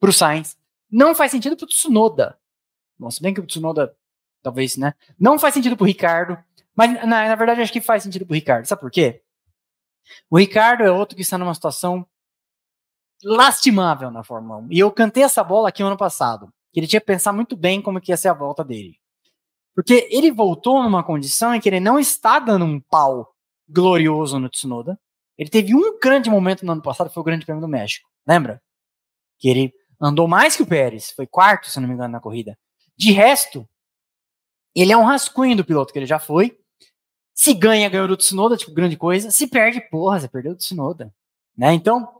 [0.00, 0.58] pro Sainz.
[0.90, 2.36] Não faz sentido para o Tsunoda.
[2.98, 3.96] Bom, se bem que o Tsunoda,
[4.42, 4.94] talvez, né?
[5.16, 6.44] Não faz sentido para o Ricardo.
[6.76, 8.66] Mas, na, na verdade, acho que faz sentido para o Ricardo.
[8.66, 9.22] Sabe por quê?
[10.30, 12.06] O Ricardo é outro que está numa situação
[13.24, 14.68] lastimável na Fórmula 1.
[14.70, 16.52] E eu cantei essa bola aqui no ano passado.
[16.72, 18.98] Que ele tinha que pensar muito bem como que ia ser a volta dele.
[19.74, 23.34] Porque ele voltou numa condição em que ele não está dando um pau
[23.68, 24.98] glorioso no Tsunoda.
[25.36, 28.08] Ele teve um grande momento no ano passado, foi o Grande Prêmio do México.
[28.26, 28.62] Lembra?
[29.38, 32.58] Que ele andou mais que o Pérez, foi quarto, se não me engano, na corrida.
[32.96, 33.68] De resto,
[34.74, 36.58] ele é um rascunho do piloto que ele já foi.
[37.36, 39.30] Se ganha, ganhou do Tsunoda, tipo, grande coisa.
[39.30, 41.14] Se perde, porra, você perdeu o Tsunoda.
[41.56, 41.72] Né?
[41.74, 42.16] Então,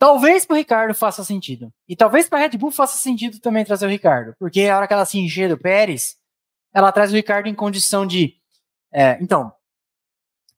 [0.00, 1.70] Talvez para o Ricardo faça sentido.
[1.86, 4.34] E talvez para a Red Bull faça sentido também trazer o Ricardo.
[4.38, 6.16] Porque a hora que ela se encher do Pérez,
[6.72, 8.34] ela traz o Ricardo em condição de.
[8.90, 9.52] É, então,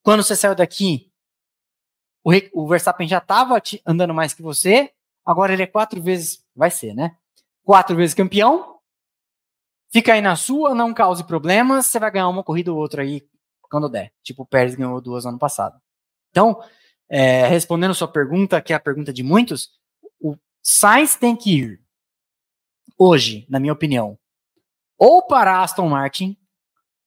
[0.01, 1.11] quando você saiu daqui,
[2.23, 4.93] o, o Verstappen já estava andando mais que você,
[5.25, 6.41] agora ele é quatro vezes.
[6.55, 7.17] Vai ser, né?
[7.65, 8.79] Quatro vezes campeão.
[9.91, 13.21] Fica aí na sua, não cause problemas, você vai ganhar uma corrida ou outra aí
[13.73, 14.13] quando der.
[14.21, 15.81] Tipo, o Pérez ganhou duas ano passado.
[16.29, 16.63] Então,
[17.09, 19.71] é, respondendo sua pergunta, que é a pergunta de muitos,
[20.21, 21.83] o Sainz tem que ir
[22.95, 24.15] hoje, na minha opinião,
[24.95, 26.37] ou para a Aston Martin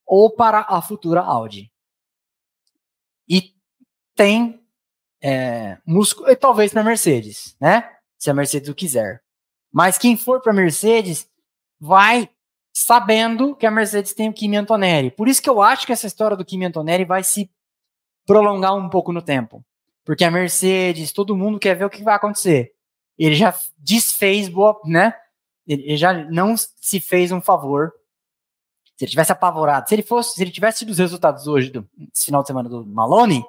[0.04, 1.72] ou para a futura Audi.
[3.28, 3.54] E
[4.16, 4.60] tem
[5.22, 7.96] é, músculo, e talvez para a Mercedes, né?
[8.18, 9.22] Se a Mercedes o quiser.
[9.72, 11.30] Mas quem for para a Mercedes
[11.78, 12.28] vai
[12.78, 15.10] sabendo que a Mercedes tem o Kimi Antonelli.
[15.10, 17.50] Por isso que eu acho que essa história do Kimi Antonelli vai se
[18.26, 19.64] prolongar um pouco no tempo.
[20.04, 22.74] Porque a Mercedes, todo mundo quer ver o que vai acontecer.
[23.18, 25.14] Ele já desfez boa, né?
[25.66, 27.94] Ele já não se fez um favor.
[28.98, 31.88] Se ele tivesse apavorado, se ele fosse, se ele tivesse tido os resultados hoje do
[32.14, 33.42] final de semana do Malone,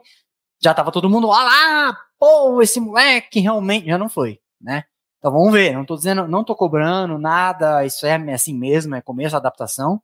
[0.62, 4.40] já tava todo mundo, ah lá, pô, esse moleque realmente já não foi.
[4.60, 4.86] né?
[5.18, 9.02] Então vamos ver, não tô dizendo, não tô cobrando nada, isso é assim mesmo, é
[9.02, 10.02] começo da adaptação.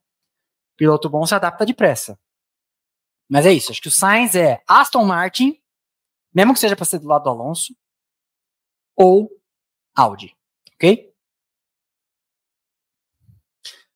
[0.76, 2.18] Piloto bom se adapta depressa.
[3.28, 5.60] Mas é isso, acho que o Sainz é Aston Martin,
[6.34, 7.74] mesmo que seja para ser do lado do Alonso,
[8.96, 9.30] ou
[9.94, 10.36] Audi,
[10.74, 11.12] ok?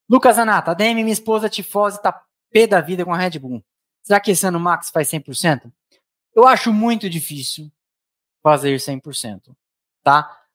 [0.09, 3.63] Lucas Anata, DM, minha esposa tifose tá pé da vida com a Red Bull.
[4.03, 5.71] Será que esse ano o Max faz 100%?
[6.35, 7.71] Eu acho muito difícil
[8.43, 9.55] fazer 100%,
[10.03, 10.48] tá?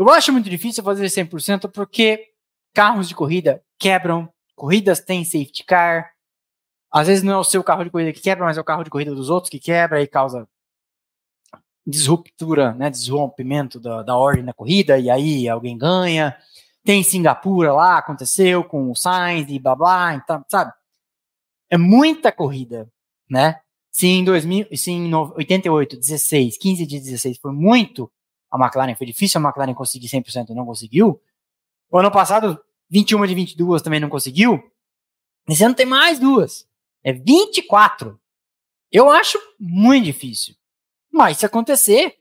[0.00, 2.30] Eu acho muito difícil fazer 100% porque
[2.72, 6.10] carros de corrida quebram, corridas têm safety car,
[6.90, 8.82] às vezes não é o seu carro de corrida que quebra, mas é o carro
[8.82, 10.48] de corrida dos outros que quebra e causa
[11.86, 16.34] disruptura, né, desrompimento da, da ordem da corrida, e aí alguém ganha.
[16.82, 20.72] Tem Singapura lá, aconteceu com o Sainz e blá blá, então, sabe?
[21.68, 22.90] É muita corrida,
[23.28, 23.60] né?
[23.92, 28.10] Se em, 2000, se em 88, 16, 15 de 16 foi muito,
[28.50, 31.20] a McLaren foi difícil a McLaren conseguir 100% não conseguiu.
[31.90, 32.60] O ano passado,
[32.90, 34.62] 21 de 22 também não conseguiu.
[35.48, 36.68] Esse ano tem mais duas.
[37.02, 38.20] É 24.
[38.90, 40.54] Eu acho muito difícil.
[41.12, 42.16] Mas se acontecer,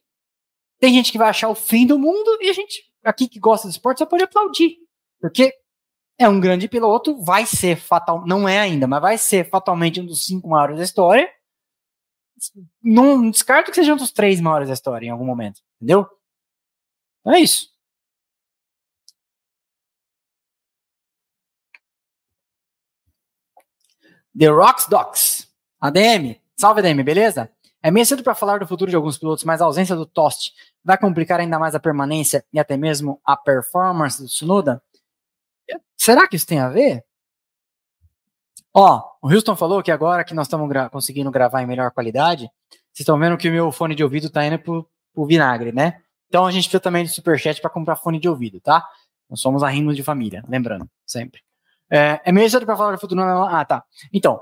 [0.80, 3.68] tem gente que vai achar o fim do mundo e a gente aqui que gosta
[3.68, 4.78] do esporte só pode aplaudir.
[5.20, 5.54] Porque
[6.18, 10.06] é um grande piloto, vai ser fatal, não é ainda, mas vai ser fatalmente um
[10.06, 11.30] dos cinco maiores da história.
[12.82, 16.08] Não descarto que seja um dos três maiores da história em algum momento, entendeu?
[17.26, 17.70] É isso.
[24.38, 25.48] The Rocks Docs.
[25.82, 26.40] ADM.
[26.56, 27.52] Salve, ADM, beleza?
[27.82, 30.54] É meio cedo para falar do futuro de alguns pilotos, mas a ausência do Tost
[30.84, 34.82] vai complicar ainda mais a permanência e até mesmo a performance do Tsunoda?
[35.98, 37.04] Será que isso tem a ver?
[38.74, 42.50] Ó, o Houston falou que agora que nós estamos gra conseguindo gravar em melhor qualidade,
[42.70, 46.02] vocês estão vendo que o meu fone de ouvido tá indo pro, pro vinagre, né?
[46.30, 48.88] Então a gente precisa também de superchat para comprar fone de ouvido, tá?
[49.30, 51.42] Nós somos arrimos de família, lembrando, sempre.
[51.92, 53.22] É, é cedo para falar do futuro.
[53.22, 53.84] Ah, tá.
[54.14, 54.40] Então,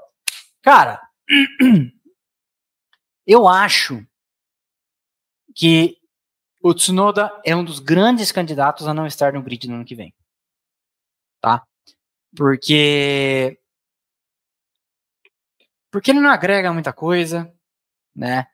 [0.62, 1.02] cara,
[3.28, 4.08] Eu acho
[5.54, 5.98] que
[6.64, 9.96] o Tsunoda é um dos grandes candidatos a não estar no grid no ano que
[9.96, 10.16] vem.
[11.42, 11.68] Tá?
[12.36, 13.60] Porque
[15.92, 17.54] porque ele não agrega muita coisa,
[18.16, 18.48] né?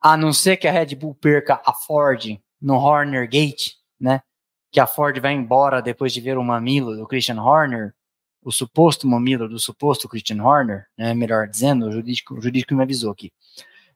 [0.00, 4.22] A não ser que a Red Bull perca a Ford no Horner Gate, né?
[4.70, 7.94] Que a Ford vai embora depois de ver o mamilo do Christian Horner,
[8.42, 11.14] o suposto mamilo do suposto Christian Horner, né?
[11.14, 13.32] Melhor dizendo, o jurídico, o jurídico me avisou aqui.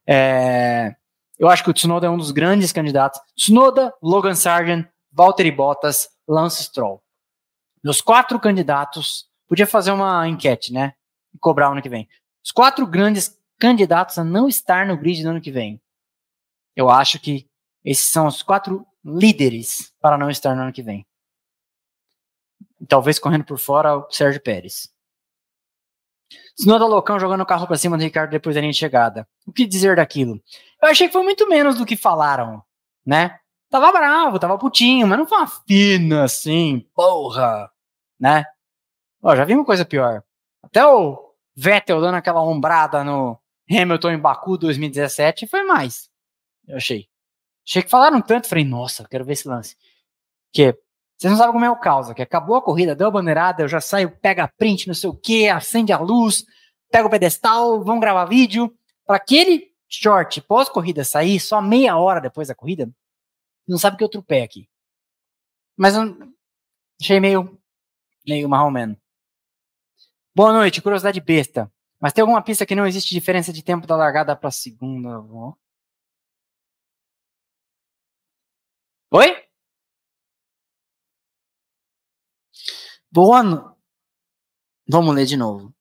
[0.07, 0.95] É,
[1.37, 3.19] eu acho que o Tsunoda é um dos grandes candidatos.
[3.35, 7.01] Tsunoda, Logan Sargent, Valtteri Bottas, Lance Stroll.
[7.83, 10.93] Meus quatro candidatos, podia fazer uma enquete, né?
[11.33, 12.07] E cobrar ano que vem.
[12.43, 15.81] Os quatro grandes candidatos a não estar no grid no ano que vem.
[16.75, 17.47] Eu acho que
[17.85, 21.05] esses são os quatro líderes para não estar no ano que vem.
[22.87, 24.91] Talvez correndo por fora o Sérgio Pérez.
[26.55, 29.27] Tsunoda loucão jogando o carro para cima do Ricardo depois da linha de chegada.
[29.45, 30.41] O que dizer daquilo?
[30.81, 32.63] Eu achei que foi muito menos do que falaram,
[33.05, 33.39] né?
[33.69, 37.69] Tava bravo, tava putinho, mas não foi uma fina assim, porra,
[38.19, 38.45] né?
[39.21, 40.23] Ó, já vi uma coisa pior.
[40.63, 43.37] Até o Vettel dando aquela ombrada no
[43.69, 46.09] Hamilton em Baku 2017 foi mais.
[46.67, 47.07] Eu achei.
[47.67, 49.75] Achei que falaram tanto, falei, nossa, quero ver esse lance.
[50.53, 50.77] Que
[51.17, 53.67] vocês não sabem como é o caos, que acabou a corrida, deu a bandeirada, eu
[53.67, 56.45] já saio, pega print, não sei o que, acende a luz,
[56.91, 58.73] pega o pedestal, vamos gravar vídeo.
[59.05, 62.89] Para aquele short pós-corrida sair, só meia hora depois da corrida,
[63.67, 64.69] não sabe que eu trupé aqui.
[65.77, 65.95] Mas
[67.01, 67.57] achei meio,
[68.27, 68.97] meio marromeno.
[70.35, 71.71] Boa noite, curiosidade besta.
[71.99, 75.21] Mas tem alguma pista que não existe diferença de tempo da largada para a segunda?
[79.11, 79.35] Oi?
[83.11, 83.75] Boa no...
[84.87, 85.73] Vamos ler de novo.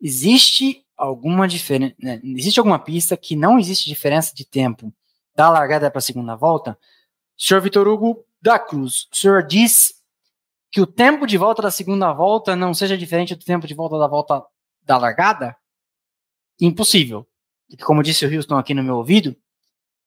[0.00, 1.94] Existe alguma diferença?
[1.98, 2.20] Né?
[2.24, 4.92] Existe alguma pista que não existe diferença de tempo
[5.34, 6.78] da largada para a segunda volta?
[7.36, 10.02] Senhor Vitor Hugo da Cruz, o senhor diz
[10.70, 13.98] que o tempo de volta da segunda volta não seja diferente do tempo de volta
[13.98, 14.44] da volta
[14.82, 15.56] da largada?
[16.60, 17.26] Impossível.
[17.84, 19.36] Como disse o Houston aqui no meu ouvido,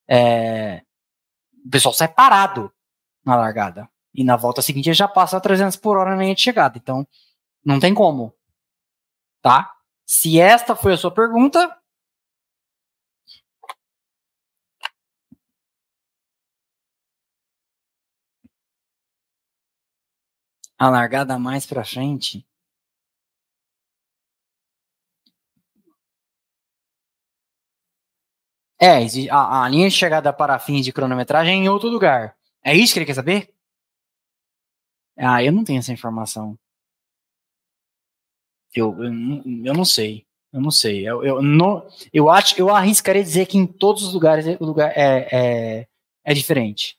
[0.07, 0.83] é...
[1.67, 2.73] o pessoal sai parado
[3.25, 3.89] na largada.
[4.13, 6.77] E na volta seguinte ele já passa a 300 por hora na linha de chegada.
[6.77, 7.07] Então,
[7.63, 8.33] não tem como.
[9.41, 9.75] Tá?
[10.05, 11.77] Se esta foi a sua pergunta.
[20.79, 22.45] A largada mais para frente.
[28.79, 28.97] É,
[29.31, 32.35] a, a linha de chegada para fins de cronometragem é em outro lugar.
[32.63, 33.53] É isso que ele quer saber?
[35.17, 36.57] Ah, eu não tenho essa informação.
[38.75, 39.11] Eu, eu,
[39.65, 40.27] eu não sei.
[40.53, 41.07] Eu não sei.
[41.07, 44.91] Eu, eu, não, eu acho, eu arriscaria dizer que em todos os lugares o lugar
[44.95, 45.87] é, é,
[46.23, 46.97] é diferente.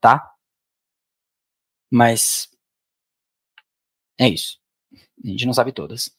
[0.00, 0.34] Tá?
[1.90, 2.48] Mas
[4.18, 4.58] é isso.
[5.24, 6.14] A gente não sabe todas.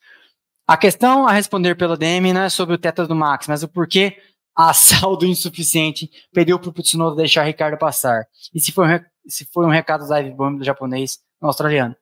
[0.67, 3.67] A questão a responder pelo DM não é sobre o teto do Max, mas o
[3.67, 4.21] porquê
[4.55, 8.25] a saldo insuficiente pediu para o Tsunoda deixar Ricardo passar.
[8.53, 11.95] E se foi um, se foi um recado da Bomb do japonês no australiano.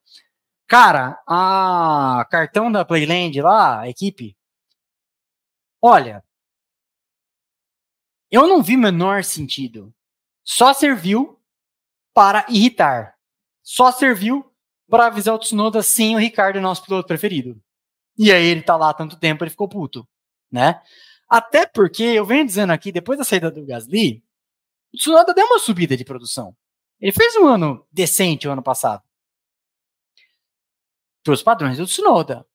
[0.67, 4.37] Cara, a cartão da Playland lá, a equipe,
[5.81, 6.23] olha,
[8.31, 9.93] eu não vi menor sentido.
[10.43, 11.39] Só serviu
[12.13, 13.15] para irritar.
[13.63, 14.45] Só serviu
[14.87, 17.59] para avisar o Tsunoda sim, o Ricardo nosso piloto preferido.
[18.17, 20.07] E aí ele tá lá há tanto tempo, ele ficou puto,
[20.51, 20.81] né?
[21.29, 24.23] Até porque eu venho dizendo aqui, depois da saída do Gasly,
[24.93, 26.55] o Tsunoda deu uma subida de produção.
[26.99, 29.03] Ele fez um ano decente o ano passado
[31.23, 32.45] para os padrões do Tsunoda,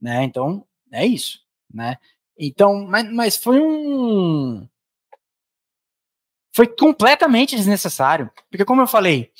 [0.00, 0.24] né?
[0.24, 1.40] Então, é isso,
[1.72, 1.98] né?
[2.38, 4.68] Então, mas, mas foi um
[6.54, 9.30] foi completamente desnecessário, porque como eu falei,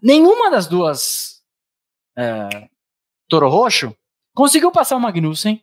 [0.00, 1.44] nenhuma das duas
[2.16, 2.68] é,
[3.28, 3.94] Toro Roxo
[4.34, 5.62] conseguiu passar o Magnussen.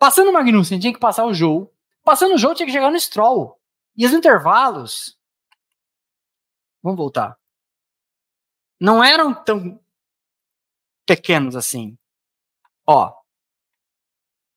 [0.00, 1.68] Passando o Magnussen, tinha que passar o Joe.
[2.02, 3.60] Passando o Joe, tinha que chegar no Stroll.
[3.94, 5.18] E os intervalos.
[6.82, 7.38] Vamos voltar.
[8.80, 9.78] Não eram tão
[11.04, 11.98] pequenos assim.
[12.86, 13.14] Ó.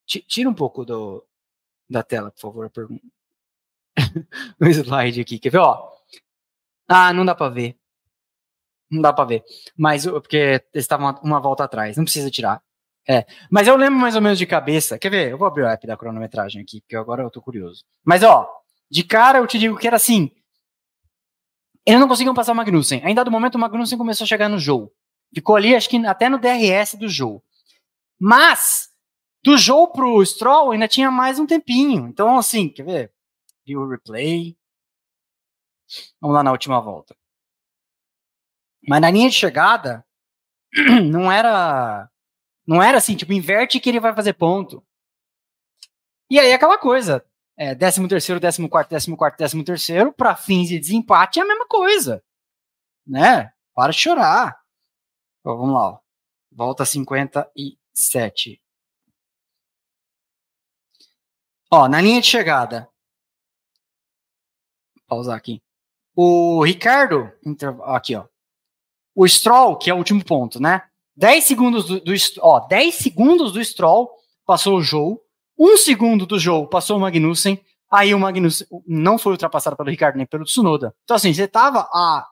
[0.06, 1.22] Tira um pouco do,
[1.90, 3.04] da tela, por favor, a pergunta.
[4.62, 5.38] slide aqui.
[5.38, 5.92] Quer ver, ó?
[6.88, 7.78] Ah, não dá pra ver.
[8.90, 9.44] Não dá pra ver.
[9.76, 11.98] Mas, porque estava uma, uma volta atrás.
[11.98, 12.64] Não precisa tirar.
[13.08, 13.26] É.
[13.50, 14.98] Mas eu lembro mais ou menos de cabeça.
[14.98, 15.30] Quer ver?
[15.30, 17.84] Eu vou abrir o app da cronometragem aqui, porque agora eu tô curioso.
[18.04, 18.48] Mas, ó,
[18.90, 20.30] de cara eu te digo que era assim.
[21.86, 23.02] Eles não conseguiam passar o Magnussen.
[23.04, 24.90] Ainda do momento o Magnussen começou a chegar no jogo.
[25.34, 27.44] Ficou ali, acho que até no DRS do jogo.
[28.18, 28.88] Mas,
[29.42, 32.06] do jogo pro Stroll ainda tinha mais um tempinho.
[32.06, 33.12] Então, assim, quer ver?
[33.66, 34.56] Viu o replay.
[36.20, 37.14] Vamos lá na última volta.
[38.88, 40.04] Mas na linha de chegada,
[41.10, 42.08] não era.
[42.66, 44.84] Não era assim, tipo, inverte que ele vai fazer ponto.
[46.30, 47.24] E aí aquela coisa.
[47.56, 48.50] É, 13 terceiro, 14
[48.90, 52.24] décimo quarto, décimo terceiro, para fins de desempate é a mesma coisa.
[53.06, 53.52] Né?
[53.74, 54.60] Para de chorar.
[55.40, 55.90] Então, vamos lá.
[55.90, 55.98] Ó.
[56.50, 58.60] Volta 57.
[61.70, 62.88] Ó, na linha de chegada.
[64.96, 65.62] Vou pausar aqui.
[66.16, 67.32] O Ricardo,
[67.84, 68.26] aqui, ó.
[69.14, 70.88] O Stroll, que é o último ponto, né?
[71.16, 74.10] 10 segundos do, do ó, 10 segundos do Stroll
[74.44, 75.16] passou o Joe,
[75.58, 77.60] um segundo do Joe passou o Magnussen,
[77.90, 80.94] aí o Magnussen não foi ultrapassado pelo Ricardo nem pelo Tsunoda.
[81.04, 82.26] Então assim, você tava a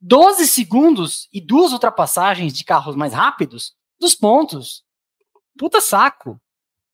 [0.00, 4.84] 12 segundos e duas ultrapassagens de carros mais rápidos dos pontos.
[5.58, 6.40] Puta saco.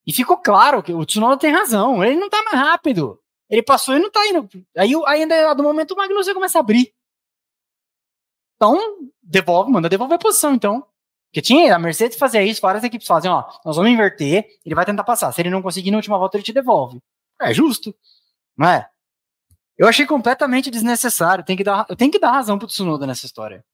[0.06, 3.20] E ficou claro que o Tsunoda tem razão, ele não tá mais rápido.
[3.48, 4.48] Ele passou e não tá indo.
[4.76, 6.92] Aí ainda do momento o Magnussen começa a abrir.
[8.56, 8.78] Então,
[9.22, 10.86] devolve, manda devolver a posição, então.
[11.28, 14.84] Porque tinha, a Mercedes fazia isso, várias equipes fazem, ó, nós vamos inverter, ele vai
[14.84, 15.30] tentar passar.
[15.32, 17.02] Se ele não conseguir na última volta, ele te devolve.
[17.40, 17.94] É justo,
[18.56, 18.88] não é?
[19.76, 21.44] Eu achei completamente desnecessário.
[21.44, 23.64] Tem que dar, eu tenho que dar razão pro Tsunoda nessa história.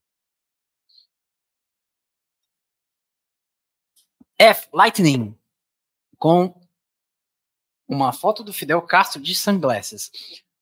[4.39, 4.69] F.
[4.73, 5.39] Lightning.
[6.19, 6.55] Com
[7.87, 10.11] uma foto do Fidel Castro de sunglasses.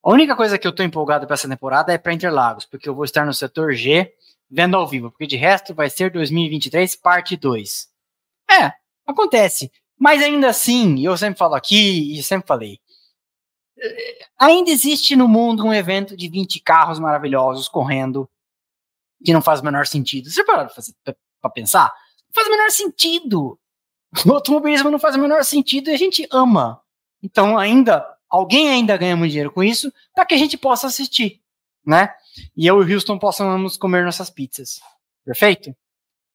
[0.03, 2.95] A única coisa que eu tô empolgado para essa temporada é para Interlagos, porque eu
[2.95, 4.11] vou estar no setor G
[4.49, 7.87] vendo ao vivo, porque de resto vai ser 2023 parte 2.
[8.49, 8.73] É,
[9.05, 9.71] acontece.
[9.97, 12.79] Mas ainda assim, eu sempre falo aqui e sempre falei,
[14.37, 18.29] ainda existe no mundo um evento de 20 carros maravilhosos correndo
[19.23, 20.29] que não faz o menor sentido.
[20.29, 20.67] Você parou
[21.41, 21.93] para pensar?
[22.27, 23.57] Não faz o menor sentido.
[24.25, 26.81] O automobilismo não faz o menor sentido e a gente ama.
[27.23, 31.41] Então ainda alguém ainda ganha muito dinheiro com isso para que a gente possa assistir,
[31.85, 32.13] né?
[32.55, 34.79] E eu e o Houston possamos comer nossas pizzas.
[35.25, 35.75] Perfeito?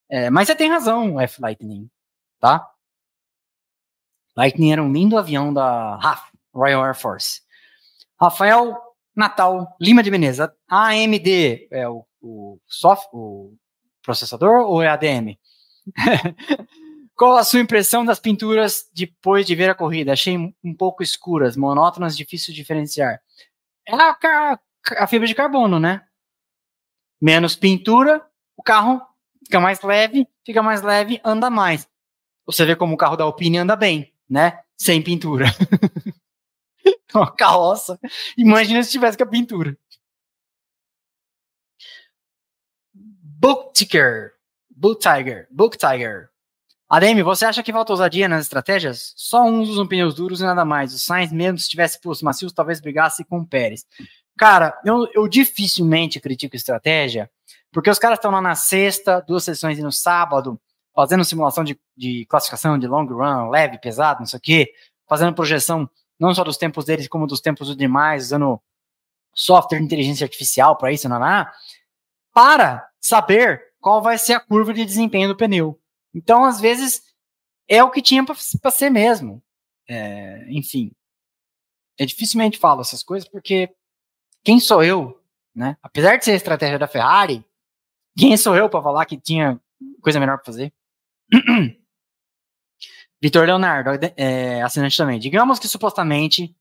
[0.09, 1.91] É, mas você tem razão, F Lightning,
[2.39, 2.71] tá?
[4.37, 7.41] Lightning era um lindo avião da RAF, Royal Air Force.
[8.21, 8.77] Rafael
[9.15, 10.47] Natal Lima de Menezes.
[10.69, 13.57] AMD é o, o software, o
[14.03, 15.39] processador ou é ADM?
[17.17, 20.13] Qual a sua impressão das pinturas depois de ver a corrida?
[20.13, 23.19] Achei um pouco escuras, monótonas, difícil de diferenciar.
[23.87, 24.61] É a,
[24.99, 26.07] a fibra de carbono, né?
[27.19, 28.23] Menos pintura,
[28.55, 29.01] o carro
[29.43, 31.89] fica mais leve, fica mais leve, anda mais.
[32.45, 34.63] Você vê como o carro da Alpine anda bem, né?
[34.77, 35.47] Sem pintura.
[37.15, 37.99] Uma carroça.
[38.37, 39.75] Imagina se tivesse com a pintura.
[42.93, 44.35] Book Tiger.
[44.69, 45.49] Book Tiger.
[45.51, 46.31] Book Tiger.
[46.89, 49.13] ADM, você acha que falta ousadia nas estratégias?
[49.17, 50.95] Só uns usam pneus duros e nada mais.
[50.95, 53.85] O Sainz, mesmo se tivesse posto macios, talvez brigasse com o Pérez.
[54.39, 57.29] Cara, eu, eu dificilmente critico estratégia,
[57.73, 60.61] porque os caras estão lá na sexta, duas sessões no sábado,
[60.95, 64.73] fazendo simulação de, de classificação de long run, leve, pesado, não sei o quê,
[65.09, 65.91] fazendo projeção
[66.21, 68.61] não só dos tempos deles, como dos tempos dos demais, usando
[69.35, 71.19] software de inteligência artificial para isso, não,
[72.33, 75.79] para saber qual vai ser a curva de desempenho do pneu.
[76.17, 77.03] Então, às vezes,
[77.69, 79.43] é o que tinha para ser mesmo.
[79.87, 80.91] É, enfim,
[81.99, 83.71] eu dificilmente falo essas coisas porque
[84.43, 85.23] quem sou eu,
[85.55, 85.77] né?
[85.83, 87.45] Apesar de ser estratégia da Ferrari,
[88.17, 89.61] quem sou eu para falar que tinha
[90.01, 90.73] coisa melhor para fazer?
[93.21, 95.19] Vitor Leonardo, é, assinante também.
[95.19, 96.57] Digamos que supostamente,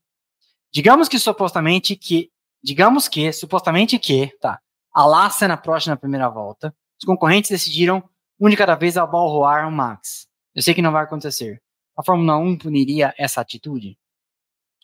[0.70, 2.30] digamos que supostamente que,
[2.62, 4.60] digamos que supostamente que, tá,
[4.92, 8.06] a Lassa na próxima primeira volta, os concorrentes decidiram
[8.38, 10.28] um de cada vez ao balroar o Max.
[10.54, 11.62] Eu sei que não vai acontecer.
[11.96, 13.98] A Fórmula 1 puniria essa atitude?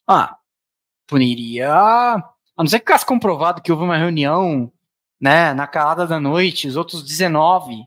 [0.06, 0.38] Ah,
[1.06, 1.70] puniria.
[1.70, 4.72] A não ser que ficasse comprovado que houve uma reunião,
[5.20, 7.84] né, na calada da noite, os outros 19.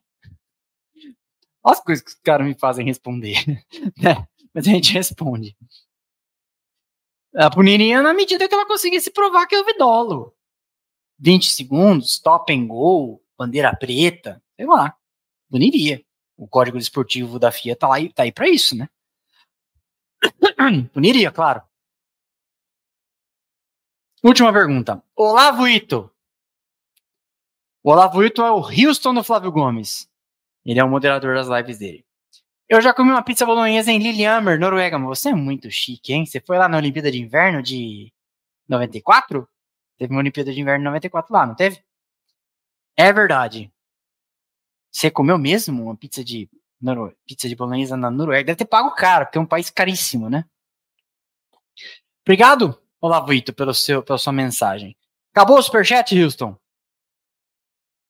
[1.64, 3.44] Olha as coisas que os caras me fazem responder.
[3.98, 4.28] né?
[4.54, 5.58] Mas a gente responde.
[7.36, 10.34] A puniria na medida que ela conseguisse provar que houve dolo.
[11.18, 14.96] 20 segundos, stop and go, bandeira preta, sei lá
[15.50, 16.04] puniria.
[16.38, 18.90] O código desportivo da FIA tá, lá, tá aí para isso, né?
[20.94, 21.62] puniria, claro.
[24.24, 25.04] Última pergunta.
[25.16, 26.12] Olavo Ito.
[27.84, 30.10] O Olavo Ito é o Houston do Flávio Gomes.
[30.66, 32.04] Ele é o moderador das lives dele.
[32.68, 34.98] Eu já comi uma pizza bolonhesa em Lillehammer, Noruega.
[34.98, 36.26] Mas você é muito chique, hein?
[36.26, 38.12] Você foi lá na Olimpíada de Inverno de
[38.68, 39.48] 94?
[39.98, 41.84] Teve uma Olimpíada de Inverno de 94 lá, não teve?
[42.98, 43.72] É verdade.
[44.96, 46.50] Você comeu mesmo uma pizza de
[47.26, 48.46] pizza de bolonhesa na Noruega?
[48.46, 50.46] Deve ter pago caro, porque é um país caríssimo, né?
[52.22, 54.96] Obrigado, Olavo Ito, pelo seu, pela sua mensagem.
[55.34, 56.58] Acabou o superchat, Houston?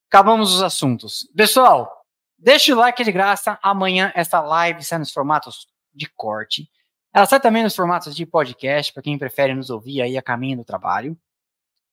[0.08, 1.28] Acabamos os assuntos.
[1.36, 2.06] Pessoal,
[2.38, 3.58] deixa o like de graça.
[3.64, 6.70] Amanhã essa live sai nos formatos de corte.
[7.12, 10.58] Ela sai também nos formatos de podcast, para quem prefere nos ouvir aí a caminho
[10.58, 11.18] do trabalho.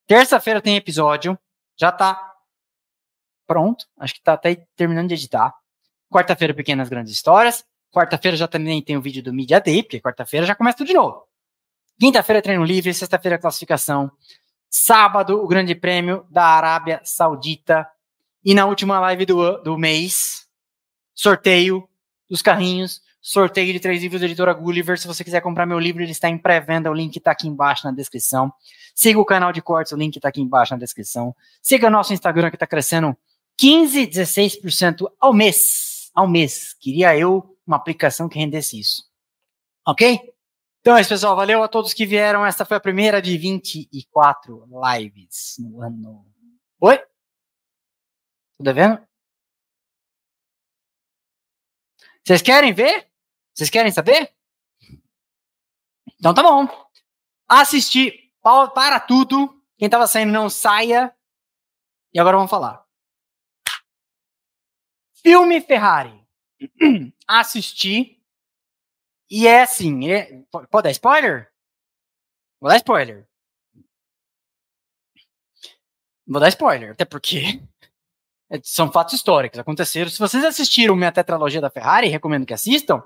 [0.05, 1.35] Terça-feira tem episódio.
[1.75, 2.32] Já tá
[3.47, 3.85] pronto.
[3.97, 5.53] Acho que tá até terminando de editar.
[6.11, 7.65] Quarta-feira, Pequenas Grandes Histórias.
[7.91, 10.93] Quarta-feira já também tem o vídeo do Media Day, porque quarta-feira já começa tudo de
[10.93, 11.23] novo.
[11.99, 12.93] Quinta-feira, treino livre.
[12.93, 14.11] Sexta-feira, classificação.
[14.69, 17.87] Sábado, o Grande Prêmio da Arábia Saudita.
[18.43, 20.47] E na última live do, do mês,
[21.13, 21.87] sorteio
[22.29, 23.01] dos carrinhos.
[23.21, 24.99] Sorteio de três livros da editora Gulliver.
[24.99, 26.91] Se você quiser comprar meu livro, ele está em pré-venda.
[26.91, 28.51] O link está aqui embaixo na descrição.
[28.93, 31.33] Siga o canal de cortes, o link está aqui embaixo na descrição.
[31.61, 33.15] Siga nosso Instagram que está crescendo
[33.57, 36.11] 15, 16% ao mês.
[36.13, 36.73] Ao mês.
[36.73, 39.03] Queria eu uma aplicação que rendesse isso.
[39.87, 40.33] Ok?
[40.81, 41.35] Então é isso, pessoal.
[41.35, 42.45] Valeu a todos que vieram.
[42.45, 46.25] Esta foi a primeira de 24 lives no ano.
[46.81, 47.01] Oi?
[48.57, 49.07] Tudo vendo?
[52.23, 53.09] Vocês querem ver?
[53.53, 54.33] Vocês querem saber?
[56.19, 56.67] Então tá bom.
[57.47, 58.31] Assistir.
[58.41, 59.61] Para tudo.
[59.77, 61.15] Quem tava saindo não saia.
[62.13, 62.82] E agora vamos falar.
[65.23, 66.21] Filme Ferrari.
[67.27, 68.21] Assisti.
[69.29, 71.49] E é assim, é, pode dar spoiler?
[72.59, 73.27] Vou dar spoiler.
[76.27, 77.61] Vou dar spoiler, até porque
[78.51, 80.09] é, são fatos históricos, aconteceram.
[80.09, 83.03] Se vocês assistiram minha tetralogia da Ferrari, recomendo que assistam.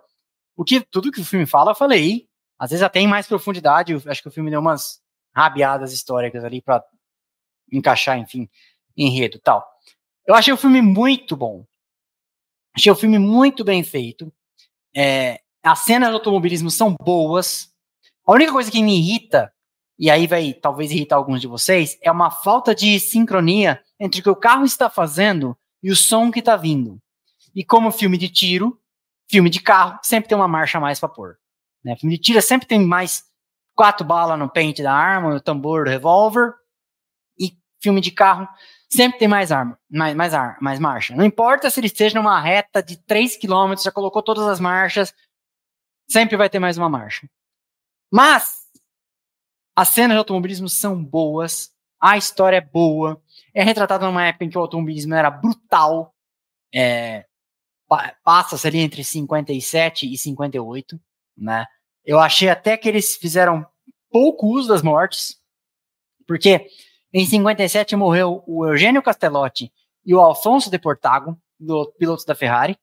[0.56, 2.28] O que, tudo que o filme fala, eu falei.
[2.60, 5.00] Às vezes até em mais profundidade, acho que o filme deu umas
[5.36, 6.84] rabiadas históricas ali para
[7.72, 8.50] encaixar, enfim,
[8.96, 9.64] enredo tal.
[10.26, 11.66] Eu achei o filme muito bom.
[12.78, 14.32] Achei o filme muito bem feito.
[14.96, 17.74] É, as cenas do automobilismo são boas.
[18.24, 19.52] A única coisa que me irrita,
[19.98, 24.24] e aí vai talvez irritar alguns de vocês, é uma falta de sincronia entre o
[24.24, 27.02] que o carro está fazendo e o som que está vindo.
[27.56, 28.80] E como filme de tiro,
[29.28, 31.40] filme de carro, sempre tem uma marcha a mais para pôr.
[31.84, 31.96] Né?
[31.96, 33.24] Filme de tiro sempre tem mais
[33.74, 36.54] quatro balas no pente da arma, no tambor do revólver.
[37.40, 38.48] E filme de carro
[38.90, 41.16] sempre tem mais arma, mais, mais, ar, mais marcha.
[41.16, 45.14] Não importa se ele esteja numa reta de 3 km, já colocou todas as marchas,
[46.10, 47.30] sempre vai ter mais uma marcha.
[48.12, 48.66] Mas
[49.76, 53.22] as cenas de automobilismo são boas, a história é boa,
[53.54, 56.16] é retratada numa época em que o automobilismo era brutal,
[56.74, 57.26] é,
[58.24, 61.00] passa-se ali entre 57 e 58,
[61.38, 61.66] né?
[62.06, 63.66] Eu achei até que eles fizeram
[64.10, 65.40] pouco uso das mortes,
[66.26, 66.68] porque
[67.14, 69.72] em 57 morreu o Eugênio Castellotti
[70.06, 71.38] e o Alfonso de Portago,
[71.98, 72.78] piloto da Ferrari.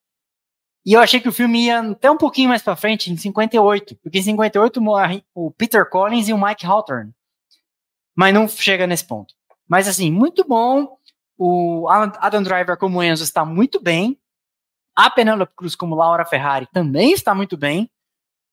[0.86, 3.96] E eu achei que o filme ia até um pouquinho mais para frente, em 58,
[3.96, 7.12] porque em 58 morre o Peter Collins e o Mike Hawthorne.
[8.14, 9.34] Mas não chega nesse ponto.
[9.66, 10.98] Mas assim, muito bom.
[11.36, 14.18] O Adam Driver como Enzo está muito bem.
[14.94, 17.90] A Penélope Cruz como Laura Ferrari também está muito bem.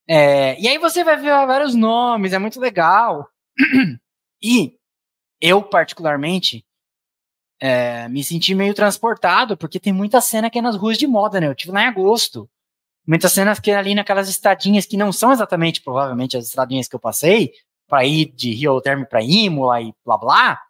[0.08, 3.28] É, e aí você vai ver vários nomes, é muito legal.
[4.44, 4.74] E
[5.42, 6.64] eu, particularmente,
[7.60, 11.40] é, me senti meio transportado, porque tem muita cena que é nas ruas de moda,
[11.40, 11.48] né?
[11.48, 12.50] Eu tive lá em agosto.
[13.06, 16.96] Muitas cenas que é ali naquelas estradinhas que não são exatamente, provavelmente, as estradinhas que
[16.96, 17.52] eu passei,
[17.88, 20.62] para ir de Rio Terme para Imola e blá blá.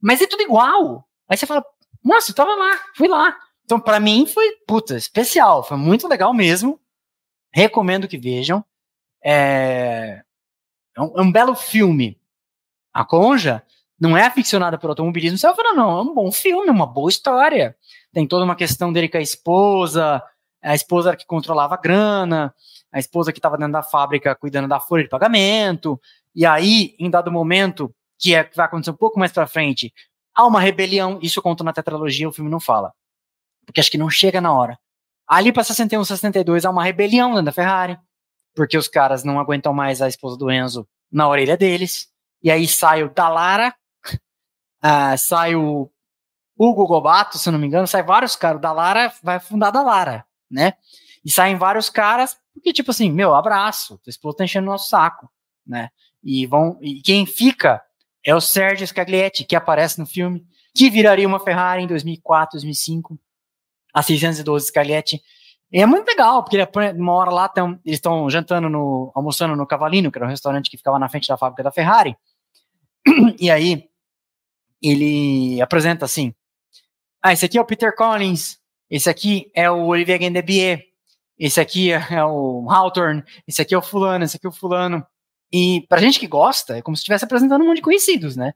[0.00, 1.06] Mas é tudo igual.
[1.28, 1.64] Aí você fala,
[2.02, 3.36] nossa, eu tava lá, fui lá.
[3.64, 5.62] Então, para mim, foi, puta, especial.
[5.64, 6.80] Foi muito legal mesmo.
[7.52, 8.64] Recomendo que vejam.
[9.22, 10.22] É,
[10.96, 12.18] é um, é um belo filme.
[12.92, 13.62] A Conja
[14.04, 17.08] não é aficionada por automobilismo, você vai falar, não, é um bom filme, uma boa
[17.08, 17.74] história.
[18.12, 20.22] Tem toda uma questão dele com a esposa,
[20.62, 22.54] a esposa que controlava a grana,
[22.92, 25.98] a esposa que estava dentro da fábrica cuidando da folha de pagamento,
[26.34, 29.90] e aí, em dado momento, que, é, que vai acontecer um pouco mais para frente,
[30.34, 32.92] há uma rebelião, isso conta na tetralogia, o filme não fala,
[33.64, 34.78] porque acho que não chega na hora.
[35.26, 37.98] Ali para 61, 62, há uma rebelião dentro da Ferrari,
[38.54, 42.08] porque os caras não aguentam mais a esposa do Enzo na orelha deles,
[42.42, 43.74] e aí sai o Dalara,
[44.84, 45.90] uh, sai o
[46.58, 48.58] Hugo Gobato, se não me engano, sai vários caras.
[48.58, 50.74] O Dalara vai fundar a Dalara, né?
[51.24, 54.88] E saem vários caras, porque, tipo assim, meu, abraço, tua esposa tá enchendo o nosso
[54.88, 55.30] saco,
[55.66, 55.90] né?
[56.22, 56.78] E vão.
[56.80, 57.82] E quem fica
[58.24, 63.18] é o Sérgio Scaglietti, que aparece no filme, que viraria uma Ferrari em 2004, 2005,
[63.92, 65.22] a 612 Scaglietti.
[65.72, 66.68] E é muito legal, porque ele,
[67.00, 70.70] uma hora lá tão, eles estão jantando no, almoçando no Cavalino, que era um restaurante
[70.70, 72.16] que ficava na frente da fábrica da Ferrari.
[73.38, 73.88] E aí
[74.84, 76.34] ele apresenta assim:
[77.22, 78.58] Ah, esse aqui é o Peter Collins,
[78.90, 80.84] esse aqui é o Olivier Gendebier,
[81.38, 85.04] esse aqui é o Hawthorne, esse aqui é o fulano, esse aqui é o fulano.
[85.52, 88.54] E pra gente que gosta, é como se estivesse apresentando um monte de conhecidos, né?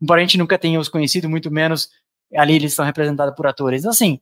[0.00, 1.90] Embora a gente nunca tenha os conhecidos, muito menos
[2.34, 3.84] ali eles são representados por atores.
[3.84, 4.20] Assim,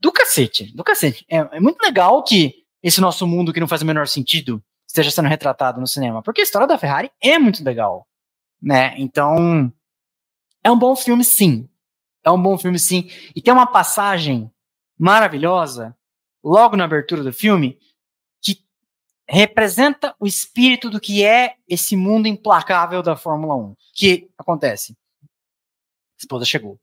[0.00, 1.24] do cacete, do cacete.
[1.28, 5.10] É, é muito legal que esse nosso mundo que não faz o menor sentido esteja
[5.10, 8.08] sendo retratado no cinema, porque a história da Ferrari é muito legal
[8.60, 8.94] né?
[8.98, 9.72] Então,
[10.62, 11.68] é um bom filme, sim.
[12.24, 13.10] É um bom filme, sim.
[13.34, 14.50] E tem uma passagem
[14.98, 15.96] maravilhosa,
[16.42, 17.78] logo na abertura do filme,
[18.40, 18.62] que
[19.28, 23.76] representa o espírito do que é esse mundo implacável da Fórmula 1.
[23.94, 24.96] Que acontece?
[25.22, 26.78] A esposa chegou.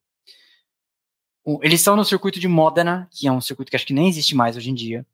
[1.61, 4.33] Eles estão no circuito de Modena, que é um circuito que acho que nem existe
[4.33, 5.05] mais hoje em dia.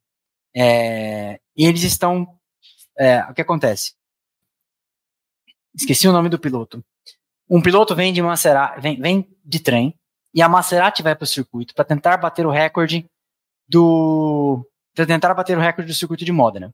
[0.56, 2.40] É, e eles estão.
[2.98, 3.96] É, o que acontece?
[5.74, 6.84] Esqueci o nome do piloto.
[7.52, 9.94] Um piloto vem de Maserati, vem, vem de trem,
[10.34, 13.06] e a Maserati vai para o circuito para tentar bater o recorde
[13.68, 14.65] do.
[14.95, 16.73] para tentar bater o recorde do circuito de Modena.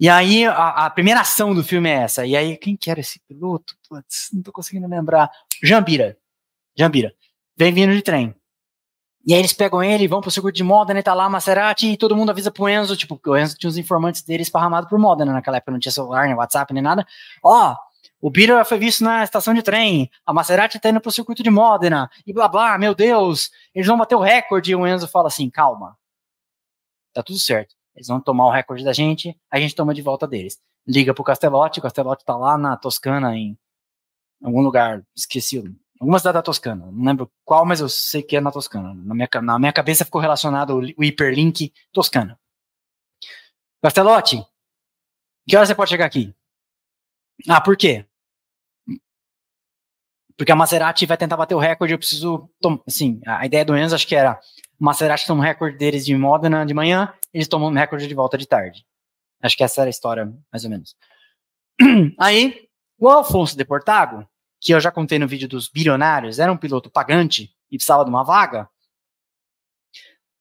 [0.00, 2.24] E aí, a, a, primeira ação do filme é essa.
[2.24, 3.74] E aí, quem que era esse piloto?
[3.86, 5.30] Putz, não tô conseguindo lembrar.
[5.62, 6.16] Jambira.
[6.74, 7.14] Jambira.
[7.54, 8.34] Vem vindo de trem.
[9.26, 11.96] E aí eles pegam ele, vão pro circuito de Modena, e tá lá Maserati, e
[11.98, 15.32] todo mundo avisa pro Enzo, tipo, o Enzo tinha os informantes dele esparramados por Modena
[15.32, 17.06] naquela época, não tinha celular, nem WhatsApp, nem nada.
[17.42, 17.76] Ó, oh,
[18.24, 21.50] o Bira foi visto na estação de trem, a Maserati tá indo pro circuito de
[21.50, 24.70] Modena, e blá blá, meu Deus, eles vão bater o recorde.
[24.70, 25.94] E o Enzo fala assim: calma,
[27.12, 27.74] tá tudo certo.
[27.94, 30.58] Eles vão tomar o recorde da gente, a gente toma de volta deles.
[30.88, 33.58] Liga pro Castelotti, o Castelotti tá lá na Toscana, em
[34.42, 35.62] algum lugar, esqueci,
[36.00, 38.94] alguma cidade da Toscana, não lembro qual, mas eu sei que é na Toscana.
[38.94, 42.40] Na minha, na minha cabeça ficou relacionado o hiperlink Toscana.
[43.82, 44.42] Castelotti,
[45.46, 46.34] que hora você pode chegar aqui?
[47.46, 48.06] Ah, por quê?
[50.36, 52.50] Porque a Maserati vai tentar bater o recorde, eu preciso.
[52.86, 54.38] Assim, a ideia do Enzo acho que era:
[54.78, 58.36] Maserati toma o recorde deles de Modena de manhã, eles tomam o recorde de volta
[58.36, 58.84] de tarde.
[59.42, 60.96] Acho que essa era a história, mais ou menos.
[62.18, 62.66] Aí,
[62.98, 64.26] o Alfonso de Portago,
[64.60, 68.10] que eu já contei no vídeo dos bilionários, era um piloto pagante e precisava de
[68.10, 68.68] uma vaga.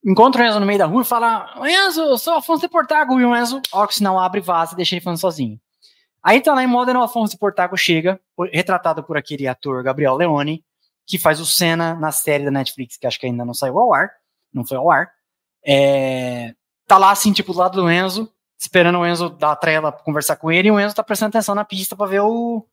[0.06, 2.68] Encontra o Enzo no meio da rua e fala: Enzo, eu sou o Alfonso de
[2.68, 3.20] Portago.
[3.20, 5.60] E o Enzo, ó, que sinal abre, vaza e deixa ele falando sozinho.
[6.24, 8.20] Aí tá lá em Modern Alfonso Portago chega,
[8.52, 10.64] retratado por aquele ator Gabriel Leone,
[11.06, 13.94] que faz o Senna na série da Netflix, que acho que ainda não saiu ao
[13.94, 14.10] ar,
[14.54, 15.12] não foi ao ar.
[15.66, 16.56] É,
[16.88, 20.04] tá lá assim, tipo, do lado do Enzo, esperando o Enzo dar a trela pra
[20.04, 22.66] conversar com ele, e o Enzo tá prestando atenção na pista para ver o,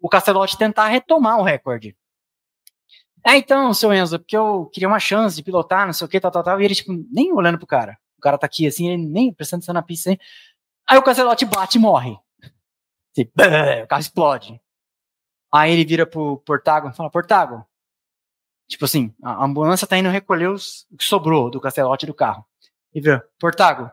[0.00, 1.96] o Castelotti tentar retomar o recorde.
[3.26, 6.20] É, então, seu Enzo, porque eu queria uma chance de pilotar, não sei o que,
[6.20, 7.98] tal, tal, tal, e ele, tipo, nem olhando pro cara.
[8.16, 10.18] O cara tá aqui, assim, ele nem prestando atenção na pista, assim.
[10.88, 12.16] Aí o Castelotti bate e morre.
[13.12, 13.30] Assim,
[13.82, 14.60] o carro explode.
[15.52, 17.66] Aí ele vira pro Portago e fala, Portago,
[18.72, 22.42] Tipo assim, a ambulância tá indo recolher os, o que sobrou do castelote do carro.
[22.94, 23.90] E vê, Portago,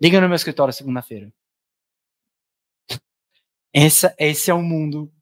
[0.00, 1.30] liga no meu escritório segunda-feira.
[3.74, 5.12] Esse, esse é o mundo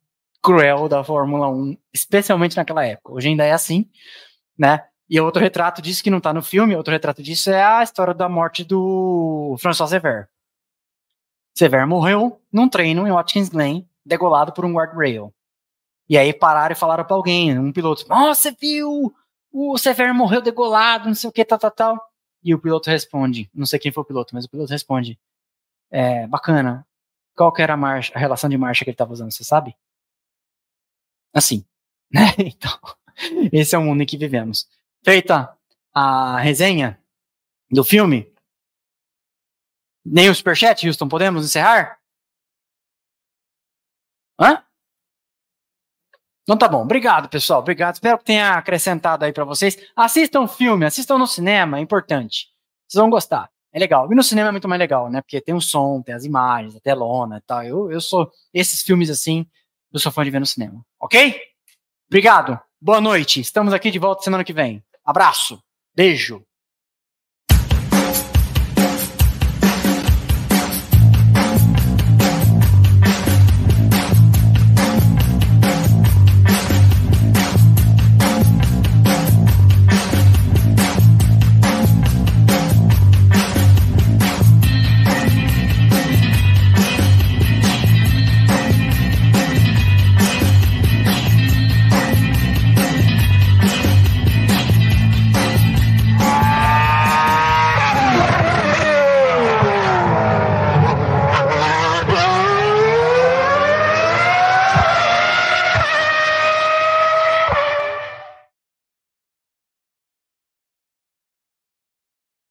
[0.41, 3.13] cruel da Fórmula 1, especialmente naquela época.
[3.15, 3.91] Hoje ainda é assim,
[4.57, 4.87] né?
[5.11, 8.15] E outro retrato disso que não tá no filme, outro retrato disso é a história
[8.15, 10.29] da morte do François Sever.
[11.55, 15.33] Sever morreu num treino em Watkins Glen, degolado por um guardrail.
[16.09, 19.15] E aí pararam e falaram para alguém, um piloto, você viu?
[19.53, 22.11] O Sever morreu degolado, não sei o que, tal, tal, tal.
[22.43, 25.19] E o piloto responde, não sei quem foi o piloto, mas o piloto responde,
[25.91, 26.87] é, bacana,
[27.35, 29.77] qual que era a, marcha, a relação de marcha que ele estava usando, você sabe?
[31.33, 31.65] Assim,
[32.13, 32.35] né?
[32.39, 32.79] Então,
[33.53, 34.69] esse é o mundo em que vivemos.
[35.05, 35.57] Feita
[35.93, 37.01] a resenha
[37.71, 38.34] do filme,
[40.05, 41.99] nem o superchat, Houston, podemos encerrar?
[44.39, 44.63] Hã?
[46.43, 47.95] Então tá bom, obrigado pessoal, obrigado.
[47.95, 49.79] Espero que tenha acrescentado aí para vocês.
[49.97, 52.49] Assistam filme, assistam no cinema, é importante.
[52.87, 54.13] Vocês vão gostar, é legal.
[54.13, 55.23] E no cinema é muito mais legal, né?
[55.23, 57.63] Porque tem o som, tem as imagens, a telona e tal.
[57.63, 59.47] Eu, eu sou, esses filmes assim,
[59.91, 61.41] eu sou fã de ver no cinema, ok?
[62.09, 63.41] Obrigado, boa noite.
[63.41, 64.85] Estamos aqui de volta semana que vem.
[65.03, 65.63] Abraço,
[65.95, 66.45] beijo.